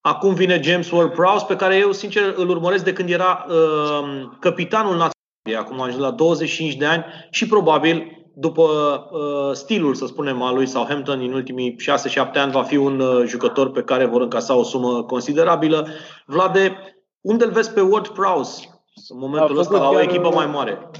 Acum 0.00 0.34
vine 0.34 0.60
James 0.62 0.90
Ward-Prowse, 0.90 1.44
pe 1.48 1.56
care 1.56 1.76
eu, 1.76 1.92
sincer, 1.92 2.34
îl 2.36 2.48
urmăresc 2.48 2.84
de 2.84 2.92
când 2.92 3.10
era 3.10 3.46
uh, 3.48 4.28
capitanul 4.40 4.90
național. 4.90 5.64
Acum 5.64 5.80
a 5.80 5.84
ajuns 5.84 6.02
la 6.02 6.10
25 6.10 6.74
de 6.74 6.84
ani 6.84 7.04
și 7.30 7.46
probabil 7.46 8.22
după 8.34 8.62
uh, 9.10 9.54
stilul, 9.54 9.94
să 9.94 10.06
spunem, 10.06 10.42
al 10.42 10.54
lui 10.54 10.66
Southampton 10.66 11.20
în 11.20 11.32
ultimii 11.32 11.76
6-7 12.20 12.32
ani 12.34 12.52
va 12.52 12.62
fi 12.62 12.76
un 12.76 13.00
uh, 13.00 13.26
jucător 13.26 13.70
pe 13.70 13.82
care 13.82 14.04
vor 14.04 14.20
încasa 14.20 14.54
o 14.54 14.62
sumă 14.62 15.02
considerabilă. 15.02 15.88
Vlade, 16.26 16.76
unde 17.20 17.44
îl 17.44 17.50
vezi 17.50 17.72
pe 17.72 17.80
Ward-Prowse? 17.80 18.71
În 19.08 19.18
momentul 19.18 19.58
ăsta 19.58 19.78
la 19.78 19.88
o 19.88 20.00
echipă 20.00 20.30
mai 20.30 20.46
mare. 20.46 20.90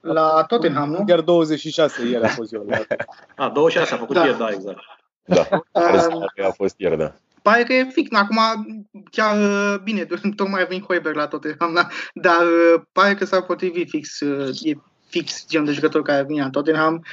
La 0.00 0.44
Tottenham, 0.46 0.90
nu? 0.90 1.04
Chiar 1.04 1.20
26 1.20 2.06
ieri 2.06 2.24
a 2.24 2.28
fost 2.28 2.52
eu. 2.52 2.66
a, 3.36 3.48
26 3.48 3.94
a 3.94 3.96
făcut 3.96 4.14
da. 4.14 4.24
ieri, 4.24 4.38
da, 4.38 4.48
exact. 4.50 4.78
Da, 5.24 5.48
a 6.48 6.50
fost 6.50 6.74
ieri, 6.78 6.96
da. 6.96 7.14
Pare 7.42 7.62
că 7.62 7.72
e 7.72 7.88
fix. 7.92 8.16
Acum, 8.16 8.38
chiar 9.10 9.36
bine, 9.78 10.06
tocmai 10.36 10.62
a 10.62 10.64
venit 10.64 10.84
Hoiberg 10.84 11.16
la 11.16 11.26
Tottenham, 11.26 11.74
da? 11.74 11.86
dar 12.14 12.42
pare 12.92 13.14
că 13.14 13.24
s-a 13.24 13.42
potrivit 13.42 13.88
fix. 13.88 14.20
E 14.62 14.72
fix 15.06 15.46
genul 15.48 15.66
de 15.66 15.72
jucător 15.72 16.02
care 16.02 16.24
vine 16.24 16.42
la 16.42 16.50
Tottenham. 16.50 17.04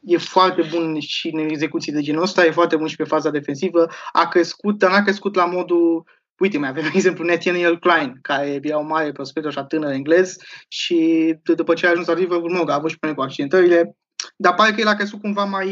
E 0.00 0.16
foarte 0.16 0.62
bun 0.70 1.00
și 1.00 1.28
în 1.28 1.38
execuții 1.38 1.92
de 1.92 2.00
genul 2.00 2.22
ăsta, 2.22 2.44
e 2.44 2.50
foarte 2.50 2.76
bun 2.76 2.86
și 2.86 2.96
pe 2.96 3.04
faza 3.04 3.30
defensivă. 3.30 3.88
A 4.12 4.28
crescut, 4.28 4.78
dar 4.78 4.90
n-a 4.90 5.02
crescut 5.02 5.34
la 5.34 5.44
modul 5.44 6.04
Uite, 6.38 6.58
mai 6.58 6.68
avem 6.68 6.84
exemplu 6.94 7.24
Nathaniel 7.24 7.78
Klein, 7.78 8.18
care 8.22 8.58
era 8.62 8.78
un 8.78 8.86
mare 8.86 9.12
prospect 9.12 9.46
așa 9.46 9.64
tânăr 9.64 9.92
englez 9.92 10.36
și 10.68 11.34
după 11.42 11.74
ce 11.74 11.86
a 11.86 11.90
ajuns 11.90 12.06
la 12.06 12.14
Liverpool, 12.14 12.52
mă, 12.52 12.70
a 12.70 12.74
avut 12.74 12.90
și 12.90 12.98
până 12.98 13.14
cu 13.14 13.20
accidentările, 13.20 13.96
dar 14.36 14.54
pare 14.54 14.72
că 14.72 14.80
el 14.80 14.86
a 14.86 14.94
crescut 14.94 15.20
cumva 15.20 15.44
mai, 15.44 15.68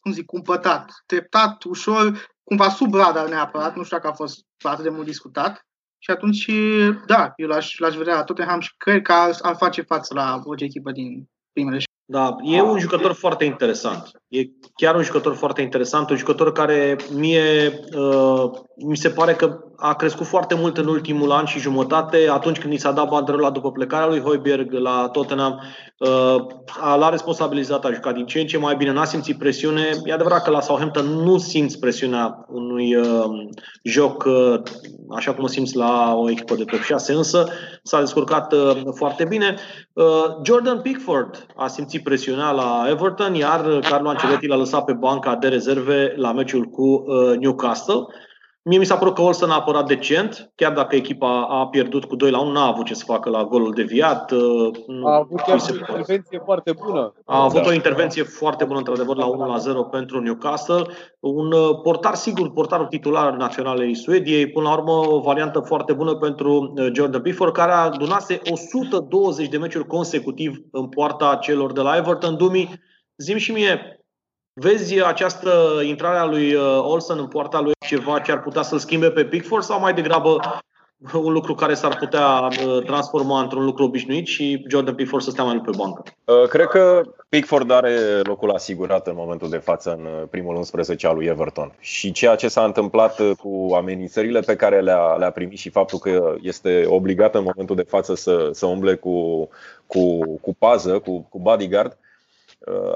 cum 0.00 0.12
zic, 0.12 0.24
cumpătat, 0.24 0.92
treptat, 1.06 1.62
ușor, 1.62 2.32
cumva 2.44 2.68
sub 2.68 2.94
radar 2.94 3.28
neapărat, 3.28 3.76
nu 3.76 3.84
știu 3.84 3.96
dacă 3.96 4.08
a 4.08 4.12
fost 4.12 4.44
atât 4.62 4.82
de 4.82 4.90
mult 4.90 5.06
discutat. 5.06 5.66
Și 5.98 6.10
atunci, 6.10 6.50
da, 7.06 7.32
eu 7.36 7.48
l-aș, 7.48 7.78
l-aș 7.78 7.94
vedea 7.94 8.14
la 8.14 8.24
Tottenham 8.24 8.60
și 8.60 8.74
cred 8.76 9.02
că 9.02 9.12
ar, 9.12 9.36
ar 9.42 9.56
face 9.56 9.82
față 9.82 10.14
la 10.14 10.40
orice 10.44 10.64
echipă 10.64 10.90
din 10.90 11.28
primele 11.52 11.78
Da, 12.06 12.36
e 12.42 12.60
un 12.60 12.78
jucător 12.78 13.12
foarte 13.12 13.44
interesant. 13.44 14.10
E 14.28 14.42
chiar 14.74 14.94
un 14.94 15.02
jucător 15.02 15.34
foarte 15.34 15.62
interesant, 15.62 16.10
un 16.10 16.16
jucător 16.16 16.52
care 16.52 16.96
mie 17.14 17.80
uh, 17.96 18.50
mi 18.86 18.96
se 18.96 19.08
pare 19.08 19.34
că 19.34 19.58
a 19.76 19.94
crescut 19.94 20.26
foarte 20.26 20.54
mult 20.54 20.76
în 20.76 20.86
ultimul 20.86 21.30
an 21.30 21.44
și 21.44 21.58
jumătate, 21.58 22.28
atunci 22.30 22.58
când 22.58 22.72
i 22.72 22.76
s-a 22.76 22.92
dat 22.92 23.08
banderola 23.08 23.50
după 23.50 23.72
plecarea 23.72 24.06
lui 24.06 24.20
Hoiberg 24.20 24.72
la 24.72 25.08
Tottenham, 25.12 25.60
uh, 25.98 26.36
l-a 26.98 27.08
responsabilizat, 27.08 27.84
a 27.84 27.92
jucat 27.92 28.14
din 28.14 28.26
ce 28.26 28.40
în 28.40 28.46
ce 28.46 28.58
mai 28.58 28.76
bine, 28.76 28.92
n-a 28.92 29.04
simțit 29.04 29.38
presiune. 29.38 29.90
E 30.04 30.12
adevărat 30.12 30.44
că 30.44 30.50
la 30.50 30.60
Southampton 30.60 31.06
nu 31.06 31.38
simți 31.38 31.78
presiunea 31.78 32.44
unui 32.48 32.96
uh, 32.96 33.24
joc 33.82 34.24
uh, 34.24 34.60
așa 35.10 35.34
cum 35.34 35.44
o 35.44 35.46
simți 35.46 35.76
la 35.76 36.14
o 36.14 36.30
echipă 36.30 36.54
de 36.54 36.64
top 36.64 36.80
6, 36.80 37.12
însă 37.12 37.48
s-a 37.82 38.00
descurcat 38.00 38.52
uh, 38.52 38.80
foarte 38.94 39.24
bine. 39.24 39.56
Uh, 39.92 40.24
Jordan 40.42 40.80
Pickford 40.80 41.46
a 41.56 41.66
simțit 41.66 41.93
presiunea 42.00 42.50
la 42.50 42.86
Everton, 42.88 43.34
iar 43.34 43.78
Carlo 43.78 44.08
Ancelotti 44.08 44.46
l-a 44.46 44.56
lăsat 44.56 44.84
pe 44.84 44.92
banca 44.92 45.34
de 45.34 45.48
rezerve 45.48 46.14
la 46.16 46.32
meciul 46.32 46.64
cu 46.64 46.82
uh, 46.82 47.36
Newcastle. 47.38 48.06
Mie 48.66 48.78
mi 48.78 48.84
s-a 48.84 48.96
părut 48.96 49.14
că 49.14 49.22
Olsen 49.22 49.50
a 49.50 49.54
apărat 49.54 49.86
decent, 49.86 50.52
chiar 50.54 50.72
dacă 50.72 50.96
echipa 50.96 51.46
a 51.48 51.66
pierdut 51.66 52.04
cu 52.04 52.16
2 52.16 52.30
la 52.30 52.40
1, 52.40 52.52
n-a 52.52 52.66
avut 52.66 52.84
ce 52.84 52.94
să 52.94 53.04
facă 53.06 53.30
la 53.30 53.44
golul 53.44 53.72
deviat. 53.74 54.32
A 55.04 55.14
avut 55.14 55.40
chiar 55.40 55.60
o 55.60 55.74
intervenție 55.74 56.42
foarte 56.44 56.72
bună. 56.72 57.14
A 57.24 57.42
avut 57.42 57.62
da. 57.62 57.68
o 57.68 57.72
intervenție 57.72 58.22
foarte 58.22 58.64
bună, 58.64 58.78
într-adevăr, 58.78 59.16
la 59.16 59.26
1 59.26 59.46
la 59.46 59.56
0 59.56 59.82
pentru 59.82 60.20
Newcastle. 60.20 60.86
Un 61.20 61.52
portar, 61.82 62.14
sigur, 62.14 62.52
portarul 62.52 62.86
titular 62.86 63.32
naționalei 63.32 63.94
Suediei, 63.94 64.50
până 64.50 64.68
la 64.68 64.74
urmă 64.74 64.92
o 64.92 65.20
variantă 65.20 65.60
foarte 65.60 65.92
bună 65.92 66.14
pentru 66.14 66.72
Jordan 66.92 67.22
Pickford, 67.22 67.52
care 67.52 67.72
a 67.72 67.84
adunase 67.84 68.40
120 68.50 69.48
de 69.48 69.58
meciuri 69.58 69.86
consecutiv 69.86 70.56
în 70.70 70.88
poarta 70.88 71.38
celor 71.40 71.72
de 71.72 71.80
la 71.80 71.96
Everton. 71.96 72.36
Dumi, 72.36 72.80
zim 73.16 73.36
și 73.36 73.52
mie, 73.52 74.03
Vezi 74.56 75.02
această 75.02 75.80
intrare 75.84 76.18
a 76.18 76.24
lui 76.24 76.54
uh, 76.54 76.62
Olsen 76.82 77.18
în 77.18 77.26
poarta 77.26 77.60
lui 77.60 77.72
ceva 77.86 78.20
ce 78.20 78.32
ar 78.32 78.42
putea 78.42 78.62
să-l 78.62 78.78
schimbe 78.78 79.10
pe 79.10 79.24
Pickford 79.24 79.62
sau 79.62 79.80
mai 79.80 79.94
degrabă 79.94 80.40
un 81.12 81.32
lucru 81.32 81.54
care 81.54 81.74
s-ar 81.74 81.96
putea 81.96 82.26
uh, 82.26 82.82
transforma 82.84 83.40
într-un 83.40 83.64
lucru 83.64 83.84
obișnuit 83.84 84.26
și 84.26 84.64
Jordan 84.68 84.94
Pickford 84.94 85.22
să 85.22 85.30
stea 85.30 85.44
mai 85.44 85.52
mult 85.54 85.64
pe 85.70 85.76
bancă? 85.76 86.02
Uh, 86.24 86.48
cred 86.48 86.66
că 86.66 87.00
Pickford 87.28 87.70
are 87.70 87.98
locul 88.22 88.50
asigurat 88.50 89.06
în 89.06 89.14
momentul 89.16 89.48
de 89.48 89.56
față 89.56 89.90
în 89.90 90.26
primul 90.26 90.56
11 90.56 91.06
al 91.06 91.14
lui 91.14 91.26
Everton. 91.26 91.76
Și 91.78 92.12
ceea 92.12 92.34
ce 92.34 92.48
s-a 92.48 92.64
întâmplat 92.64 93.20
cu 93.36 93.68
amenințările 93.74 94.40
pe 94.40 94.56
care 94.56 94.80
le-a, 94.80 95.14
le-a 95.16 95.30
primit 95.30 95.58
și 95.58 95.70
faptul 95.70 95.98
că 95.98 96.34
este 96.40 96.84
obligat 96.88 97.34
în 97.34 97.42
momentul 97.42 97.76
de 97.76 97.86
față 97.88 98.14
să, 98.14 98.48
să 98.52 98.66
umble 98.66 98.94
cu, 98.94 99.48
cu, 99.86 100.18
cu 100.40 100.54
pază, 100.58 100.98
cu, 100.98 101.26
cu 101.30 101.38
bodyguard, 101.38 101.92
Uh, 101.92 102.03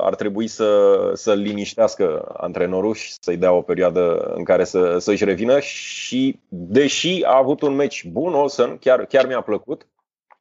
ar 0.00 0.14
trebui 0.14 0.46
să, 0.46 1.10
să 1.14 1.34
liniștească 1.34 2.34
antrenorul 2.36 2.94
și 2.94 3.14
să-i 3.20 3.36
dea 3.36 3.52
o 3.52 3.62
perioadă 3.62 4.32
în 4.34 4.44
care 4.44 4.64
să, 4.64 4.98
să-și 4.98 5.24
revină 5.24 5.60
și 5.60 6.38
deși 6.48 7.22
a 7.24 7.36
avut 7.36 7.60
un 7.60 7.74
meci 7.74 8.04
bun 8.04 8.34
Olsen, 8.34 8.78
chiar, 8.78 9.06
chiar 9.06 9.26
mi-a 9.26 9.40
plăcut 9.40 9.86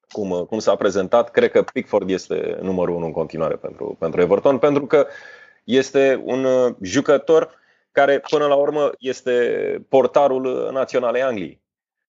cum, 0.09 0.45
cum 0.49 0.59
s-a 0.59 0.75
prezentat, 0.75 1.31
cred 1.31 1.51
că 1.51 1.61
Pickford 1.61 2.09
este 2.09 2.57
numărul 2.61 2.95
unu 2.95 3.05
în 3.05 3.11
continuare 3.11 3.55
pentru, 3.55 3.95
pentru 3.99 4.21
Everton, 4.21 4.57
pentru 4.57 4.85
că 4.85 5.07
este 5.63 6.21
un 6.25 6.43
uh, 6.43 6.73
jucător 6.81 7.55
care 7.91 8.19
până 8.19 8.45
la 8.45 8.55
urmă 8.55 8.91
este 8.99 9.85
portarul 9.89 10.69
naționalei 10.71 11.21
Angliei. 11.21 11.61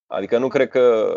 Adică 0.07 0.39
nu 0.39 0.49
cred 0.49 0.69
că 0.69 1.15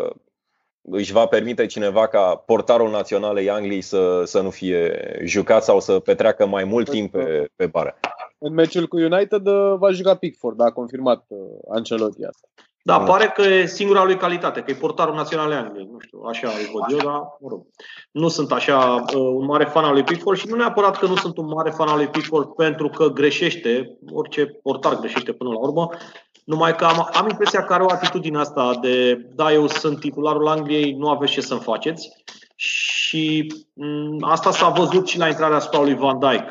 își 0.82 1.12
va 1.12 1.26
permite 1.26 1.66
cineva 1.66 2.06
ca 2.06 2.42
portarul 2.46 2.90
naționalei 2.90 3.50
Angliei 3.50 3.80
să, 3.80 4.22
să 4.24 4.40
nu 4.40 4.50
fie 4.50 5.12
jucat 5.24 5.64
sau 5.64 5.80
să 5.80 5.98
petreacă 5.98 6.46
mai 6.46 6.64
mult 6.64 6.90
timp 6.90 7.12
pe, 7.12 7.50
pe 7.56 7.66
bară. 7.66 7.98
În 8.38 8.52
meciul 8.52 8.86
cu 8.86 8.96
United 8.96 9.46
uh, 9.46 9.74
va 9.78 9.90
juca 9.90 10.14
Pickford, 10.14 10.60
a 10.60 10.70
confirmat 10.70 11.24
uh, 11.28 11.38
Ancelotti 11.74 12.24
asta. 12.24 12.48
Da, 12.84 13.00
pare 13.00 13.32
că 13.34 13.42
e 13.42 13.66
singura 13.66 14.04
lui 14.04 14.16
calitate, 14.16 14.60
că 14.60 14.70
e 14.70 14.74
portarul 14.74 15.14
național 15.14 15.52
Angliei. 15.52 15.88
Nu 15.92 15.98
știu, 15.98 16.20
așa 16.20 16.48
îl 16.48 16.70
văd 16.72 17.00
eu, 17.00 17.10
dar 17.10 17.20
mă 17.40 17.48
rog. 17.48 17.66
Nu 18.10 18.28
sunt 18.28 18.52
așa 18.52 19.04
uh, 19.14 19.14
un 19.14 19.44
mare 19.44 19.64
fan 19.64 19.84
al 19.84 19.92
lui 19.92 20.02
Pickford 20.02 20.38
și 20.38 20.48
nu 20.48 20.56
neapărat 20.56 20.98
că 20.98 21.06
nu 21.06 21.16
sunt 21.16 21.36
un 21.36 21.46
mare 21.46 21.70
fan 21.70 21.88
al 21.88 21.96
lui 21.96 22.06
Pickford 22.06 22.48
pentru 22.48 22.88
că 22.88 23.06
greșește, 23.06 23.98
orice 24.12 24.46
portar 24.62 24.98
greșește 24.98 25.32
până 25.32 25.50
la 25.50 25.58
urmă, 25.58 25.90
numai 26.44 26.76
că 26.76 26.84
am, 26.84 27.08
am 27.12 27.28
impresia 27.28 27.64
că 27.64 27.72
are 27.72 27.82
o 27.82 27.90
atitudine 27.90 28.38
asta 28.38 28.78
de 28.80 29.14
da, 29.34 29.52
eu 29.52 29.66
sunt 29.66 30.00
titularul 30.00 30.48
Angliei, 30.48 30.92
nu 30.92 31.08
aveți 31.08 31.32
ce 31.32 31.40
să-mi 31.40 31.60
faceți. 31.60 32.10
Și 32.54 33.52
m- 33.52 33.74
mm, 33.74 34.18
asta 34.20 34.50
s-a 34.50 34.68
văzut 34.68 35.08
și 35.08 35.18
la 35.18 35.28
intrarea 35.28 35.56
asupra 35.56 35.80
lui 35.80 35.94
Van 35.94 36.18
Dijk. 36.18 36.44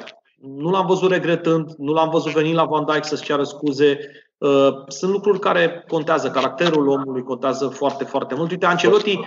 Nu 0.60 0.70
l-am 0.70 0.86
văzut 0.86 1.12
regretând, 1.12 1.72
nu 1.78 1.94
l-am 1.94 2.10
văzut 2.10 2.32
venind 2.32 2.56
la 2.56 2.66
Van 2.66 2.86
Dijk 2.86 3.06
să-și 3.06 3.24
ceară 3.24 3.44
scuze. 3.44 3.98
Uh, 4.38 4.70
sunt 4.88 5.12
lucruri 5.12 5.40
care 5.40 5.86
contează. 5.88 6.30
Caracterul 6.30 6.88
omului 6.88 7.24
contează 7.24 7.68
foarte, 7.68 8.04
foarte 8.04 8.36
mult. 8.36 8.52
Uite, 8.52 8.66
Ancelotti, 8.66 9.20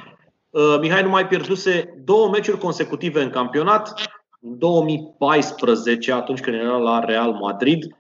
uh, 0.51 0.77
Mihai 0.81 1.03
nu 1.03 1.09
mai 1.09 1.27
pierduse 1.27 2.03
două 2.05 2.29
meciuri 2.29 2.59
consecutive 2.59 3.23
în 3.23 3.31
campionat. 3.31 3.95
În 4.41 4.59
2014, 4.59 6.13
atunci 6.13 6.41
când 6.41 6.57
era 6.57 6.77
la 6.77 6.99
Real 6.99 7.33
Madrid, 7.33 7.97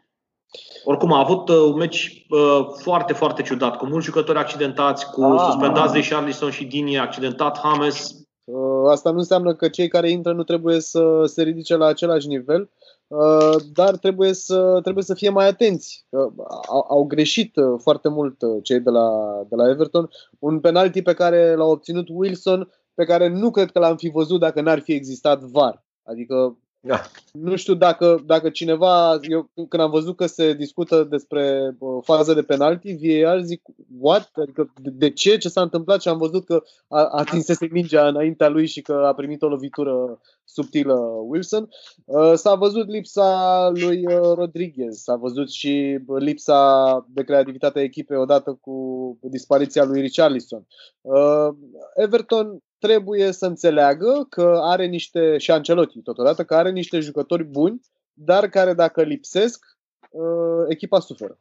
oricum 0.85 1.13
a 1.13 1.19
avut 1.19 1.49
uh, 1.49 1.57
un 1.57 1.77
meci 1.77 2.27
uh, 2.29 2.67
foarte, 2.77 3.13
foarte 3.13 3.43
ciudat, 3.43 3.77
cu 3.77 3.87
mulți 3.87 4.07
jucători 4.07 4.39
accidentați, 4.39 5.11
cu 5.11 5.23
ah, 5.23 5.45
suspendați 5.45 5.93
de 5.93 6.07
Charlison 6.09 6.51
și 6.51 6.65
Dini, 6.65 6.99
accidentat 6.99 7.61
James. 7.65 8.15
Uh, 8.45 8.91
asta 8.91 9.11
nu 9.11 9.19
înseamnă 9.19 9.55
că 9.55 9.69
cei 9.69 9.89
care 9.89 10.11
intră 10.11 10.33
nu 10.33 10.43
trebuie 10.43 10.81
să 10.81 11.23
se 11.25 11.43
ridice 11.43 11.77
la 11.77 11.87
același 11.87 12.27
nivel, 12.27 12.71
uh, 13.07 13.57
dar 13.73 13.97
trebuie 13.97 14.33
să, 14.33 14.79
trebuie 14.83 15.05
să 15.05 15.15
fie 15.15 15.29
mai 15.29 15.49
atenți. 15.49 16.07
Uh, 16.09 16.33
au, 16.69 16.87
au 16.89 17.05
greșit 17.05 17.57
uh, 17.57 17.81
foarte 17.83 18.09
mult 18.09 18.43
uh, 18.43 18.59
cei 18.63 18.81
de 18.81 18.91
la, 18.91 19.09
de 19.49 19.55
la 19.57 19.69
Everton. 19.69 20.11
Un 20.39 20.61
penalti 20.61 21.03
pe 21.03 21.15
care 21.15 21.55
l-a 21.55 21.65
obținut 21.65 22.09
Wilson, 22.11 22.71
pe 22.95 23.05
care 23.05 23.29
nu 23.29 23.51
cred 23.51 23.71
că 23.71 23.79
l-am 23.79 23.97
fi 23.97 24.09
văzut 24.09 24.41
dacă 24.41 24.61
n-ar 24.61 24.81
fi 24.81 24.93
existat 24.93 25.41
VAR. 25.41 25.85
Adică 26.03 26.59
da. 26.87 27.03
Nu 27.33 27.57
știu 27.57 27.75
dacă, 27.75 28.23
dacă 28.27 28.51
cineva, 28.51 29.19
eu 29.23 29.51
când 29.69 29.83
am 29.83 29.91
văzut 29.91 30.17
că 30.17 30.27
se 30.27 30.53
discută 30.53 31.05
despre 31.05 31.77
fază 32.03 32.35
de 32.35 32.43
penalti, 32.43 32.97
VAR 33.01 33.41
zic, 33.43 33.63
what? 33.99 34.31
Adică 34.35 34.73
de, 34.81 34.91
de 34.91 35.11
ce? 35.11 35.37
Ce 35.37 35.49
s-a 35.49 35.63
întâmplat? 35.63 36.01
Și 36.01 36.09
am 36.09 36.19
văzut 36.19 36.45
că 36.45 36.63
a, 36.89 37.05
atinsese 37.05 37.69
mingea 37.71 38.09
înaintea 38.09 38.49
lui 38.49 38.67
și 38.67 38.83
că 38.83 38.93
a 38.93 39.15
primit 39.15 39.43
o 39.43 39.49
lovitură 39.49 40.21
subtilă 40.45 40.95
Wilson. 41.27 41.69
Uh, 42.05 42.33
s-a 42.35 42.55
văzut 42.55 42.89
lipsa 42.89 43.71
lui 43.75 44.07
uh, 44.07 44.33
Rodriguez, 44.35 44.97
s-a 44.97 45.17
văzut 45.17 45.51
și 45.51 45.99
lipsa 46.19 47.07
de 47.09 47.23
creativitate 47.23 47.79
a 47.79 47.83
echipei 47.83 48.17
odată 48.17 48.59
cu 48.61 49.19
dispariția 49.21 49.85
lui 49.85 50.01
Richarlison. 50.01 50.67
Uh, 51.01 51.49
Everton 51.95 52.63
trebuie 52.79 53.33
să 53.33 53.47
înțeleagă 53.47 54.27
că 54.29 54.61
are 54.63 54.87
niște, 54.87 55.39
și 55.39 55.51
Ancelotti 55.51 56.03
totodată, 56.03 56.45
că 56.45 56.55
are 56.55 56.71
niște 56.71 57.01
jucători 57.01 57.45
buni, 57.45 57.81
dar 58.13 58.49
care 58.49 58.75
dacă 58.75 59.03
lipsesc, 59.03 59.65
uh, 60.11 60.65
echipa 60.69 61.01
suferă. 61.01 61.39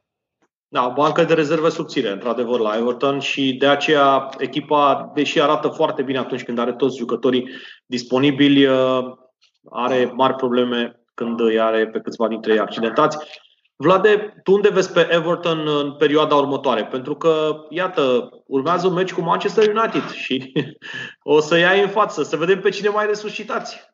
Da, 0.67 0.87
o 0.87 0.93
bancă 0.93 1.23
de 1.23 1.33
rezervă 1.33 1.69
subțire, 1.69 2.09
într-adevăr, 2.09 2.59
la 2.59 2.77
Everton 2.77 3.19
și 3.19 3.53
de 3.53 3.67
aceea 3.67 4.29
echipa, 4.37 5.11
deși 5.13 5.41
arată 5.41 5.67
foarte 5.67 6.01
bine 6.01 6.17
atunci 6.17 6.43
când 6.43 6.57
are 6.59 6.73
toți 6.73 6.97
jucătorii 6.97 7.49
disponibili, 7.85 8.65
uh, 8.65 8.99
are 9.69 10.11
mari 10.13 10.35
probleme 10.35 11.03
când 11.13 11.39
îi 11.39 11.59
are 11.59 11.87
pe 11.87 11.99
câțiva 11.99 12.27
dintre 12.27 12.51
ei 12.53 12.59
accidentați. 12.59 13.17
Vlade, 13.75 14.33
tu 14.43 14.51
unde 14.51 14.69
vezi 14.69 14.91
pe 14.91 15.07
Everton 15.11 15.67
în 15.67 15.91
perioada 15.91 16.35
următoare? 16.35 16.85
Pentru 16.85 17.15
că, 17.15 17.65
iată, 17.69 18.29
urmează 18.45 18.87
un 18.87 18.93
meci 18.93 19.13
cu 19.13 19.21
Manchester 19.21 19.75
United 19.75 20.09
și 20.09 20.53
o 21.35 21.39
să 21.39 21.57
iai 21.57 21.81
în 21.81 21.89
față, 21.89 22.23
să 22.23 22.35
vedem 22.35 22.59
pe 22.59 22.69
cine 22.69 22.89
mai 22.89 23.05
resuscitați. 23.05 23.91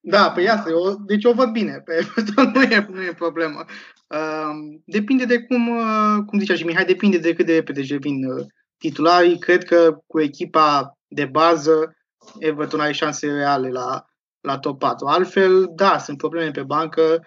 Da, 0.00 0.30
păi 0.30 0.48
asta, 0.48 0.70
eu, 0.70 0.96
deci 1.06 1.24
o 1.24 1.32
văd 1.32 1.50
bine, 1.50 1.72
pe 1.84 1.92
Everton 1.94 2.50
nu 2.54 2.62
e, 2.62 2.86
nu 2.90 3.02
e 3.02 3.12
problemă. 3.12 3.64
Uh, 4.06 4.80
depinde 4.84 5.24
de 5.24 5.42
cum, 5.42 5.68
uh, 5.68 6.16
cum 6.26 6.38
zicea 6.38 6.54
și 6.54 6.64
Mihai, 6.64 6.84
depinde 6.84 7.18
de 7.18 7.34
cât 7.34 7.46
de 7.46 7.54
repede 7.54 7.80
își 7.80 7.92
revin 7.92 8.24
uh, 8.24 8.46
titularii. 8.78 9.38
Cred 9.38 9.64
că 9.64 10.02
cu 10.06 10.20
echipa 10.20 10.98
de 11.08 11.24
bază, 11.24 11.96
Everton 12.38 12.80
are 12.80 12.92
șanse 12.92 13.26
reale 13.26 13.68
la, 13.68 14.04
la 14.40 14.58
top 14.58 14.78
4. 14.78 15.06
Altfel, 15.06 15.70
da, 15.74 15.98
sunt 15.98 16.16
probleme 16.16 16.50
pe 16.50 16.62
bancă, 16.62 17.02
Uh, 17.02 17.20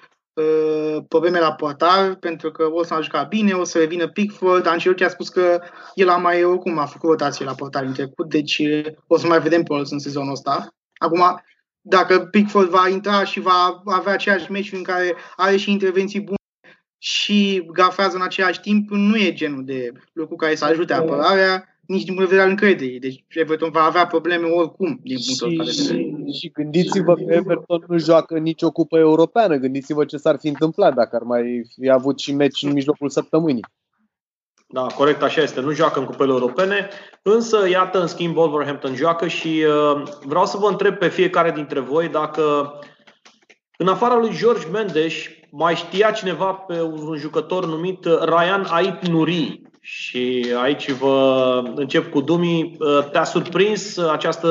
probleme 1.07 1.39
la 1.39 1.53
portar, 1.53 2.15
pentru 2.15 2.51
că 2.51 2.69
o 2.71 2.83
să 2.83 2.93
a 2.93 3.01
jucat 3.01 3.27
bine, 3.27 3.53
o 3.53 3.63
să 3.63 3.77
revină 3.77 4.07
Pickford. 4.07 4.67
Ancelotti 4.67 5.03
a 5.03 5.09
spus 5.09 5.29
că 5.29 5.61
el 5.93 6.09
a 6.09 6.17
mai, 6.17 6.43
oricum, 6.43 6.77
a 6.77 6.85
făcut 6.85 7.09
rotație 7.09 7.45
la 7.45 7.53
portar 7.53 7.83
în 7.83 7.93
trecut, 7.93 8.29
deci 8.29 8.57
uh, 8.57 8.85
o 9.07 9.17
să 9.17 9.27
mai 9.27 9.39
vedem 9.39 9.63
Pauls 9.63 9.91
în 9.91 9.99
sezonul 9.99 10.31
ăsta. 10.31 10.67
Acum, 10.93 11.41
dacă 11.81 12.19
Pickford 12.19 12.69
va 12.69 12.87
intra 12.87 13.23
și 13.23 13.39
va 13.39 13.81
avea 13.85 14.13
aceeași 14.13 14.51
meci 14.51 14.71
în 14.71 14.83
care 14.83 15.15
are 15.35 15.57
și 15.57 15.71
intervenții 15.71 16.19
bune 16.19 16.37
și 16.97 17.65
gafează 17.73 18.15
în 18.15 18.21
același 18.21 18.59
timp, 18.59 18.89
nu 18.89 19.17
e 19.17 19.33
genul 19.33 19.65
de 19.65 19.91
lucru 20.13 20.35
care 20.35 20.55
să 20.55 20.65
ajute 20.65 20.93
apărarea, 20.93 21.77
nici 21.85 22.03
din 22.03 22.13
punct 22.13 22.29
de 22.29 22.35
vedere 22.35 22.41
al 22.41 22.49
încrederii. 22.49 22.99
Deci 22.99 23.23
Everton 23.29 23.71
va 23.71 23.83
avea 23.83 24.07
probleme 24.07 24.47
oricum 24.47 24.99
din 25.03 25.17
punctul 25.25 25.67
ăsta 25.67 25.83
de 25.83 25.91
vedere 25.93 26.12
și 26.31 26.49
gândiți-vă 26.49 27.15
că 27.15 27.23
Everton 27.27 27.83
nu 27.87 27.97
joacă 27.97 28.37
nicio 28.37 28.71
cupă 28.71 28.97
europeană. 28.97 29.55
Gândiți-vă 29.55 30.05
ce 30.05 30.17
s-ar 30.17 30.37
fi 30.39 30.47
întâmplat 30.47 30.93
dacă 30.93 31.15
ar 31.15 31.21
mai 31.21 31.65
fi 31.81 31.89
avut 31.89 32.19
și 32.19 32.35
meci 32.35 32.63
în 32.63 32.71
mijlocul 32.71 33.09
săptămânii. 33.09 33.65
Da, 34.67 34.81
corect, 34.81 35.21
așa 35.21 35.41
este. 35.41 35.61
Nu 35.61 35.71
joacă 35.71 35.99
în 35.99 36.05
cupele 36.05 36.31
europene, 36.31 36.89
însă, 37.21 37.69
iată, 37.69 38.01
în 38.01 38.07
schimb, 38.07 38.37
Wolverhampton 38.37 38.95
joacă 38.95 39.27
și 39.27 39.65
uh, 39.67 40.03
vreau 40.25 40.45
să 40.45 40.57
vă 40.57 40.67
întreb 40.67 40.95
pe 40.97 41.07
fiecare 41.07 41.51
dintre 41.51 41.79
voi 41.79 42.07
dacă, 42.07 42.73
în 43.77 43.87
afara 43.87 44.17
lui 44.17 44.35
George 44.37 44.67
Mendes, 44.71 45.13
mai 45.51 45.75
știa 45.75 46.11
cineva 46.11 46.53
pe 46.53 46.81
un 46.81 47.17
jucător 47.17 47.65
numit 47.65 48.05
Ryan 48.05 48.65
Ait 48.69 49.07
Nuri. 49.07 49.61
Și 49.81 50.45
aici 50.61 50.91
vă 50.91 51.61
încep 51.75 52.11
cu 52.11 52.21
Dumi. 52.21 52.75
Uh, 52.79 53.09
te-a 53.11 53.23
surprins 53.23 53.97
această 53.97 54.49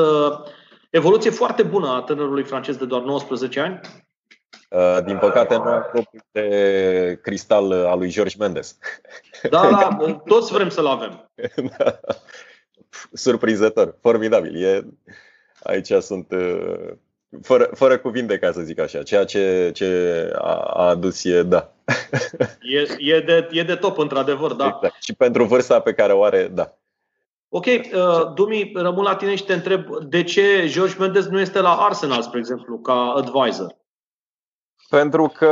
evoluție 0.93 1.29
foarte 1.29 1.63
bună 1.63 1.87
a 1.87 2.01
tânărului 2.01 2.43
francez 2.43 2.75
de 2.75 2.85
doar 2.85 3.01
19 3.01 3.59
ani? 3.59 3.79
Uh, 4.69 5.03
din 5.05 5.17
păcate, 5.17 5.55
nu 5.55 5.61
am 5.61 5.87
propriul 5.91 6.23
de 6.31 7.19
cristal 7.21 7.71
al 7.71 7.97
lui 7.97 8.09
George 8.09 8.35
Mendes. 8.39 8.77
Da, 9.49 9.69
da, 9.69 9.97
toți 10.33 10.51
vrem 10.51 10.69
să-l 10.69 10.87
avem. 10.87 11.31
da. 11.77 11.99
Surprinzător, 13.13 13.97
formidabil. 14.01 14.63
E, 14.63 14.85
aici 15.63 15.91
sunt 15.91 16.31
uh, 16.31 16.91
fără, 17.41 17.69
fără 17.73 17.97
cuvinte, 17.97 18.39
ca 18.39 18.51
să 18.51 18.61
zic 18.61 18.79
așa. 18.79 19.03
Ceea 19.03 19.25
ce, 19.25 19.71
ce 19.73 20.29
a, 20.35 20.55
a 20.57 20.87
adus 20.87 21.23
e 21.23 21.43
da. 21.43 21.73
E, 22.61 23.13
e, 23.13 23.19
de, 23.19 23.47
e 23.51 23.63
de 23.63 23.75
top, 23.75 23.97
într-adevăr, 23.97 24.53
da. 24.53 24.65
Exact. 24.65 25.03
Și 25.03 25.13
pentru 25.13 25.45
vârsta 25.45 25.79
pe 25.79 25.93
care 25.93 26.13
o 26.13 26.23
are, 26.23 26.47
da. 26.47 26.77
Ok, 27.55 27.65
uh, 27.65 28.33
Dumi, 28.33 28.71
rămân 28.73 29.03
la 29.03 29.15
tine 29.15 29.35
și 29.35 29.43
te 29.43 29.53
întreb 29.53 29.85
de 30.07 30.23
ce 30.23 30.67
George 30.67 30.95
Mendes 30.99 31.25
nu 31.25 31.39
este 31.39 31.59
la 31.59 31.75
Arsenal, 31.75 32.21
spre 32.21 32.39
exemplu, 32.39 32.77
ca 32.77 33.13
advisor? 33.15 33.75
Pentru 34.89 35.31
că 35.37 35.51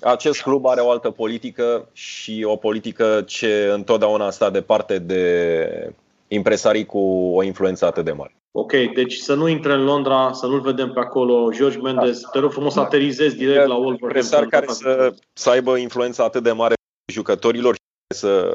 acest 0.00 0.42
club 0.42 0.66
are 0.66 0.80
o 0.80 0.90
altă 0.90 1.10
politică 1.10 1.88
și 1.92 2.44
o 2.48 2.56
politică 2.56 3.22
ce 3.26 3.70
întotdeauna 3.72 4.26
a 4.26 4.30
stat 4.30 4.52
departe 4.52 4.98
de 4.98 5.94
impresarii 6.28 6.86
cu 6.86 6.98
o 7.34 7.42
influență 7.42 7.86
atât 7.86 8.04
de 8.04 8.12
mare. 8.12 8.36
Ok, 8.52 8.72
deci 8.94 9.14
să 9.14 9.34
nu 9.34 9.48
intre 9.48 9.72
în 9.72 9.84
Londra, 9.84 10.32
să 10.32 10.46
nu-l 10.46 10.60
vedem 10.60 10.92
pe 10.92 11.00
acolo. 11.00 11.50
George 11.52 11.78
Mendes, 11.78 12.20
da. 12.20 12.28
te 12.28 12.38
rog 12.38 12.52
frumos 12.52 12.72
să 12.72 12.80
aterizezi 12.80 13.36
direct 13.36 13.66
la 13.66 13.74
Wolverhampton. 13.74 14.08
Impresari 14.08 14.48
care 14.48 14.66
să, 14.66 15.14
să 15.32 15.50
aibă 15.50 15.76
influență 15.76 16.22
atât 16.22 16.42
de 16.42 16.52
mare 16.52 16.74
jucătorilor 17.12 17.74
și 17.74 18.18
să, 18.18 18.52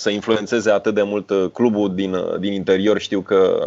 să 0.00 0.10
influențeze 0.10 0.70
atât 0.70 0.94
de 0.94 1.02
mult 1.02 1.32
clubul 1.52 1.94
din, 1.94 2.16
din 2.40 2.52
interior. 2.52 2.98
Știu 2.98 3.20
că 3.20 3.60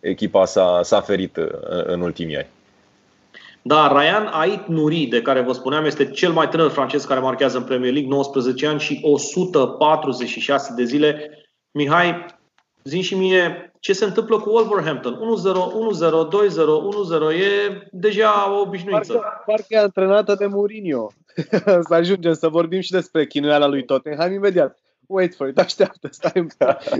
echipa 0.00 0.44
s-a, 0.44 0.80
s-a 0.82 1.00
ferit 1.00 1.38
în 1.84 2.00
ultimii 2.00 2.36
ani. 2.36 2.48
Da, 3.62 4.00
Ryan 4.00 4.26
Ait 4.32 4.66
Nuri, 4.66 5.06
de 5.06 5.22
care 5.22 5.40
vă 5.40 5.52
spuneam, 5.52 5.84
este 5.84 6.10
cel 6.10 6.32
mai 6.32 6.48
tânăr 6.48 6.70
francez 6.70 7.04
care 7.04 7.20
marchează 7.20 7.56
în 7.56 7.64
Premier 7.64 7.92
League, 7.92 8.10
19 8.10 8.66
ani 8.66 8.80
și 8.80 9.00
146 9.02 10.74
de 10.76 10.84
zile. 10.84 11.30
Mihai, 11.70 12.26
zi 12.82 13.00
și 13.00 13.14
mie 13.14 13.72
ce 13.80 13.92
se 13.92 14.04
întâmplă 14.04 14.38
cu 14.38 14.50
Wolverhampton. 14.50 15.14
1-0, 15.14 15.18
1-0, 15.18 15.20
2-0, 16.00 17.32
1-0, 17.32 17.38
e 17.38 17.88
deja 17.90 18.52
o 18.52 18.60
obișnuință. 18.60 19.12
Parcă, 19.12 19.42
parcă 19.46 19.66
e 19.68 19.78
antrenată 19.78 20.34
de 20.34 20.46
Mourinho. 20.46 21.06
să 21.88 21.94
ajungem 21.94 22.32
să 22.32 22.48
vorbim 22.48 22.80
și 22.80 22.90
despre 22.90 23.26
chinuiala 23.26 23.66
lui 23.66 23.84
Tottenham 23.84 24.32
imediat. 24.32 24.78
Wait 25.06 25.34
for 25.34 25.48
it, 25.48 25.58
așteaptă, 25.66 26.08
stai, 26.10 26.46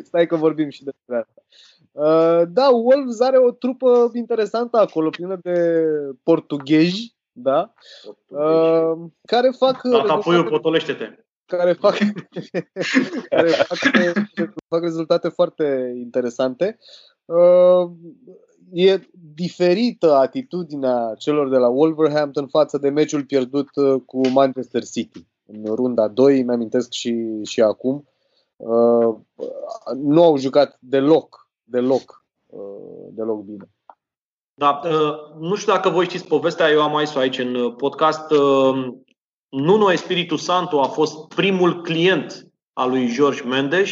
stai 0.02 0.26
că 0.26 0.36
vorbim 0.36 0.68
și 0.68 0.84
despre 0.84 1.16
asta. 1.16 1.42
Uh, 1.92 2.42
da, 2.48 2.68
Wolves 2.68 3.20
are 3.20 3.38
o 3.38 3.50
trupă 3.50 4.10
interesantă 4.14 4.76
acolo, 4.76 5.10
plină 5.10 5.38
de 5.42 5.80
portughezi, 6.22 7.16
da? 7.32 7.72
Uh, 8.26 9.08
care 9.26 9.50
fac... 9.58 9.80
Tata 9.80 10.16
puiul, 10.16 10.48
potolește-te! 10.48 11.18
Care 11.46 11.72
fac, 11.72 11.96
care 13.30 13.48
fac, 13.48 13.78
fac 14.68 14.82
rezultate 14.82 15.28
foarte 15.28 15.94
interesante. 15.96 16.78
Uh, 17.24 17.90
e 18.72 19.00
diferită 19.34 20.14
atitudinea 20.14 21.14
celor 21.18 21.48
de 21.48 21.56
la 21.56 21.68
Wolverhampton 21.68 22.46
față 22.46 22.78
de 22.78 22.88
meciul 22.88 23.24
pierdut 23.24 23.68
uh, 23.74 24.00
cu 24.06 24.28
Manchester 24.28 24.84
City 24.84 25.26
în 25.46 25.74
runda 25.74 26.08
2, 26.08 26.42
mi-amintesc 26.42 26.92
și, 26.92 27.40
și 27.44 27.62
acum. 27.62 28.08
Uh, 28.56 29.14
nu 29.94 30.22
au 30.22 30.36
jucat 30.36 30.76
deloc 30.80 31.44
deloc, 31.64 32.24
uh, 32.46 33.08
deloc 33.10 33.44
bine. 33.44 33.68
Da, 34.54 34.80
uh, 34.84 35.40
nu 35.40 35.54
știu 35.54 35.72
dacă 35.72 35.88
voi 35.88 36.04
știți 36.04 36.26
povestea, 36.26 36.70
eu 36.70 36.82
am 36.82 36.90
mai 36.90 37.12
aici 37.14 37.38
în 37.38 37.54
uh, 37.54 37.74
podcast. 37.76 38.32
Nuno 39.48 39.92
Espiritu 39.92 40.36
Santo 40.36 40.80
a 40.80 40.86
fost 40.86 41.28
primul 41.28 41.82
client 41.82 42.46
al 42.72 42.90
lui 42.90 43.12
George 43.12 43.42
Mendes. 43.42 43.90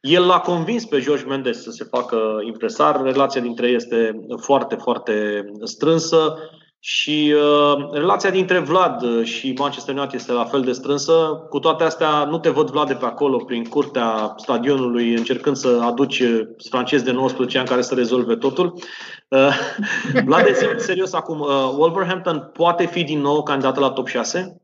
El 0.00 0.26
l-a 0.26 0.40
convins 0.40 0.84
pe 0.84 1.00
George 1.00 1.24
Mendes 1.24 1.62
să 1.62 1.70
se 1.70 1.84
facă 1.84 2.38
impresar. 2.46 3.02
Relația 3.02 3.40
dintre 3.40 3.68
ei 3.68 3.74
este 3.74 4.26
foarte, 4.36 4.74
foarte 4.74 5.44
strânsă. 5.62 6.34
Și 6.80 7.34
uh, 7.36 7.90
relația 7.92 8.30
dintre 8.30 8.58
Vlad 8.58 9.02
uh, 9.02 9.24
și 9.24 9.54
Manchester 9.58 9.94
United 9.94 10.14
este 10.14 10.32
la 10.32 10.44
fel 10.44 10.62
de 10.62 10.72
strânsă. 10.72 11.46
Cu 11.48 11.58
toate 11.58 11.84
astea, 11.84 12.24
nu 12.24 12.38
te 12.38 12.48
văd, 12.48 12.70
Vlad, 12.70 12.86
de 12.86 12.94
pe 12.94 13.04
acolo, 13.04 13.36
prin 13.36 13.64
curtea 13.64 14.34
stadionului, 14.36 15.14
încercând 15.14 15.56
să 15.56 15.80
aduci 15.82 16.20
uh, 16.20 16.40
francezi 16.70 17.04
de 17.04 17.12
19 17.12 17.58
ani 17.58 17.68
care 17.68 17.82
să 17.82 17.94
rezolve 17.94 18.36
totul. 18.36 18.82
Uh, 19.28 19.58
Vlad, 20.24 20.44
de 20.44 20.76
serios 20.76 21.12
acum, 21.12 21.40
uh, 21.40 21.74
Wolverhampton 21.76 22.50
poate 22.52 22.86
fi 22.86 23.04
din 23.04 23.20
nou 23.20 23.42
candidat 23.42 23.76
la 23.76 23.90
top 23.90 24.06
6? 24.06 24.60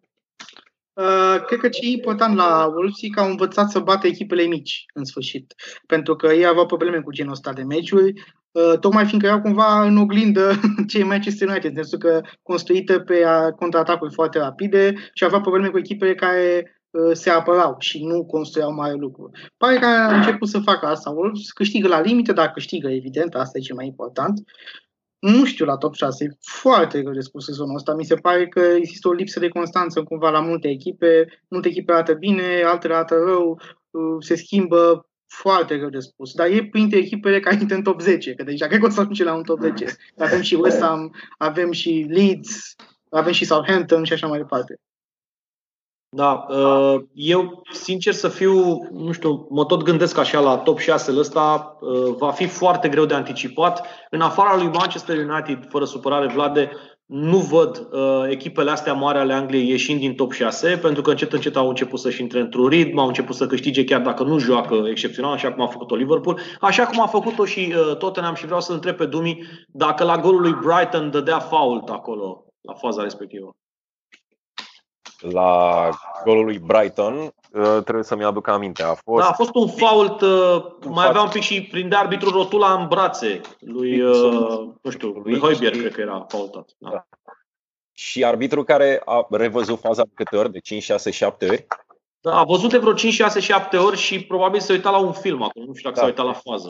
Uh, 0.94 1.44
cred 1.46 1.58
că 1.58 1.68
ce 1.68 1.86
e 1.86 1.90
important 1.90 2.36
la 2.36 2.66
Wolves 2.74 3.02
e 3.02 3.08
că 3.08 3.20
au 3.20 3.28
învățat 3.28 3.70
să 3.70 3.78
bată 3.78 4.06
echipele 4.06 4.42
mici, 4.42 4.84
în 4.94 5.04
sfârșit. 5.04 5.54
Pentru 5.86 6.16
că 6.16 6.26
ei 6.26 6.46
aveau 6.46 6.66
probleme 6.66 7.00
cu 7.00 7.12
genul 7.12 7.32
ăsta 7.32 7.52
de 7.52 7.62
meciuri, 7.62 8.12
uh, 8.50 8.78
tocmai 8.78 9.06
fiindcă 9.06 9.28
erau 9.28 9.40
cumva 9.40 9.82
în 9.82 9.96
oglindă 9.96 10.52
cei 10.90 11.02
Manchester 11.02 11.48
United, 11.48 11.74
pentru 11.74 11.98
că 11.98 12.20
construită 12.42 12.98
pe 12.98 13.24
contraatacuri 13.56 14.12
foarte 14.12 14.38
rapide 14.38 14.94
și 15.14 15.24
aveau 15.24 15.40
probleme 15.40 15.68
cu 15.68 15.78
echipele 15.78 16.14
care 16.14 16.76
uh, 16.90 17.12
se 17.12 17.30
apărau 17.30 17.76
și 17.78 18.04
nu 18.04 18.24
construiau 18.24 18.72
mare 18.72 18.94
lucru. 18.94 19.30
Pare 19.56 19.78
că 19.78 19.86
a 19.86 20.16
început 20.16 20.48
să 20.48 20.58
facă 20.58 20.86
asta. 20.86 21.10
Wolves 21.10 21.50
câștigă 21.50 21.88
la 21.88 22.00
limite, 22.00 22.32
dar 22.32 22.50
câștigă, 22.50 22.88
evident, 22.88 23.34
asta 23.34 23.58
e 23.58 23.60
cel 23.60 23.76
mai 23.76 23.86
important 23.86 24.42
nu 25.24 25.44
știu 25.44 25.64
la 25.64 25.76
top 25.76 25.94
6, 25.94 26.24
e 26.24 26.36
foarte 26.40 27.00
greu 27.00 27.12
de 27.12 27.20
spus 27.20 27.44
sezonul 27.44 27.74
ăsta. 27.74 27.94
Mi 27.94 28.04
se 28.04 28.14
pare 28.14 28.48
că 28.48 28.60
există 28.60 29.08
o 29.08 29.12
lipsă 29.12 29.40
de 29.40 29.48
constanță 29.48 30.02
cumva 30.02 30.30
la 30.30 30.40
multe 30.40 30.68
echipe, 30.68 31.26
multe 31.48 31.68
echipe 31.68 31.92
arată 31.92 32.12
bine, 32.12 32.62
altele 32.66 32.94
arată 32.94 33.14
rău, 33.14 33.60
uh, 33.90 34.16
se 34.18 34.34
schimbă 34.34 35.08
foarte 35.26 35.76
greu 35.76 35.88
de 35.88 35.98
spus. 35.98 36.32
Dar 36.32 36.46
e 36.46 36.68
printre 36.70 36.98
echipele 36.98 37.40
care 37.40 37.56
intră 37.60 37.76
în 37.76 37.82
top 37.82 38.00
10, 38.00 38.34
că 38.34 38.42
deja 38.42 38.66
cred 38.66 38.80
că 38.80 38.86
o 38.86 38.90
să 38.90 39.00
ajunge 39.00 39.24
la 39.24 39.34
un 39.34 39.42
top 39.42 39.60
10. 39.60 39.96
Avem 40.18 40.40
și 40.40 40.54
West 40.54 40.80
Ham, 40.80 41.14
avem 41.38 41.72
și 41.72 42.06
Leeds, 42.08 42.74
avem 43.10 43.32
și 43.32 43.44
Southampton 43.44 44.04
și 44.04 44.12
așa 44.12 44.26
mai 44.26 44.38
departe. 44.38 44.80
Da, 46.16 46.46
uh, 46.48 47.00
eu, 47.12 47.62
sincer 47.72 48.12
să 48.12 48.28
fiu, 48.28 48.88
nu 48.92 49.12
știu, 49.12 49.46
mă 49.50 49.64
tot 49.64 49.82
gândesc 49.82 50.18
așa 50.18 50.40
la 50.40 50.56
top 50.56 50.78
6 50.78 51.12
ăsta, 51.16 51.76
uh, 51.80 52.14
va 52.18 52.30
fi 52.30 52.46
foarte 52.46 52.88
greu 52.88 53.04
de 53.04 53.14
anticipat. 53.14 53.86
În 54.10 54.20
afara 54.20 54.56
lui 54.56 54.70
Manchester 54.72 55.16
United, 55.16 55.66
fără 55.68 55.84
supărare, 55.84 56.26
Vlade, 56.26 56.70
nu 57.06 57.36
văd 57.36 57.88
uh, 57.92 58.24
echipele 58.28 58.70
astea 58.70 58.92
mari 58.92 59.18
ale 59.18 59.32
Angliei 59.32 59.68
ieșind 59.68 60.00
din 60.00 60.14
top 60.14 60.32
6, 60.32 60.76
pentru 60.76 61.02
că 61.02 61.10
încet 61.10 61.32
încet 61.32 61.56
au 61.56 61.68
început 61.68 62.00
să-și 62.00 62.20
intre 62.20 62.40
într-un 62.40 62.68
ritm, 62.68 62.98
au 62.98 63.06
început 63.06 63.34
să 63.34 63.46
câștige 63.46 63.84
chiar 63.84 64.00
dacă 64.00 64.22
nu 64.22 64.38
joacă 64.38 64.84
excepțional, 64.88 65.32
așa 65.32 65.52
cum 65.52 65.62
a 65.64 65.66
făcut-o 65.66 65.94
Liverpool, 65.94 66.40
așa 66.60 66.86
cum 66.86 67.00
a 67.00 67.06
făcut-o 67.06 67.44
și 67.44 67.74
uh, 67.76 67.96
Tottenham 67.96 68.34
și 68.34 68.44
vreau 68.44 68.60
să 68.60 68.72
întreb 68.72 68.96
pe 68.96 69.06
Dumi 69.06 69.42
dacă 69.68 70.04
la 70.04 70.18
golul 70.18 70.40
lui 70.40 70.56
Brighton 70.64 71.10
dădea 71.10 71.38
fault 71.38 71.88
acolo, 71.88 72.44
la 72.60 72.74
faza 72.74 73.02
respectivă 73.02 73.56
la 75.30 75.90
golul 76.24 76.44
lui 76.44 76.58
Brighton, 76.58 77.14
uh, 77.14 77.78
trebuie 77.82 78.04
să-mi 78.04 78.24
aduc 78.24 78.48
aminte. 78.48 78.82
A 78.82 78.94
fost, 78.94 79.22
da, 79.22 79.28
a 79.28 79.32
fost 79.32 79.54
un 79.54 79.68
fault, 79.68 80.20
uh, 80.20 80.64
mai 80.86 81.06
avea 81.06 81.22
un 81.22 81.28
pic 81.28 81.42
și 81.42 81.62
prinde 81.62 81.96
arbitru 81.96 82.30
rotula 82.30 82.72
în 82.72 82.88
brațe 82.88 83.40
lui, 83.58 84.00
uh, 84.00 84.68
nu 84.82 84.90
știu, 84.90 85.08
lui 85.08 85.38
Hoiberg, 85.38 85.78
cred 85.78 85.92
că 85.92 86.00
era 86.00 86.26
faultat. 86.28 86.70
Da. 86.78 86.90
da. 86.90 87.06
Și 87.92 88.24
arbitru 88.24 88.64
care 88.64 89.02
a 89.04 89.26
revăzut 89.30 89.80
faza 89.80 90.02
de 90.02 90.10
câte 90.14 90.36
ori? 90.36 90.52
De 90.52 90.58
5, 90.58 90.82
6, 90.82 91.10
7 91.10 91.48
ori? 91.48 91.66
Da, 92.20 92.38
a 92.38 92.44
văzut 92.44 92.70
de 92.70 92.78
vreo 92.78 92.92
5, 92.92 93.12
6, 93.12 93.40
7 93.40 93.76
ori 93.76 93.96
și 93.96 94.24
probabil 94.24 94.60
se 94.60 94.72
uita 94.72 94.90
la 94.90 94.98
un 94.98 95.12
film 95.12 95.42
acolo. 95.42 95.64
Nu 95.66 95.74
știu 95.74 95.90
dacă 95.90 95.94
da. 95.94 96.00
s-a 96.00 96.06
uitat 96.06 96.26
la 96.26 96.50
fază. 96.50 96.68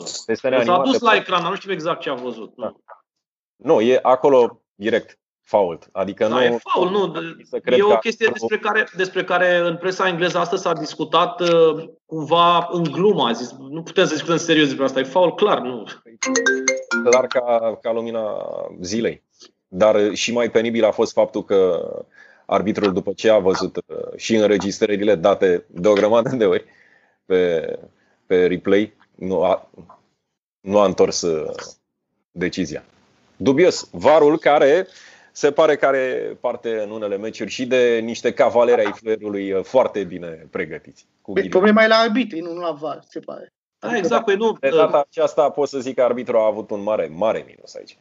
S-a 0.63 0.81
dus 0.83 0.99
la 0.99 1.15
ecran, 1.15 1.41
dar 1.41 1.49
nu 1.49 1.55
știu 1.55 1.71
exact 1.71 2.01
ce 2.01 2.09
a 2.09 2.13
văzut. 2.13 2.53
Da. 2.55 2.65
Nu. 2.65 3.73
nu, 3.73 3.81
e 3.81 3.99
acolo 4.01 4.61
direct 4.75 5.19
fault. 5.45 5.89
Adică 5.91 6.27
da, 6.27 6.35
nu, 6.35 6.41
e 6.41 6.57
fault, 6.73 6.91
nu. 6.91 7.13
E 7.65 7.83
o 7.83 7.97
chestie 7.97 8.29
despre 8.31 8.57
care, 8.57 8.87
despre 8.95 9.23
care 9.23 9.57
în 9.57 9.77
presa 9.77 10.07
engleză 10.07 10.37
astăzi 10.37 10.61
s-a 10.61 10.73
discutat 10.73 11.39
uh, 11.39 11.89
cumva 12.05 12.67
în 12.71 12.83
glumă. 12.83 13.27
A 13.27 13.31
zis, 13.31 13.55
nu 13.69 13.83
putem 13.83 14.05
să 14.05 14.13
discutăm 14.13 14.37
serios 14.37 14.67
despre 14.67 14.85
asta. 14.85 14.99
E 14.99 15.03
fault 15.03 15.35
clar, 15.35 15.59
nu. 15.59 15.83
clar 17.03 17.27
ca, 17.27 17.77
ca 17.81 17.91
lumina 17.91 18.21
zilei. 18.81 19.23
Dar 19.67 20.13
și 20.13 20.33
mai 20.33 20.51
penibil 20.51 20.85
a 20.85 20.91
fost 20.91 21.13
faptul 21.13 21.43
că 21.43 21.89
arbitrul, 22.45 22.93
după 22.93 23.13
ce 23.13 23.29
a 23.29 23.37
văzut 23.37 23.77
și 24.15 24.35
înregistrările 24.35 25.15
date 25.15 25.65
de 25.67 25.87
o 25.87 25.93
grămadă 25.93 26.35
de 26.35 26.45
ori 26.45 26.65
pe, 27.25 27.73
pe 28.25 28.45
replay, 28.45 28.93
nu 29.15 29.43
a, 29.43 29.69
nu 30.61 30.79
a 30.79 30.85
întors 30.85 31.25
decizia. 32.31 32.83
Dubios. 33.37 33.89
Varul 33.91 34.37
care 34.37 34.87
se 35.35 35.51
pare 35.51 35.75
că 35.75 35.85
are 35.85 36.37
parte 36.39 36.81
în 36.81 36.89
unele 36.89 37.17
meciuri 37.17 37.49
și 37.49 37.65
de 37.65 37.99
niște 38.03 38.33
cavaleri 38.33 38.85
ai 38.85 38.91
fluierului 38.91 39.51
uh, 39.51 39.63
foarte 39.63 40.03
bine 40.03 40.47
pregătiți. 40.51 41.05
Cu 41.21 41.31
păi, 41.31 41.49
problema 41.49 41.83
e 41.83 41.87
la 41.87 41.95
arbitri, 41.95 42.39
nu 42.39 42.53
la 42.53 42.71
var, 42.71 42.99
se 43.07 43.19
pare. 43.19 43.53
Da, 43.79 43.87
adică 43.87 44.05
exact, 44.05 44.25
păi 44.25 44.35
nu. 44.35 44.57
De 44.59 44.69
data 44.69 45.05
aceasta 45.09 45.49
pot 45.49 45.67
să 45.67 45.79
zic 45.79 45.95
că 45.95 46.03
arbitrul 46.03 46.39
a 46.39 46.45
avut 46.45 46.69
un 46.69 46.83
mare, 46.83 47.11
mare 47.15 47.43
minus 47.47 47.75
aici. 47.75 47.97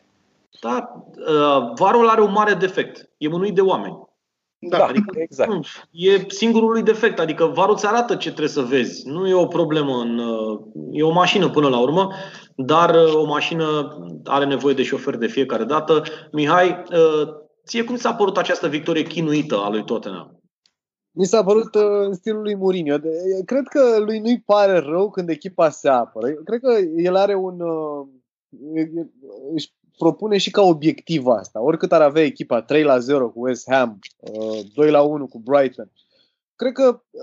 Da, 0.61 1.05
uh, 1.17 1.73
varul 1.75 2.09
are 2.09 2.21
un 2.21 2.33
mare 2.33 2.55
defect. 2.55 3.11
E 3.17 3.29
mânuit 3.29 3.55
de 3.55 3.61
oameni. 3.61 3.99
Da, 4.69 4.79
da 4.79 4.85
adică, 4.85 5.19
exact. 5.19 5.51
Nu, 5.51 5.61
e 5.91 6.25
singurul 6.29 6.71
lui 6.71 6.83
defect, 6.83 7.19
adică 7.19 7.45
varul 7.45 7.75
îți 7.75 7.87
arată 7.87 8.15
ce 8.15 8.29
trebuie 8.29 8.49
să 8.49 8.61
vezi. 8.61 9.09
Nu 9.09 9.29
e 9.29 9.35
o 9.35 9.47
problemă, 9.47 9.97
în, 9.97 10.19
uh, 10.19 10.61
e 10.91 11.03
o 11.03 11.13
mașină 11.13 11.51
până 11.51 11.69
la 11.69 11.81
urmă, 11.81 12.13
dar 12.57 12.95
uh, 12.95 13.15
o 13.15 13.25
mașină 13.25 13.97
are 14.25 14.45
nevoie 14.45 14.75
de 14.75 14.83
șofer 14.83 15.17
de 15.17 15.27
fiecare 15.27 15.65
dată. 15.65 16.03
Mihai, 16.33 16.85
uh, 16.91 17.29
ție 17.67 17.85
cum 17.85 17.97
ți-a 17.97 18.15
părut 18.15 18.37
această 18.37 18.69
victorie 18.69 19.03
chinuită 19.03 19.57
a 19.57 19.71
lui 19.71 19.85
Tottenham? 19.85 20.39
Mi 21.17 21.25
s-a 21.25 21.45
părut 21.45 21.75
în 22.05 22.15
stilul 22.15 22.43
lui 22.43 22.55
Mourinho. 22.55 22.97
Cred 23.45 23.67
că 23.69 23.99
lui 23.99 24.19
nu-i 24.19 24.43
pare 24.47 24.79
rău 24.79 25.11
când 25.11 25.29
echipa 25.29 25.71
se 25.71 25.89
apără. 25.89 26.27
Cred 26.27 26.61
că 26.61 26.79
el 26.97 27.17
are 27.17 27.35
un 27.35 27.61
își 29.55 29.73
propune 29.99 30.39
și 30.39 30.51
ca 30.51 30.63
obiectiv 30.63 31.27
asta. 31.27 31.61
Oricât 31.61 31.93
ar 31.93 32.01
avea 32.01 32.23
echipa 32.23 32.63
3 32.63 32.83
la 32.83 32.99
0 32.99 33.29
cu 33.29 33.47
West 33.47 33.71
Ham, 33.71 33.99
2 34.75 34.87
uh, 34.87 34.93
la 34.93 35.03
1 35.03 35.27
cu 35.27 35.39
Brighton, 35.39 35.91
cred 36.57 36.73
că 36.73 37.03
uh, 37.11 37.21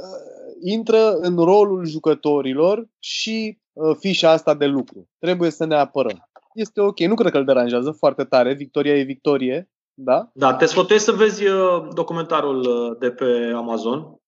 intră 0.62 1.12
în 1.12 1.36
rolul 1.36 1.86
jucătorilor 1.86 2.88
și 3.00 3.60
uh, 3.74 3.96
fișa 4.00 4.30
asta 4.30 4.54
de 4.54 4.66
lucru. 4.66 5.10
Trebuie 5.20 5.50
să 5.50 5.66
ne 5.66 5.76
apărăm. 5.76 6.30
Este 6.54 6.82
ok, 6.82 7.00
nu 7.00 7.16
cred 7.16 7.32
că 7.32 7.38
îl 7.38 7.46
deranjează 7.46 7.92
foarte 7.92 8.24
tare. 8.24 8.54
Victoria 8.54 8.98
e 8.98 9.04
victorie, 9.04 9.70
da? 9.94 10.30
Da, 10.34 10.54
te 10.54 10.66
sfătuiesc 10.66 11.06
să 11.06 11.12
vezi 11.12 11.44
documentarul 11.94 12.96
de 13.00 13.12
pe 13.12 13.52
Amazon 13.56 14.22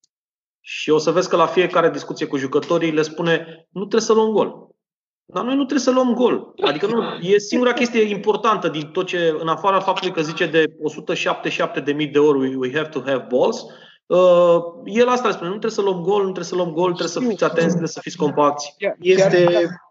și 0.66 0.90
o 0.90 0.98
să 0.98 1.12
vezi 1.12 1.30
că 1.30 1.36
la 1.36 1.46
fiecare 1.46 1.90
discuție 1.90 2.26
cu 2.26 2.38
jucătorii 2.38 2.92
le 2.92 3.02
spune 3.02 3.68
nu 3.70 3.80
trebuie 3.80 4.02
să 4.02 4.14
luăm 4.14 4.32
gol. 4.32 4.73
Dar 5.26 5.44
noi 5.44 5.56
nu 5.56 5.66
trebuie 5.66 5.80
să 5.80 5.92
luăm 5.92 6.14
gol. 6.14 6.54
Adică 6.62 6.88
nu, 6.88 7.04
e 7.22 7.38
singura 7.38 7.74
chestie 7.74 8.02
importantă 8.02 8.68
din 8.68 8.90
tot 8.92 9.06
ce, 9.06 9.36
în 9.40 9.48
afara 9.48 9.80
faptului 9.80 10.14
că 10.14 10.22
zice 10.22 10.46
de 10.46 10.76
177.000 12.06 12.12
de 12.12 12.20
ori 12.20 12.56
we 12.56 12.72
have 12.74 12.88
to 12.88 13.00
have 13.00 13.28
balls, 13.30 13.66
uh, 14.06 14.64
el 14.86 15.08
asta 15.08 15.32
spune, 15.32 15.50
nu 15.50 15.58
trebuie 15.58 15.72
să 15.72 15.82
luăm 15.82 16.02
gol, 16.02 16.18
nu 16.18 16.32
trebuie 16.32 16.44
să 16.44 16.56
luăm 16.56 16.72
gol, 16.72 16.94
trebuie 16.94 17.08
să 17.08 17.20
fiți 17.20 17.44
atenți, 17.44 17.68
trebuie 17.68 17.88
să 17.88 18.00
fiți 18.02 18.18
compacti. 18.18 18.76
Este... 19.00 19.44
Chiar, 19.44 19.82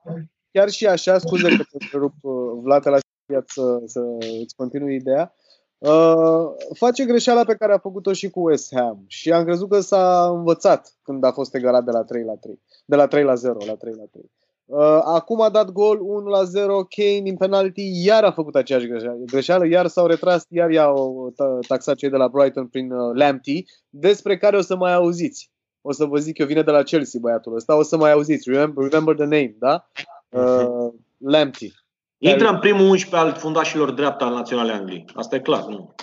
chiar 0.50 0.70
și 0.70 0.86
așa, 0.86 1.18
scuze 1.18 1.48
că 1.48 1.62
te 1.62 1.76
întrerup, 1.80 2.14
uh, 2.20 2.32
Vlad, 2.62 2.86
la 2.88 2.98
să, 3.46 3.82
să 3.86 4.00
îți 4.42 4.56
continui 4.56 4.94
ideea, 4.94 5.34
Uh, 5.82 6.52
face 6.74 7.04
greșeala 7.04 7.44
pe 7.44 7.54
care 7.54 7.72
a 7.72 7.78
făcut-o 7.78 8.12
și 8.12 8.30
cu 8.30 8.40
West 8.40 8.74
Ham 8.74 9.04
și 9.06 9.32
am 9.32 9.44
crezut 9.44 9.68
că 9.68 9.80
s-a 9.80 10.28
învățat 10.28 10.94
când 11.02 11.24
a 11.24 11.32
fost 11.32 11.54
egalat 11.54 11.84
de 11.84 11.90
la 11.90 12.02
3 12.02 12.24
la 12.24 12.34
3, 12.34 12.60
de 12.84 12.96
la 12.96 13.06
3 13.06 13.24
la 13.24 13.34
0 13.34 13.56
la 13.66 13.74
3 13.74 13.94
la 13.94 14.04
3. 14.10 14.30
Uh, 14.64 15.00
acum 15.04 15.40
a 15.40 15.48
dat 15.48 15.70
gol 15.70 15.98
1 16.00 16.28
la 16.28 16.44
0, 16.44 16.86
Kane 16.96 17.20
din 17.22 17.36
penalty, 17.36 18.04
iar 18.04 18.24
a 18.24 18.32
făcut 18.32 18.54
aceeași 18.54 18.86
greșeală, 19.26 19.66
iar 19.66 19.86
s-au 19.86 20.06
retras, 20.06 20.44
iar 20.48 20.70
i-au 20.70 21.34
taxat 21.68 21.96
cei 21.96 22.10
de 22.10 22.16
la 22.16 22.28
Brighton 22.28 22.66
prin 22.66 22.92
uh, 22.92 23.14
Lamptey, 23.14 23.66
despre 23.88 24.36
care 24.36 24.56
o 24.56 24.60
să 24.60 24.76
mai 24.76 24.94
auziți. 24.94 25.50
O 25.80 25.92
să 25.92 26.04
vă 26.04 26.18
zic 26.18 26.38
eu, 26.38 26.46
vine 26.46 26.62
de 26.62 26.70
la 26.70 26.82
Chelsea 26.82 27.20
băiatul 27.22 27.54
ăsta, 27.54 27.76
o 27.76 27.82
să 27.82 27.96
mai 27.96 28.12
auziți. 28.12 28.50
Remember, 28.50 28.88
remember 28.88 29.14
the 29.14 29.24
name, 29.24 29.54
da? 29.58 29.86
Uh, 30.28 30.92
Lamptey. 31.18 31.72
Intră 32.18 32.48
în 32.48 32.58
primul 32.58 32.88
11 32.88 33.16
al 33.16 33.34
fundașilor 33.34 33.90
dreapta 33.90 34.24
al 34.24 34.34
Naționalei 34.34 34.74
Anglii. 34.74 35.04
Asta 35.14 35.36
e 35.36 35.40
clar, 35.40 35.64
nu? 35.64 35.94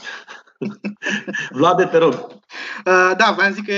Vlade, 1.60 1.86
te 1.86 1.98
rog. 1.98 2.14
Uh, 2.14 3.12
da, 3.18 3.34
vreau 3.36 3.52
zic 3.52 3.66
că 3.66 3.74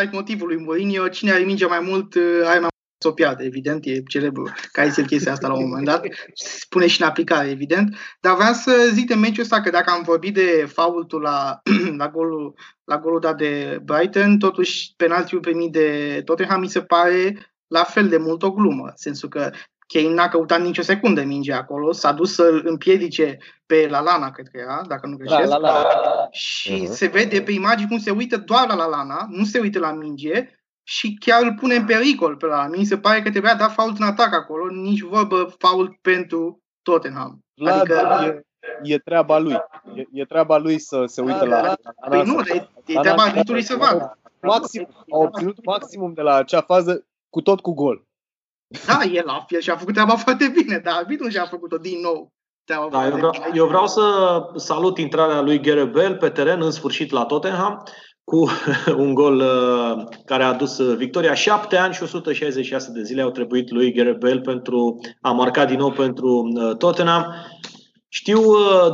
like 0.00 0.10
motivul 0.12 0.46
lui 0.46 0.64
Mourinho, 0.64 1.08
cine 1.08 1.32
are 1.32 1.42
mingea 1.42 1.66
mai 1.66 1.80
mult, 1.80 2.14
uh, 2.14 2.42
are 2.44 2.58
mai 2.58 2.70
să 3.02 3.08
o 3.08 3.12
piardă, 3.12 3.42
evident, 3.42 3.84
e 3.86 4.02
celebru 4.02 4.52
care 4.72 4.88
zis 4.88 5.06
chestia 5.06 5.32
asta 5.32 5.48
la 5.48 5.54
un 5.54 5.68
moment 5.68 5.84
dat, 5.86 6.04
spune 6.34 6.86
și 6.86 7.02
în 7.02 7.08
aplicare, 7.08 7.48
evident, 7.48 7.96
dar 8.20 8.34
vreau 8.34 8.52
să 8.52 8.90
zic 8.92 9.06
de 9.06 9.14
meciul 9.14 9.42
ăsta 9.42 9.60
că 9.60 9.70
dacă 9.70 9.90
am 9.90 10.02
vorbit 10.02 10.34
de 10.34 10.68
faultul 10.72 11.20
la, 11.20 11.62
la, 12.00 12.08
golul, 12.08 12.54
la 12.84 12.98
golul 12.98 13.20
dat 13.20 13.36
de 13.36 13.80
Brighton, 13.84 14.38
totuși 14.38 14.92
penaltiul 14.96 15.40
primit 15.40 15.72
de 15.72 16.22
Tottenham 16.24 16.60
mi 16.60 16.68
se 16.68 16.80
pare 16.80 17.52
la 17.66 17.82
fel 17.82 18.08
de 18.08 18.16
mult 18.16 18.42
o 18.42 18.52
glumă, 18.52 18.84
în 18.86 18.96
sensul 18.96 19.28
că 19.28 19.50
Kane 19.92 20.14
n-a 20.14 20.28
căutat 20.28 20.60
nicio 20.60 20.82
secundă 20.82 21.22
mingea 21.22 21.56
acolo, 21.56 21.92
s-a 21.92 22.12
dus 22.12 22.34
să-l 22.34 22.62
împiedice 22.64 23.38
pe 23.66 23.86
Lalana, 23.90 24.30
cred 24.30 24.48
că 24.52 24.60
era, 24.60 24.84
dacă 24.88 25.06
nu 25.06 25.16
greșesc. 25.16 25.48
La, 25.48 25.56
la, 25.56 25.82
la. 25.82 26.28
Și 26.30 26.86
uh-huh. 26.86 26.90
se 26.90 27.06
vede 27.06 27.42
pe 27.42 27.52
imagini 27.52 27.88
cum 27.88 27.98
se 27.98 28.10
uită 28.10 28.36
doar 28.36 28.68
la 28.68 28.74
Lalana, 28.74 29.26
nu 29.30 29.44
se 29.44 29.58
uită 29.58 29.78
la 29.78 29.92
minge 29.92 30.50
și 30.92 31.16
chiar 31.20 31.42
îl 31.42 31.54
pune 31.54 31.74
în 31.74 31.84
pericol 31.84 32.36
pe 32.36 32.46
la 32.46 32.66
Mi 32.66 32.84
se 32.84 32.98
pare 32.98 33.22
că 33.22 33.30
trebuia 33.30 33.54
dat 33.54 33.72
fault 33.72 33.98
în 33.98 34.06
atac 34.06 34.34
acolo, 34.34 34.66
nici 34.68 35.00
vorbă 35.00 35.54
fault 35.58 35.96
pentru 36.00 36.62
Tottenham. 36.82 37.38
Vlad, 37.54 37.90
adică... 37.90 38.42
e, 38.84 38.94
e 38.94 38.98
treaba 38.98 39.38
lui. 39.38 39.56
E, 39.94 40.04
e 40.12 40.24
treaba 40.24 40.58
lui 40.58 40.78
să 40.78 41.04
se 41.06 41.20
uite 41.20 41.44
la... 41.44 41.60
la 41.60 41.76
păi 42.08 42.22
nu, 42.22 42.40
e, 42.40 42.68
e 42.86 43.00
treaba 43.00 43.22
arbitrului 43.22 43.62
să 43.62 43.76
vadă. 43.76 44.18
Maxim, 44.40 44.88
a 45.12 45.16
obținut 45.16 45.64
maximum 45.64 46.12
de 46.12 46.22
la 46.22 46.34
acea 46.34 46.60
fază 46.60 47.06
cu 47.30 47.40
tot 47.40 47.60
cu 47.60 47.72
gol. 47.72 48.04
Da, 48.86 49.02
el 49.02 49.28
a 49.28 49.44
el 49.48 49.60
și-a 49.60 49.76
făcut 49.76 49.92
treaba 49.92 50.16
foarte 50.16 50.48
bine, 50.48 50.78
dar 50.78 50.94
arbitrul 50.96 51.30
și-a 51.30 51.44
făcut-o 51.44 51.78
din 51.78 52.00
nou. 52.00 52.32
Da, 52.64 53.06
eu, 53.06 53.16
vreau, 53.16 53.32
eu 53.54 53.66
vreau 53.66 53.86
să 53.86 54.02
salut 54.56 54.98
intrarea 54.98 55.40
lui 55.40 55.60
Gareth 55.60 55.92
Bale 55.92 56.16
pe 56.16 56.30
teren 56.30 56.62
în 56.62 56.70
sfârșit 56.70 57.10
la 57.10 57.24
Tottenham 57.24 57.82
cu 58.24 58.48
un 59.04 59.14
gol 59.14 59.36
uh, 59.36 60.04
care 60.24 60.42
a 60.42 60.48
adus 60.48 60.78
uh, 60.78 60.96
victoria. 60.96 61.34
7 61.34 61.76
ani 61.76 61.94
și 61.94 62.02
166 62.02 62.90
de 62.92 63.02
zile 63.02 63.22
au 63.22 63.30
trebuit 63.30 63.70
lui 63.70 63.92
Gareth 63.92 64.18
Bale 64.18 64.40
pentru 64.40 65.00
a 65.20 65.30
marca 65.30 65.64
din 65.64 65.78
nou 65.78 65.90
pentru 65.90 66.52
uh, 66.54 66.76
Tottenham. 66.76 67.34
Știu, 68.08 68.40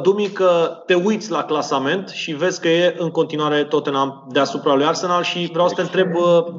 Dumi, 0.03 0.29
că 0.29 0.83
te 0.87 0.95
uiți 0.95 1.31
la 1.31 1.45
clasament 1.45 2.09
și 2.09 2.33
vezi 2.33 2.61
că 2.61 2.68
e 2.68 2.95
în 2.99 3.11
continuare 3.11 3.64
Tottenham 3.64 4.26
deasupra 4.33 4.74
lui 4.74 4.85
Arsenal 4.85 5.22
și 5.22 5.49
vreau 5.53 5.68
să 5.68 5.74
te 5.74 5.81
întreb 5.81 6.09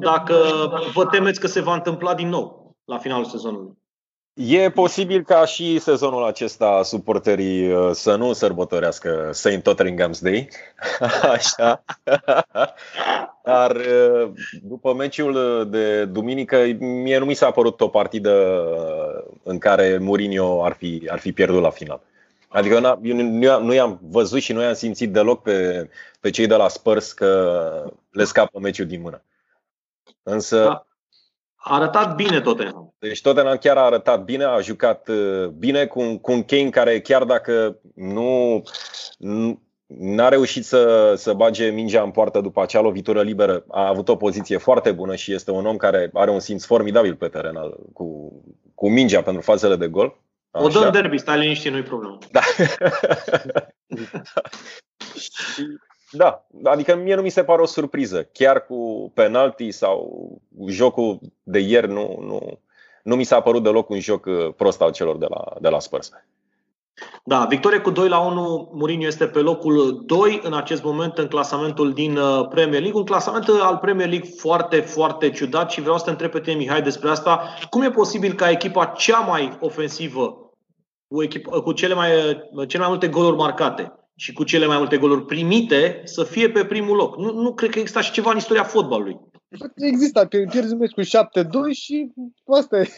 dacă 0.00 0.36
vă 0.92 1.06
temeți 1.06 1.40
că 1.40 1.46
se 1.46 1.60
va 1.60 1.74
întâmpla 1.74 2.14
din 2.14 2.28
nou 2.28 2.76
la 2.84 2.98
finalul 2.98 3.24
sezonului. 3.24 3.79
E 4.34 4.70
posibil 4.70 5.22
ca 5.22 5.44
și 5.44 5.78
sezonul 5.78 6.24
acesta 6.24 6.82
suporterii 6.82 7.72
uh, 7.72 7.90
să 7.92 8.16
nu 8.16 8.32
sărbătorească 8.32 9.30
St. 9.32 9.62
Totteringham's 9.62 10.20
Day. 10.20 10.48
Așa. 11.34 11.84
Dar 13.44 13.76
uh, 13.76 14.30
după 14.62 14.94
meciul 14.94 15.66
de 15.70 16.04
duminică, 16.04 16.56
mie 16.78 17.18
nu 17.18 17.24
mi 17.24 17.34
s-a 17.34 17.50
părut 17.50 17.80
o 17.80 17.88
partidă 17.88 18.30
uh, 18.30 19.34
în 19.42 19.58
care 19.58 19.98
Mourinho 19.98 20.64
ar 20.64 20.72
fi, 20.72 21.08
ar 21.10 21.18
fi 21.18 21.32
pierdut 21.32 21.62
la 21.62 21.70
final. 21.70 22.00
Adică 22.48 22.98
eu 23.02 23.14
nu, 23.14 23.60
nu 23.60 23.72
i-am 23.72 23.98
văzut 24.02 24.40
și 24.40 24.52
nu 24.52 24.62
i-am 24.62 24.74
simțit 24.74 25.12
deloc 25.12 25.42
pe, 25.42 25.88
pe 26.20 26.30
cei 26.30 26.46
de 26.46 26.54
la 26.54 26.68
Spurs 26.68 27.12
că 27.12 27.92
le 28.10 28.24
scapă 28.24 28.58
meciul 28.58 28.86
din 28.86 29.00
mână. 29.00 29.22
Însă 30.22 30.64
da. 30.64 30.86
A 31.62 31.74
arătat 31.74 32.14
bine 32.14 32.40
Tottenham. 32.40 32.94
Deci 32.98 33.20
Tottenham 33.20 33.56
chiar 33.56 33.76
a 33.76 33.84
arătat 33.84 34.24
bine, 34.24 34.44
a 34.44 34.60
jucat 34.60 35.08
uh, 35.08 35.46
bine 35.46 35.86
cu 35.86 36.00
un, 36.00 36.18
cu 36.18 36.32
un 36.32 36.42
Kane 36.42 36.70
care 36.70 37.00
chiar 37.00 37.24
dacă 37.24 37.80
nu, 37.94 38.62
n-a 39.86 40.28
reușit 40.28 40.64
să, 40.64 41.14
să 41.16 41.32
bage 41.32 41.70
mingea 41.70 42.02
în 42.02 42.10
poartă 42.10 42.40
după 42.40 42.62
acea 42.62 42.80
lovitură 42.80 43.22
liberă, 43.22 43.64
a 43.68 43.88
avut 43.88 44.08
o 44.08 44.16
poziție 44.16 44.56
foarte 44.56 44.92
bună 44.92 45.14
și 45.14 45.32
este 45.32 45.50
un 45.50 45.66
om 45.66 45.76
care 45.76 46.10
are 46.12 46.30
un 46.30 46.40
simț 46.40 46.64
formidabil 46.64 47.14
pe 47.14 47.28
teren 47.28 47.56
al, 47.56 47.76
cu, 47.92 48.32
cu 48.74 48.90
mingea 48.90 49.22
pentru 49.22 49.42
fazele 49.42 49.76
de 49.76 49.88
gol. 49.88 50.20
Așa. 50.50 50.64
O 50.64 50.68
dăm 50.68 50.92
derby, 50.92 51.18
stai 51.18 51.38
liniștit, 51.38 51.72
nu-i 51.72 51.82
problemă. 51.82 52.18
Da. 52.30 52.40
și 55.54 55.62
da, 56.10 56.46
adică 56.64 56.96
mie 56.96 57.14
nu 57.14 57.22
mi 57.22 57.28
se 57.28 57.44
pare 57.44 57.62
o 57.62 57.66
surpriză. 57.66 58.28
Chiar 58.32 58.66
cu 58.66 59.10
penalti 59.14 59.70
sau 59.70 60.28
jocul 60.66 61.18
de 61.42 61.58
ieri 61.58 61.88
nu, 61.88 62.18
nu, 62.20 62.58
nu 63.02 63.16
mi 63.16 63.24
s-a 63.24 63.40
părut 63.40 63.62
deloc 63.62 63.88
un 63.88 64.00
joc 64.00 64.24
uh, 64.24 64.54
prost 64.56 64.80
al 64.80 64.92
celor 64.92 65.16
de 65.16 65.26
la, 65.28 65.44
de 65.60 65.68
la 65.68 65.78
Spurs. 65.78 66.10
Da, 67.24 67.44
victorie 67.44 67.78
cu 67.78 67.90
2 67.90 68.08
la 68.08 68.18
1, 68.18 68.70
Mourinho 68.72 69.06
este 69.06 69.26
pe 69.26 69.38
locul 69.38 70.02
2 70.06 70.40
în 70.42 70.54
acest 70.54 70.82
moment 70.82 71.18
în 71.18 71.26
clasamentul 71.26 71.92
din 71.92 72.16
uh, 72.16 72.48
Premier 72.48 72.80
League. 72.80 72.98
Un 72.98 73.06
clasament 73.06 73.48
uh, 73.48 73.60
al 73.62 73.76
Premier 73.76 74.08
League 74.08 74.30
foarte, 74.36 74.80
foarte 74.80 75.30
ciudat 75.30 75.70
și 75.70 75.80
vreau 75.80 75.98
să 75.98 76.04
te 76.04 76.10
întreb 76.10 76.30
pe 76.30 76.40
tine, 76.40 76.56
Mihai, 76.56 76.82
despre 76.82 77.08
asta. 77.10 77.54
Cum 77.70 77.82
e 77.82 77.90
posibil 77.90 78.32
ca 78.32 78.50
echipa 78.50 78.84
cea 78.84 79.18
mai 79.18 79.58
ofensivă 79.60 80.54
cu, 81.08 81.22
echipă, 81.22 81.60
cu 81.60 81.72
cele, 81.72 81.94
mai, 81.94 82.10
cele 82.66 82.82
mai 82.82 82.88
multe 82.88 83.08
goluri 83.08 83.36
marcate 83.36 83.99
și 84.20 84.32
cu 84.32 84.44
cele 84.44 84.66
mai 84.66 84.76
multe 84.76 84.96
goluri 84.96 85.24
primite 85.24 86.00
să 86.04 86.24
fie 86.24 86.50
pe 86.50 86.64
primul 86.64 86.96
loc. 86.96 87.16
Nu, 87.18 87.32
nu 87.32 87.54
cred 87.54 87.70
că 87.70 87.78
există 87.78 88.00
și 88.00 88.12
ceva 88.12 88.30
în 88.30 88.36
istoria 88.36 88.62
fotbalului. 88.62 89.16
Există, 89.74 90.26
pierzi 90.26 90.72
un 90.72 90.78
meci 90.78 90.92
cu 90.92 91.00
7-2 91.00 91.06
și 91.72 92.12
asta 92.44 92.78
e. 92.78 92.88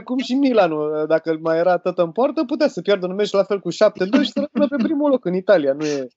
Cum 0.04 0.18
și 0.18 0.34
Milanul, 0.34 1.04
dacă 1.08 1.38
mai 1.40 1.58
era 1.58 1.76
tot 1.76 1.98
în 1.98 2.12
poartă, 2.12 2.44
putea 2.44 2.68
să 2.68 2.80
piardă 2.80 3.06
un 3.06 3.14
meci 3.14 3.30
la 3.30 3.42
fel 3.42 3.60
cu 3.60 3.72
7-2 3.72 3.74
și 4.22 4.30
să 4.30 4.48
rămână 4.50 4.76
pe 4.76 4.82
primul 4.82 5.10
loc 5.10 5.24
în 5.24 5.34
Italia. 5.34 5.72
Nu 5.72 5.84
e 5.84 6.08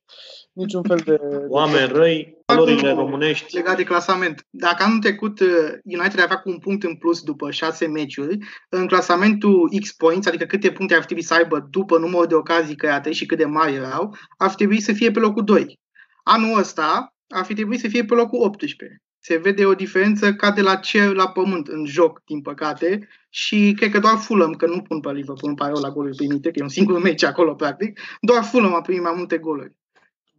niciun 0.54 0.84
fel 0.84 0.98
de... 1.06 1.20
Oameni 1.48 1.88
răi, 1.88 2.38
valorile 2.46 2.92
românești. 2.92 3.56
Legat 3.56 3.76
de 3.76 3.84
clasament. 3.84 4.46
Dacă 4.50 4.84
anul 4.84 5.00
trecut 5.00 5.40
uh, 5.40 5.48
United 5.84 6.20
avea 6.20 6.38
cu 6.38 6.50
un 6.50 6.58
punct 6.58 6.84
în 6.84 6.96
plus 6.96 7.22
după 7.22 7.52
6 7.52 7.88
meciuri, 7.88 8.38
în 8.70 8.88
clasamentul 8.88 9.70
X 9.82 9.92
points, 9.92 10.28
adică 10.28 10.46
câte 10.46 10.72
puncte 10.72 10.96
ar 10.96 11.06
trebui 11.06 11.24
să 11.24 11.34
aibă 11.34 11.68
după 11.70 11.98
numărul 11.98 12.28
de 12.28 12.36
ocazii 12.36 12.76
create 12.76 13.12
și 13.12 13.26
cât 13.26 13.38
de 13.38 13.46
mari 13.46 13.76
erau, 13.76 14.16
ar 14.38 14.56
trebui 14.56 14.80
să 14.80 14.94
fie 14.94 15.12
pe 15.12 15.20
locul 15.20 15.44
2. 15.44 15.80
Anul 16.24 16.60
ăsta, 16.60 17.17
ar 17.28 17.46
fi 17.46 17.54
trebuit 17.54 17.80
să 17.80 17.88
fie 17.88 18.06
pe 18.06 18.14
locul 18.14 18.42
18. 18.42 19.02
Se 19.20 19.38
vede 19.38 19.66
o 19.66 19.74
diferență 19.74 20.34
ca 20.34 20.52
de 20.52 20.62
la 20.62 20.76
cer 20.76 21.14
la 21.14 21.28
pământ 21.28 21.68
în 21.68 21.86
joc, 21.86 22.22
din 22.26 22.42
păcate, 22.42 23.08
și 23.30 23.74
cred 23.78 23.92
că 23.92 24.00
doar 24.00 24.16
Fulham, 24.16 24.54
că 24.54 24.66
nu 24.66 24.82
pun 24.82 25.00
pe 25.00 25.12
Liverpool, 25.12 25.40
îmi 25.48 25.56
pare 25.56 25.72
la 25.82 25.90
goluri 25.90 26.16
primite, 26.16 26.52
că 26.52 26.60
e 26.60 26.64
un 26.64 26.70
singur 26.70 27.02
meci 27.02 27.24
acolo, 27.24 27.56
practic, 27.56 28.00
doar 28.22 28.44
Fulham 28.44 28.76
a 28.76 28.82
primit 28.82 29.02
mai 29.02 29.14
multe 29.16 29.38
goluri 29.38 29.76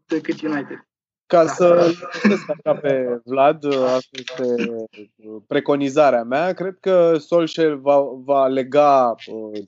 decât 0.07 0.43
United. 0.43 0.89
Ca 1.26 1.45
da. 1.45 1.51
să 1.51 1.93
ca 2.62 2.74
pe 2.74 3.20
Vlad, 3.24 3.64
asta 3.64 4.09
este 4.11 4.55
preconizarea 5.47 6.22
mea. 6.22 6.53
Cred 6.53 6.76
că 6.80 7.16
Solskjaer 7.18 7.72
va, 7.72 8.01
va 8.24 8.47
lega 8.47 9.14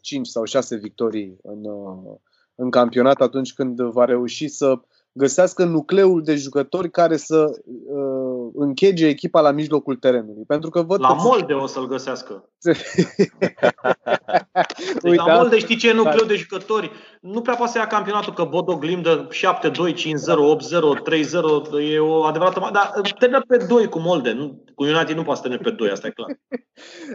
5 0.00 0.26
uh, 0.26 0.32
sau 0.32 0.44
6 0.44 0.76
victorii 0.76 1.36
în, 1.42 1.64
uh, 1.64 2.16
în 2.54 2.70
campionat 2.70 3.20
atunci 3.20 3.52
când 3.52 3.80
va 3.80 4.04
reuși 4.04 4.48
să 4.48 4.80
găsească 5.12 5.64
nucleul 5.64 6.22
de 6.22 6.36
jucători 6.36 6.90
care 6.90 7.16
să 7.16 7.61
uh, 7.64 8.50
închege 8.54 9.06
echipa 9.06 9.40
la 9.40 9.50
mijlocul 9.50 9.96
terenului. 9.96 10.44
Pentru 10.46 10.70
că 10.70 10.82
văd 10.82 11.00
la 11.00 11.08
că... 11.08 11.14
Molde 11.22 11.52
o 11.52 11.66
să-l 11.66 11.86
găsească. 11.86 12.48
deci 12.58 12.82
Uite, 15.02 15.22
la 15.26 15.34
Molde 15.36 15.58
știi 15.58 15.76
ce 15.76 15.88
e 15.88 15.92
nucleu 15.92 16.26
de 16.26 16.34
jucători? 16.34 16.90
Nu 17.20 17.40
prea 17.40 17.54
poate 17.54 17.72
să 17.72 17.78
ia 17.78 17.86
campionatul, 17.86 18.32
că 18.32 18.44
Bodo 18.44 18.76
Glim 18.76 19.02
de 19.02 19.28
7-2, 19.30 19.70
5-0, 19.70 19.70
8-0, 19.70 20.11
3-0, 21.80 21.90
e 21.90 21.98
o 21.98 22.22
adevărată... 22.22 22.70
Dar 22.72 23.00
termină 23.18 23.44
pe 23.48 23.56
2 23.68 23.88
cu 23.88 23.98
Molde. 23.98 24.32
Nu, 24.32 24.64
cu 24.74 24.84
United 24.84 25.16
nu 25.16 25.22
poate 25.22 25.40
să 25.40 25.48
termine 25.48 25.70
pe 25.70 25.76
2, 25.76 25.90
asta 25.90 26.06
e 26.06 26.11
clar. 26.11 26.28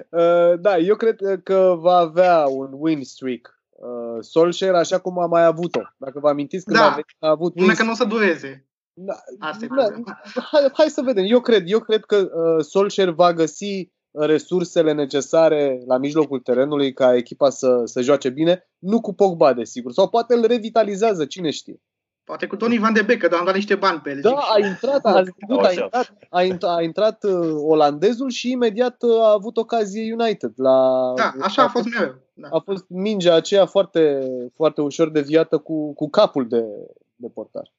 uh, 0.10 0.60
da, 0.60 0.78
eu 0.78 0.96
cred 0.96 1.16
că 1.44 1.76
va 1.80 1.96
avea 1.96 2.46
un 2.48 2.70
win 2.72 3.04
streak 3.04 3.55
uh, 3.76 4.18
Solskjaer 4.20 4.74
așa 4.74 5.00
cum 5.00 5.20
a 5.20 5.26
mai 5.26 5.46
avut-o. 5.46 5.82
Dacă 5.98 6.20
vă 6.20 6.30
amintiți 6.30 6.66
când 6.66 6.78
da. 6.78 6.86
a, 6.86 6.90
venit, 6.90 7.06
a 7.20 7.30
avut... 7.30 7.56
Numai 7.56 7.76
că 7.76 7.84
nu 7.84 7.92
o 7.92 7.96
să 7.96 8.06
dureze. 8.06 8.70
Da, 8.94 9.14
Asta 9.40 9.66
da, 9.76 10.14
hai, 10.52 10.70
hai 10.74 10.90
să 10.90 11.02
vedem. 11.02 11.26
Eu 11.28 11.42
cred, 11.42 11.64
eu 11.66 11.80
cred 11.80 12.06
că 12.06 12.16
uh, 12.16 12.64
Solskjaer 12.66 13.10
va 13.10 13.34
găsi 13.34 13.94
resursele 14.12 14.94
necesare 14.94 15.82
la 15.88 15.98
mijlocul 15.98 16.40
terenului 16.40 16.94
ca 16.94 17.16
echipa 17.16 17.50
să, 17.50 17.82
să 17.84 18.02
joace 18.02 18.30
bine, 18.30 18.70
nu 18.80 19.02
cu 19.02 19.14
Pogba, 19.14 19.54
desigur. 19.54 19.92
Sau 19.92 20.10
poate 20.10 20.36
îl 20.36 20.46
revitalizează, 20.46 21.26
cine 21.26 21.50
știe. 21.50 21.82
Poate 22.26 22.48
cu 22.48 22.56
Tony 22.56 22.78
Van 22.78 22.94
de 22.94 23.02
Beek, 23.02 23.20
că 23.20 23.36
am 23.36 23.46
dat 23.46 23.54
niște 23.54 23.76
bani 23.76 24.00
pe 24.00 24.10
el. 24.10 24.22
Da, 24.22 24.30
a 24.32 24.66
intrat, 24.68 25.06
a, 25.06 25.10
a, 25.10 25.14
a, 25.14 25.72
intrat, 25.72 26.14
a, 26.30 26.44
intrat, 26.44 26.76
a 26.78 26.82
intrat 26.82 27.24
uh, 27.24 27.56
olandezul 27.62 28.30
și 28.30 28.52
imediat 28.52 29.04
uh, 29.04 29.22
a 29.22 29.32
avut 29.32 29.58
ocazie 29.58 30.16
United. 30.20 30.52
La, 30.56 31.12
da, 31.16 31.34
așa 31.42 31.62
a, 31.62 31.66
a 31.66 31.68
fost 31.68 31.88
mereu. 31.94 32.16
Da. 32.34 32.48
A 32.52 32.60
fost 32.60 32.86
mingea 32.88 33.36
aceea 33.36 33.66
foarte, 33.66 34.28
foarte 34.56 34.82
ușor 34.82 35.10
deviată 35.10 35.58
cu, 35.58 35.94
cu 35.94 36.10
capul 36.10 36.48
de, 36.48 36.64
de 37.16 37.28
portar. 37.34 37.72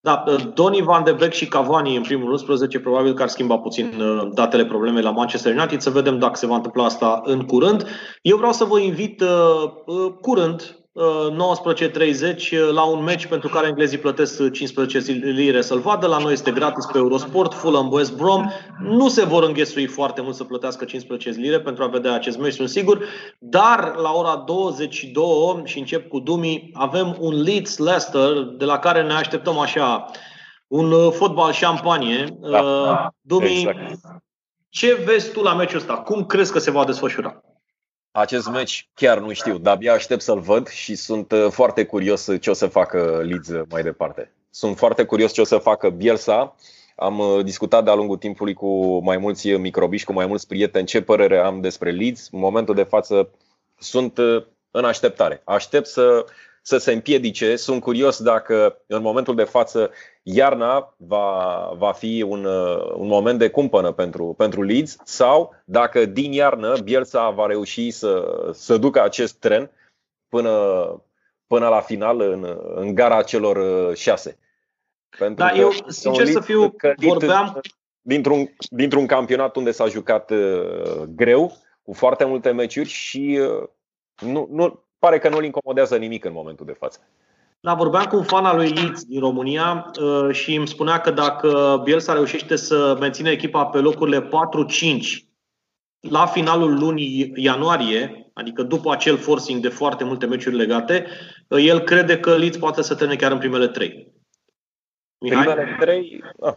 Da, 0.00 0.24
Donny 0.54 0.82
Van 0.82 1.04
de 1.04 1.12
Beek 1.12 1.32
și 1.32 1.48
Cavani 1.48 1.96
în 1.96 2.02
primul 2.02 2.30
11 2.30 2.80
probabil 2.80 3.14
că 3.14 3.22
ar 3.22 3.28
schimba 3.28 3.58
puțin 3.58 4.00
uh, 4.00 4.28
datele 4.34 4.66
probleme 4.66 5.00
la 5.00 5.10
Manchester 5.10 5.54
United. 5.54 5.80
Să 5.80 5.90
vedem 5.90 6.18
dacă 6.18 6.36
se 6.36 6.46
va 6.46 6.54
întâmpla 6.54 6.84
asta 6.84 7.20
în 7.24 7.44
curând. 7.44 7.86
Eu 8.22 8.36
vreau 8.36 8.52
să 8.52 8.64
vă 8.64 8.78
invit 8.78 9.20
uh, 9.20 9.72
uh 9.86 10.12
curând 10.20 10.77
19.30 10.98 12.72
la 12.72 12.82
un 12.82 13.04
meci 13.04 13.26
pentru 13.26 13.48
care 13.48 13.66
englezii 13.66 13.98
plătesc 13.98 14.50
15 14.50 15.12
lire 15.12 15.60
să-l 15.60 15.78
vadă. 15.78 16.06
La 16.06 16.18
noi 16.18 16.32
este 16.32 16.50
gratis 16.50 16.86
pe 16.86 16.98
Eurosport, 16.98 17.54
Fulham 17.54 17.92
West 17.92 18.16
Brom. 18.16 18.50
Nu 18.82 19.08
se 19.08 19.24
vor 19.24 19.42
înghesui 19.42 19.86
foarte 19.86 20.20
mult 20.20 20.34
să 20.34 20.44
plătească 20.44 20.84
15 20.84 21.30
lire 21.30 21.60
pentru 21.60 21.82
a 21.82 21.86
vedea 21.86 22.12
acest 22.12 22.38
meci, 22.38 22.52
sunt 22.52 22.68
sigur. 22.68 23.04
Dar 23.38 23.94
la 23.96 24.12
ora 24.12 24.36
22 24.46 25.62
și 25.64 25.78
încep 25.78 26.08
cu 26.08 26.18
Dumi, 26.18 26.70
avem 26.72 27.16
un 27.20 27.42
Leeds 27.42 27.78
Leicester 27.78 28.32
de 28.56 28.64
la 28.64 28.78
care 28.78 29.02
ne 29.02 29.12
așteptăm 29.12 29.58
așa 29.58 30.10
un 30.66 30.92
uh, 30.92 31.12
fotbal 31.12 31.52
șampanie. 31.52 32.24
Da, 32.40 32.60
uh, 32.60 33.06
Dumi, 33.20 33.56
exact. 33.56 34.00
ce 34.68 35.02
vezi 35.04 35.32
tu 35.32 35.42
la 35.42 35.54
meciul 35.54 35.78
ăsta? 35.78 35.94
Cum 35.94 36.26
crezi 36.26 36.52
că 36.52 36.58
se 36.58 36.70
va 36.70 36.84
desfășura? 36.84 37.40
Acest 38.10 38.48
meci 38.48 38.88
chiar 38.94 39.18
nu 39.18 39.32
știu, 39.32 39.58
dar 39.58 39.74
abia 39.74 39.92
aștept 39.92 40.20
să-l 40.20 40.40
văd 40.40 40.68
și 40.68 40.94
sunt 40.94 41.32
uh, 41.32 41.46
foarte 41.50 41.84
curios 41.84 42.28
ce 42.40 42.50
o 42.50 42.52
să 42.52 42.66
facă 42.66 43.22
Leeds 43.24 43.48
mai 43.68 43.82
departe. 43.82 44.32
Sunt 44.50 44.76
foarte 44.76 45.04
curios 45.04 45.32
ce 45.32 45.40
o 45.40 45.44
să 45.44 45.58
facă 45.58 45.88
Bielsa. 45.90 46.56
Am 46.96 47.18
uh, 47.18 47.44
discutat 47.44 47.84
de-a 47.84 47.94
lungul 47.94 48.16
timpului 48.16 48.54
cu 48.54 48.98
mai 49.04 49.16
mulți 49.16 49.50
microbiși, 49.50 50.04
cu 50.04 50.12
mai 50.12 50.26
mulți 50.26 50.46
prieteni 50.46 50.86
ce 50.86 51.02
părere 51.02 51.38
am 51.38 51.60
despre 51.60 51.90
Leeds. 51.90 52.28
În 52.32 52.38
momentul 52.38 52.74
de 52.74 52.82
față 52.82 53.30
sunt 53.78 54.18
uh, 54.18 54.44
în 54.70 54.84
așteptare. 54.84 55.42
Aștept 55.44 55.86
să 55.86 56.24
să 56.68 56.78
se 56.78 56.92
împiedice. 56.92 57.56
Sunt 57.56 57.80
curios 57.80 58.22
dacă 58.22 58.82
în 58.86 59.02
momentul 59.02 59.34
de 59.34 59.44
față 59.44 59.90
iarna 60.22 60.94
va, 60.96 61.70
va 61.76 61.92
fi 61.92 62.22
un, 62.22 62.44
un 62.94 63.06
moment 63.06 63.38
de 63.38 63.50
cumpănă 63.50 63.92
pentru, 63.92 64.34
pentru 64.36 64.62
Leeds 64.62 64.96
sau 65.04 65.54
dacă 65.64 66.04
din 66.04 66.32
iarnă 66.32 66.78
Bielsa 66.84 67.30
va 67.30 67.46
reuși 67.46 67.90
să, 67.90 68.24
să 68.52 68.76
ducă 68.76 69.02
acest 69.02 69.38
tren 69.38 69.70
până, 70.28 70.50
până 71.46 71.68
la 71.68 71.80
final 71.80 72.20
în, 72.20 72.58
în 72.74 72.94
gara 72.94 73.22
celor 73.22 73.56
șase. 73.96 74.38
Pentru 75.18 75.44
da, 75.44 75.52
eu 75.54 75.70
sincer 75.86 76.26
să 76.26 76.40
fiu, 76.40 76.74
vorbeam... 76.96 77.60
Dintr-un, 78.00 78.54
dintr-un 78.70 79.06
campionat 79.06 79.56
unde 79.56 79.70
s-a 79.70 79.86
jucat 79.86 80.30
uh, 80.30 81.02
greu, 81.08 81.56
cu 81.82 81.92
foarte 81.92 82.24
multe 82.24 82.50
meciuri 82.50 82.88
și 82.88 83.40
uh, 83.40 83.68
nu, 84.20 84.48
nu, 84.50 84.87
pare 84.98 85.18
că 85.18 85.28
nu-l 85.28 85.44
incomodează 85.44 85.96
nimic 85.96 86.24
în 86.24 86.32
momentul 86.32 86.66
de 86.66 86.72
față. 86.72 87.00
Da, 87.60 87.74
vorbeam 87.74 88.04
cu 88.04 88.16
un 88.16 88.22
fan 88.22 88.44
al 88.44 88.56
lui 88.56 88.68
Leeds 88.68 89.04
din 89.04 89.20
România 89.20 89.90
uh, 90.00 90.34
și 90.34 90.54
îmi 90.54 90.68
spunea 90.68 91.00
că 91.00 91.10
dacă 91.10 91.80
Bielsa 91.84 92.12
reușește 92.12 92.56
să 92.56 92.96
mențină 93.00 93.30
echipa 93.30 93.66
pe 93.66 93.78
locurile 93.78 94.28
4-5 94.28 94.28
la 96.00 96.26
finalul 96.26 96.78
lunii 96.78 97.32
ianuarie, 97.34 98.30
adică 98.32 98.62
după 98.62 98.92
acel 98.92 99.16
forcing 99.16 99.62
de 99.62 99.68
foarte 99.68 100.04
multe 100.04 100.26
meciuri 100.26 100.56
legate, 100.56 101.06
uh, 101.48 101.64
el 101.64 101.80
crede 101.80 102.20
că 102.20 102.36
Leeds 102.36 102.56
poate 102.56 102.82
să 102.82 102.94
termine 102.94 103.18
chiar 103.18 103.32
în 103.32 103.38
primele 103.38 103.68
3. 103.68 104.12
Mihai? 105.18 105.44
Primele 105.44 105.76
3? 105.80 106.24
Ah. 106.40 106.54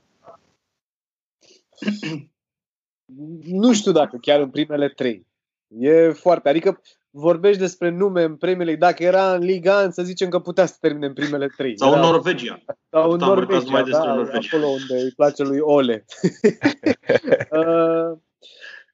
Nu 3.45 3.73
știu 3.73 3.91
dacă 3.91 4.17
chiar 4.21 4.39
în 4.39 4.49
primele 4.49 4.89
3. 4.89 5.27
E 5.67 6.11
foarte, 6.11 6.49
adică 6.49 6.81
vorbești 7.11 7.59
despre 7.59 7.89
nume 7.89 8.23
în 8.23 8.35
premiile, 8.35 8.75
dacă 8.75 9.03
era 9.03 9.33
în 9.33 9.41
Liga 9.41 9.81
1, 9.81 9.91
să 9.91 10.03
zicem 10.03 10.29
că 10.29 10.39
putea 10.39 10.65
să 10.65 10.75
termine 10.79 11.05
în 11.05 11.13
primele 11.13 11.47
trei. 11.57 11.77
Sau 11.77 11.93
în 11.93 11.99
Norvegia. 11.99 12.59
Sau 12.89 13.11
în 13.11 13.17
Norvegia, 13.17 13.71
mai 13.71 13.83
da, 13.83 14.13
Norvegia, 14.13 14.57
acolo 14.57 14.71
unde 14.71 15.03
îi 15.03 15.11
place 15.15 15.43
lui 15.43 15.59
Ole. 15.59 16.05
uh, 17.59 18.17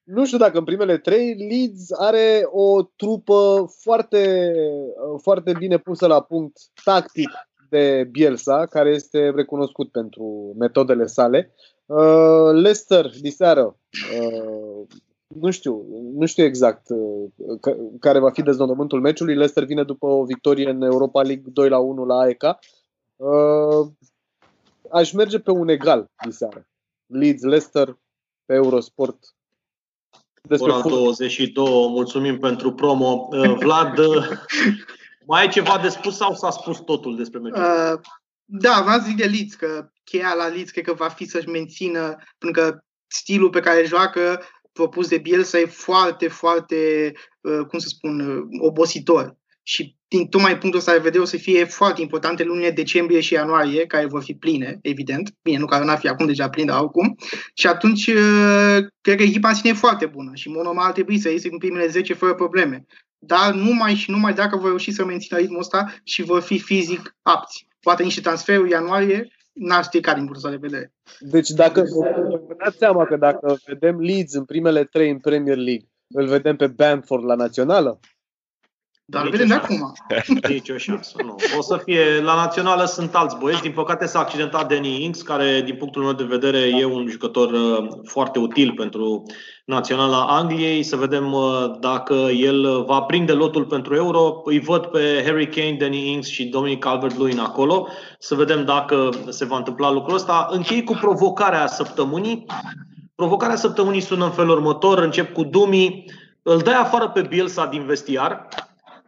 nu 0.04 0.26
știu 0.26 0.38
dacă 0.38 0.58
în 0.58 0.64
primele 0.64 0.98
trei 0.98 1.36
Leeds 1.36 1.92
are 1.92 2.42
o 2.52 2.84
trupă 2.84 3.72
foarte, 3.82 4.54
foarte 5.22 5.54
bine 5.58 5.78
pusă 5.78 6.08
la 6.08 6.22
punct 6.22 6.58
tactic 6.84 7.30
de 7.70 8.08
Bielsa, 8.12 8.66
care 8.66 8.90
este 8.90 9.30
recunoscut 9.30 9.92
pentru 9.92 10.56
metodele 10.60 11.06
sale. 11.06 11.54
Uh, 11.86 12.52
Leicester, 12.52 13.10
diseară, 13.22 13.78
uh, 14.20 14.88
nu 15.28 15.52
știu, 15.52 15.86
nu 16.14 16.26
știu 16.26 16.44
exact 16.44 16.88
uh, 16.90 17.76
care 18.00 18.20
va 18.20 18.32
fi 18.32 18.42
deznodământul 18.42 19.02
meciului. 19.02 19.34
Leicester 19.34 19.64
vine 19.64 19.84
după 19.84 20.06
o 20.06 20.24
victorie 20.24 20.70
în 20.70 20.82
Europa 20.82 21.22
League 21.22 21.44
2 21.46 21.70
la 21.70 21.78
1 21.78 22.06
la 22.06 22.18
AEK. 22.20 22.44
Uh, 23.16 23.88
aș 24.92 25.12
merge 25.12 25.40
pe 25.40 25.52
un 25.52 25.68
egal 25.68 26.10
diseară. 26.26 26.68
Leeds, 27.06 27.42
Leicester, 27.42 27.98
pe 28.46 28.54
Eurosport. 28.54 29.36
Despre 30.42 30.72
Ora 30.72 30.82
22, 30.82 31.66
mulțumim 31.90 32.40
pentru 32.40 32.74
promo. 32.74 33.28
Uh, 33.32 33.56
Vlad, 33.60 33.98
mai 35.28 35.42
ai 35.42 35.50
ceva 35.50 35.80
de 35.82 35.90
spus 35.90 36.16
sau 36.16 36.34
s-a 36.34 36.50
spus 36.50 36.80
totul 36.80 37.16
despre 37.16 37.40
meciul? 37.40 37.62
Uh, 37.62 38.00
da, 38.46 38.82
v-am 38.86 39.02
zis 39.04 39.16
de 39.16 39.26
Leeds, 39.26 39.54
că 39.54 39.90
cheia 40.04 40.34
la 40.34 40.48
Leeds 40.48 40.72
cred 40.72 40.84
că 40.84 40.94
va 40.94 41.10
fi 41.10 41.26
să-și 41.26 41.48
mențină, 41.48 42.16
pentru 42.38 42.62
că 42.62 42.78
stilul 43.08 43.50
pe 43.50 43.60
care 43.60 43.86
joacă 43.86 44.42
propus 44.78 45.08
de 45.08 45.18
Bielsa 45.18 45.60
e 45.60 45.66
foarte, 45.66 46.28
foarte, 46.28 47.12
cum 47.68 47.80
să 47.80 47.88
spun, 47.88 48.44
obositor. 48.60 49.38
Și 49.64 49.96
din 50.08 50.28
tocmai 50.28 50.58
punctul 50.58 50.80
ăsta 50.80 50.92
de 50.92 50.98
vedere 50.98 51.22
o 51.22 51.26
să 51.26 51.38
fie 51.38 51.64
foarte 51.64 52.02
importante 52.02 52.44
lunile 52.44 52.72
decembrie 52.72 53.20
și 53.20 53.34
ianuarie, 53.34 53.86
care 53.86 54.06
vor 54.06 54.24
fi 54.24 54.34
pline, 54.34 54.80
evident. 54.82 55.34
Bine, 55.42 55.58
nu 55.58 55.66
care 55.66 55.86
n-ar 55.86 55.98
fi 55.98 56.08
acum 56.08 56.26
deja 56.26 56.50
plin, 56.50 56.66
dar 56.66 56.78
acum. 56.78 57.16
Și 57.54 57.68
atunci, 57.68 58.06
cred 59.02 59.18
că 59.18 59.24
echipa 59.24 59.50
în 59.50 59.56
sine 59.56 59.70
e 59.70 59.74
foarte 59.74 60.06
bună 60.06 60.32
și 60.34 60.50
Monoma 60.50 60.86
ar 60.86 60.92
trebui 60.92 61.20
să 61.20 61.30
iese 61.30 61.50
în 61.52 61.58
primele 61.58 61.88
10 61.88 62.14
fără 62.14 62.34
probleme. 62.34 62.86
Dar 63.20 63.54
numai 63.54 63.96
și 63.96 64.12
numai 64.12 64.34
dacă 64.34 64.58
vor 64.58 64.68
reuși 64.68 64.92
să 64.92 65.06
mențină 65.06 65.40
ritmul 65.40 65.60
ăsta 65.60 65.94
și 66.04 66.24
vor 66.24 66.42
fi 66.42 66.60
fizic 66.60 67.16
apți. 67.22 67.68
Poate 67.80 68.04
niște 68.04 68.22
transferuri 68.22 68.70
ianuarie 68.70 69.28
n-ar 69.58 69.84
strica 69.84 70.14
din 70.14 70.26
punctul 70.26 70.50
de 70.50 70.58
vedere. 70.62 70.94
Deci 71.20 71.50
dacă 71.50 71.84
vă 72.48 72.56
dați 72.58 72.78
seama 72.78 73.06
că 73.06 73.18
dacă 73.18 73.58
vedem 73.66 74.00
Leeds 74.00 74.34
în 74.34 74.46
primele 74.46 74.84
trei 74.84 75.10
în 75.10 75.20
Premier 75.20 75.58
League, 75.58 75.88
îl 76.14 76.28
vedem 76.28 76.56
pe 76.56 76.68
Bamford 76.68 77.24
la 77.24 77.36
națională? 77.36 78.00
Dar 79.10 79.24
Nici 79.24 79.32
vedem 79.32 79.48
de 79.48 79.54
acum. 79.54 79.94
Nici 80.48 80.70
o 80.76 80.78
șansă, 80.78 81.16
nu. 81.24 81.36
O 81.58 81.62
să 81.62 81.82
fie, 81.84 82.22
la 82.22 82.36
națională 82.36 82.86
sunt 82.86 83.16
alți 83.16 83.38
băieți. 83.38 83.62
Din 83.62 83.72
păcate 83.72 84.06
s-a 84.06 84.20
accidentat 84.20 84.68
Danny 84.68 85.04
Ings, 85.04 85.22
care, 85.22 85.62
din 85.62 85.76
punctul 85.76 86.04
meu 86.04 86.14
de 86.14 86.24
vedere, 86.24 86.58
e 86.58 86.86
un 86.86 87.08
jucător 87.10 87.52
uh, 87.52 87.88
foarte 88.04 88.40
util 88.40 88.74
pentru 88.76 89.24
naționala 89.66 90.26
Angliei. 90.26 90.84
Să 90.84 90.96
vedem 90.96 91.34
uh, 91.34 91.72
dacă 91.80 92.14
el 92.14 92.84
va 92.84 93.02
prinde 93.02 93.32
lotul 93.32 93.66
pentru 93.66 93.96
Euro. 93.96 94.42
Îi 94.44 94.60
văd 94.60 94.86
pe 94.86 95.24
Harry 95.26 95.50
Kane, 95.50 95.78
Danny 95.80 96.12
Ings 96.12 96.28
și 96.28 96.46
Dominic 96.46 96.80
Calvert-Lewin 96.80 97.40
acolo. 97.40 97.88
Să 98.20 98.36
vedem 98.36 98.66
dacă 98.66 99.10
se 99.30 99.46
va 99.46 99.58
întâmpla 99.58 99.92
lucrul 99.92 100.16
ăsta. 100.16 100.48
Închei 100.52 100.84
cu 100.84 100.98
provocarea 101.02 101.68
săptămânii. 101.68 102.46
Provocarea 103.16 103.56
săptămânii 103.56 104.02
sună 104.02 104.26
în 104.26 104.32
felul 104.32 104.58
următor. 104.58 104.98
Încep 104.98 105.34
cu 105.34 105.44
Dumi. 105.44 106.06
Îl 106.42 106.58
dai 106.58 106.76
afară 106.76 107.10
pe 107.10 107.22
Bielsa 107.22 107.66
din 107.66 107.86
vestiar 107.86 108.48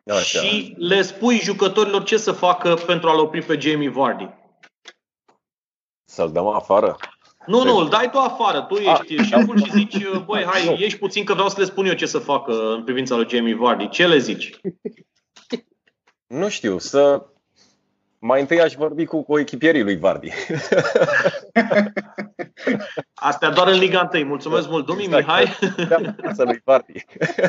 Așa. 0.10 0.40
și 0.40 0.76
le 0.78 1.02
spui 1.02 1.40
jucătorilor 1.40 2.04
ce 2.04 2.18
să 2.18 2.32
facă 2.32 2.74
pentru 2.74 3.10
a-l 3.10 3.20
opri 3.20 3.44
pe 3.44 3.58
Jamie 3.60 3.90
Vardy. 3.90 4.30
Să-l 6.06 6.32
dăm 6.32 6.48
afară? 6.48 6.98
Nu, 7.46 7.64
nu, 7.64 7.78
îl 7.78 7.90
dai 7.90 8.10
tu 8.12 8.18
afară. 8.18 8.62
Tu 8.62 8.76
ești 8.76 9.20
a, 9.20 9.24
șeful 9.24 9.64
și 9.64 9.72
zici, 9.72 9.98
băi, 10.26 10.44
hai, 10.52 10.66
nu. 10.66 10.76
ieși 10.78 10.98
puțin 10.98 11.24
că 11.24 11.34
vreau 11.34 11.50
să 11.50 11.56
le 11.60 11.66
spun 11.66 11.86
eu 11.86 11.94
ce 11.94 12.06
să 12.06 12.20
facă 12.20 12.74
în 12.74 12.84
privința 12.84 13.16
lui 13.16 13.28
Jamie 13.30 13.56
Vardy. 13.56 13.90
Ce 13.90 14.08
le 14.08 14.18
zici? 14.18 14.60
Nu 16.28 16.50
știu, 16.50 16.78
să... 16.78 17.26
Mai 18.20 18.40
întâi 18.40 18.62
aș 18.62 18.74
vorbi 18.74 19.06
cu 19.06 19.24
coechipierii 19.24 19.84
lui 19.84 19.98
Vardy. 19.98 20.32
Astea 23.14 23.50
doar 23.50 23.68
în 23.68 23.78
Liga 23.78 24.10
1. 24.14 24.26
Mulțumesc 24.26 24.70
mult, 24.70 24.86
Dumi, 24.86 25.04
exact. 25.04 25.26
Mihai. 25.26 25.56
Să 26.34 26.44
lui 26.44 26.62
Vardy. 26.64 27.06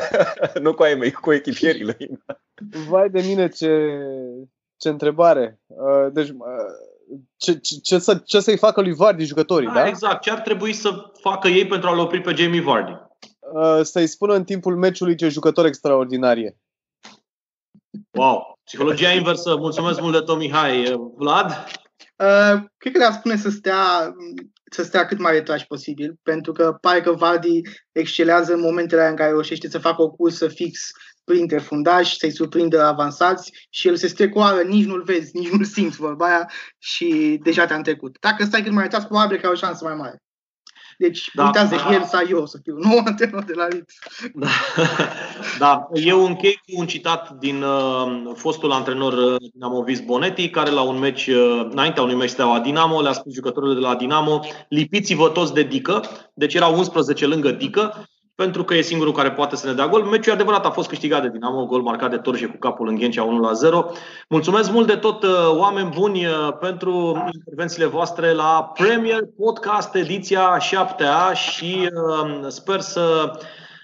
nu 0.63 0.73
cu 0.73 0.83
ai 0.83 0.93
mei, 0.93 1.11
cu 1.11 1.33
echipierii 1.33 1.83
lui. 1.83 2.19
Vai 2.87 3.09
de 3.09 3.21
mine 3.21 3.47
ce, 3.47 3.99
ce 4.77 4.89
întrebare. 4.89 5.59
Uh, 5.67 6.11
deci, 6.11 6.29
uh, 6.29 6.35
ce, 7.37 7.53
ce, 7.53 7.75
ce, 7.83 7.99
să, 7.99 8.15
ce 8.15 8.39
să-i 8.39 8.57
facă 8.57 8.81
lui 8.81 8.93
Vardy 8.93 9.23
jucătorii, 9.23 9.67
da? 9.67 9.73
da? 9.73 9.87
Exact. 9.87 10.21
Ce 10.21 10.31
ar 10.31 10.39
trebui 10.39 10.73
să 10.73 11.11
facă 11.19 11.47
ei 11.47 11.67
pentru 11.67 11.89
a-l 11.89 11.99
opri 11.99 12.21
pe 12.21 12.33
Jamie 12.35 12.61
Vardy? 12.61 12.91
Uh, 13.53 13.79
să-i 13.81 14.07
spună 14.07 14.33
în 14.33 14.43
timpul 14.43 14.75
meciului 14.75 15.15
ce 15.15 15.29
jucător 15.29 15.65
extraordinar 15.65 16.37
e. 16.37 16.55
Wow. 18.11 18.59
Psihologia 18.63 19.11
inversă. 19.11 19.55
Mulțumesc 19.55 20.01
mult 20.01 20.13
de 20.13 20.19
tot, 20.19 20.37
Mihai. 20.37 20.95
Vlad? 21.15 21.49
Uh, 22.15 22.63
cred 22.77 22.93
că 22.93 22.99
le-ar 22.99 23.11
spune 23.11 23.35
să 23.35 23.49
stea, 23.49 24.15
să 24.73 24.83
stea 24.83 25.05
cât 25.05 25.19
mai 25.19 25.31
retrași 25.31 25.67
posibil, 25.67 26.19
pentru 26.23 26.51
că 26.51 26.77
pare 26.81 27.01
că 27.01 27.11
Vardy 27.11 27.61
excelează 27.91 28.53
în 28.53 28.59
momentele 28.59 29.07
în 29.07 29.15
care 29.15 29.29
reușește 29.29 29.69
să 29.69 29.79
facă 29.79 30.01
o 30.01 30.09
cursă 30.09 30.47
fix 30.47 30.91
printre 31.23 31.57
fundași, 31.57 32.17
să-i 32.17 32.31
surprindă 32.31 32.81
avansați 32.81 33.67
și 33.69 33.87
el 33.87 33.95
se 33.95 34.07
strecoară, 34.07 34.61
nici 34.61 34.85
nu-l 34.85 35.03
vezi, 35.03 35.37
nici 35.37 35.49
nu-l 35.49 35.65
simți 35.65 35.97
vorba 35.97 36.25
aia 36.25 36.49
și 36.77 37.39
deja 37.43 37.65
te-am 37.65 37.81
trecut. 37.81 38.17
Dacă 38.19 38.43
stai 38.43 38.63
cât 38.63 38.71
mai 38.71 38.83
retras, 38.83 39.05
probabil 39.05 39.39
că 39.39 39.45
ai 39.45 39.51
o 39.51 39.55
șansă 39.55 39.83
mai 39.83 39.95
mare. 39.95 40.21
Deci, 41.01 41.29
da, 41.33 41.43
uitați 41.43 41.75
da. 41.75 41.93
el 41.93 42.03
sau 42.03 42.21
eu 42.29 42.45
să 42.45 42.59
fiu 42.63 42.77
nou 42.77 42.97
antrenor 43.05 43.43
de 43.51 43.53
la 43.55 43.67
Leeds. 43.67 43.93
Da. 44.33 44.47
da. 45.59 45.87
Eu 45.93 46.25
închei 46.25 46.53
cu 46.53 46.79
un 46.79 46.85
citat 46.85 47.31
din 47.31 47.63
uh, 47.63 48.31
fostul 48.35 48.71
antrenor 48.71 49.13
uh, 49.13 49.49
Dinamovis 49.53 49.99
Bonetti, 49.99 50.49
care 50.49 50.69
la 50.69 50.81
un 50.81 50.99
meci, 50.99 51.27
uh, 51.27 51.67
înaintea 51.69 52.03
unui 52.03 52.15
meci 52.15 52.29
Steaua 52.29 52.59
Dinamo, 52.59 53.01
le-a 53.01 53.11
spus 53.11 53.33
jucătorilor 53.33 53.75
de 53.75 53.81
la 53.81 53.95
Dinamo, 53.95 54.39
lipiți-vă 54.69 55.29
toți 55.29 55.53
de 55.53 55.63
Dică, 55.63 56.01
deci 56.33 56.53
erau 56.53 56.77
11 56.77 57.25
lângă 57.25 57.51
Dică, 57.51 58.07
pentru 58.41 58.63
că 58.63 58.75
e 58.75 58.81
singurul 58.81 59.13
care 59.13 59.31
poate 59.31 59.55
să 59.55 59.67
ne 59.67 59.73
dea 59.73 59.87
gol. 59.87 60.03
Meciul 60.03 60.33
adevărat 60.33 60.65
a 60.65 60.69
fost 60.69 60.87
câștigat 60.87 61.21
de 61.21 61.29
Dinamo, 61.29 61.65
gol 61.65 61.81
marcat 61.81 62.09
de 62.09 62.17
Torje 62.17 62.45
cu 62.45 62.57
capul 62.57 62.87
în 62.87 62.95
Ghencea 62.95 63.23
1 63.23 63.39
la 63.39 63.53
0. 63.53 63.85
Mulțumesc 64.29 64.71
mult 64.71 64.87
de 64.87 64.95
tot, 64.95 65.23
uh, 65.23 65.29
oameni 65.57 65.89
buni, 65.89 66.25
uh, 66.25 66.33
pentru 66.59 67.23
intervențiile 67.33 67.85
voastre 67.85 68.33
la 68.33 68.71
Premier 68.73 69.19
Podcast 69.37 69.95
ediția 69.95 70.57
7 70.59 71.05
și 71.33 71.89
uh, 71.93 72.45
sper 72.47 72.79
să 72.79 73.31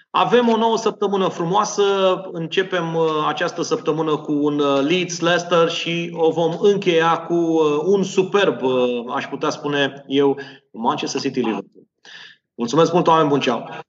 avem 0.10 0.50
o 0.50 0.58
nouă 0.58 0.78
săptămână 0.78 1.28
frumoasă. 1.28 1.84
Începem 2.32 2.98
această 3.28 3.62
săptămână 3.62 4.16
cu 4.16 4.32
un 4.32 4.62
Leeds 4.88 5.20
Leicester 5.20 5.70
și 5.70 6.14
o 6.14 6.32
vom 6.32 6.58
încheia 6.62 7.18
cu 7.18 7.62
un 7.86 8.04
superb, 8.04 8.62
aș 9.16 9.28
putea 9.28 9.50
spune 9.50 10.04
eu, 10.08 10.38
Manchester 10.72 11.22
City 11.22 11.40
Liverpool. 11.40 11.86
Mulțumesc 12.56 12.94
mult, 12.94 13.08
oameni 13.08 13.30
buni, 13.30 13.42
ceau! 13.42 13.86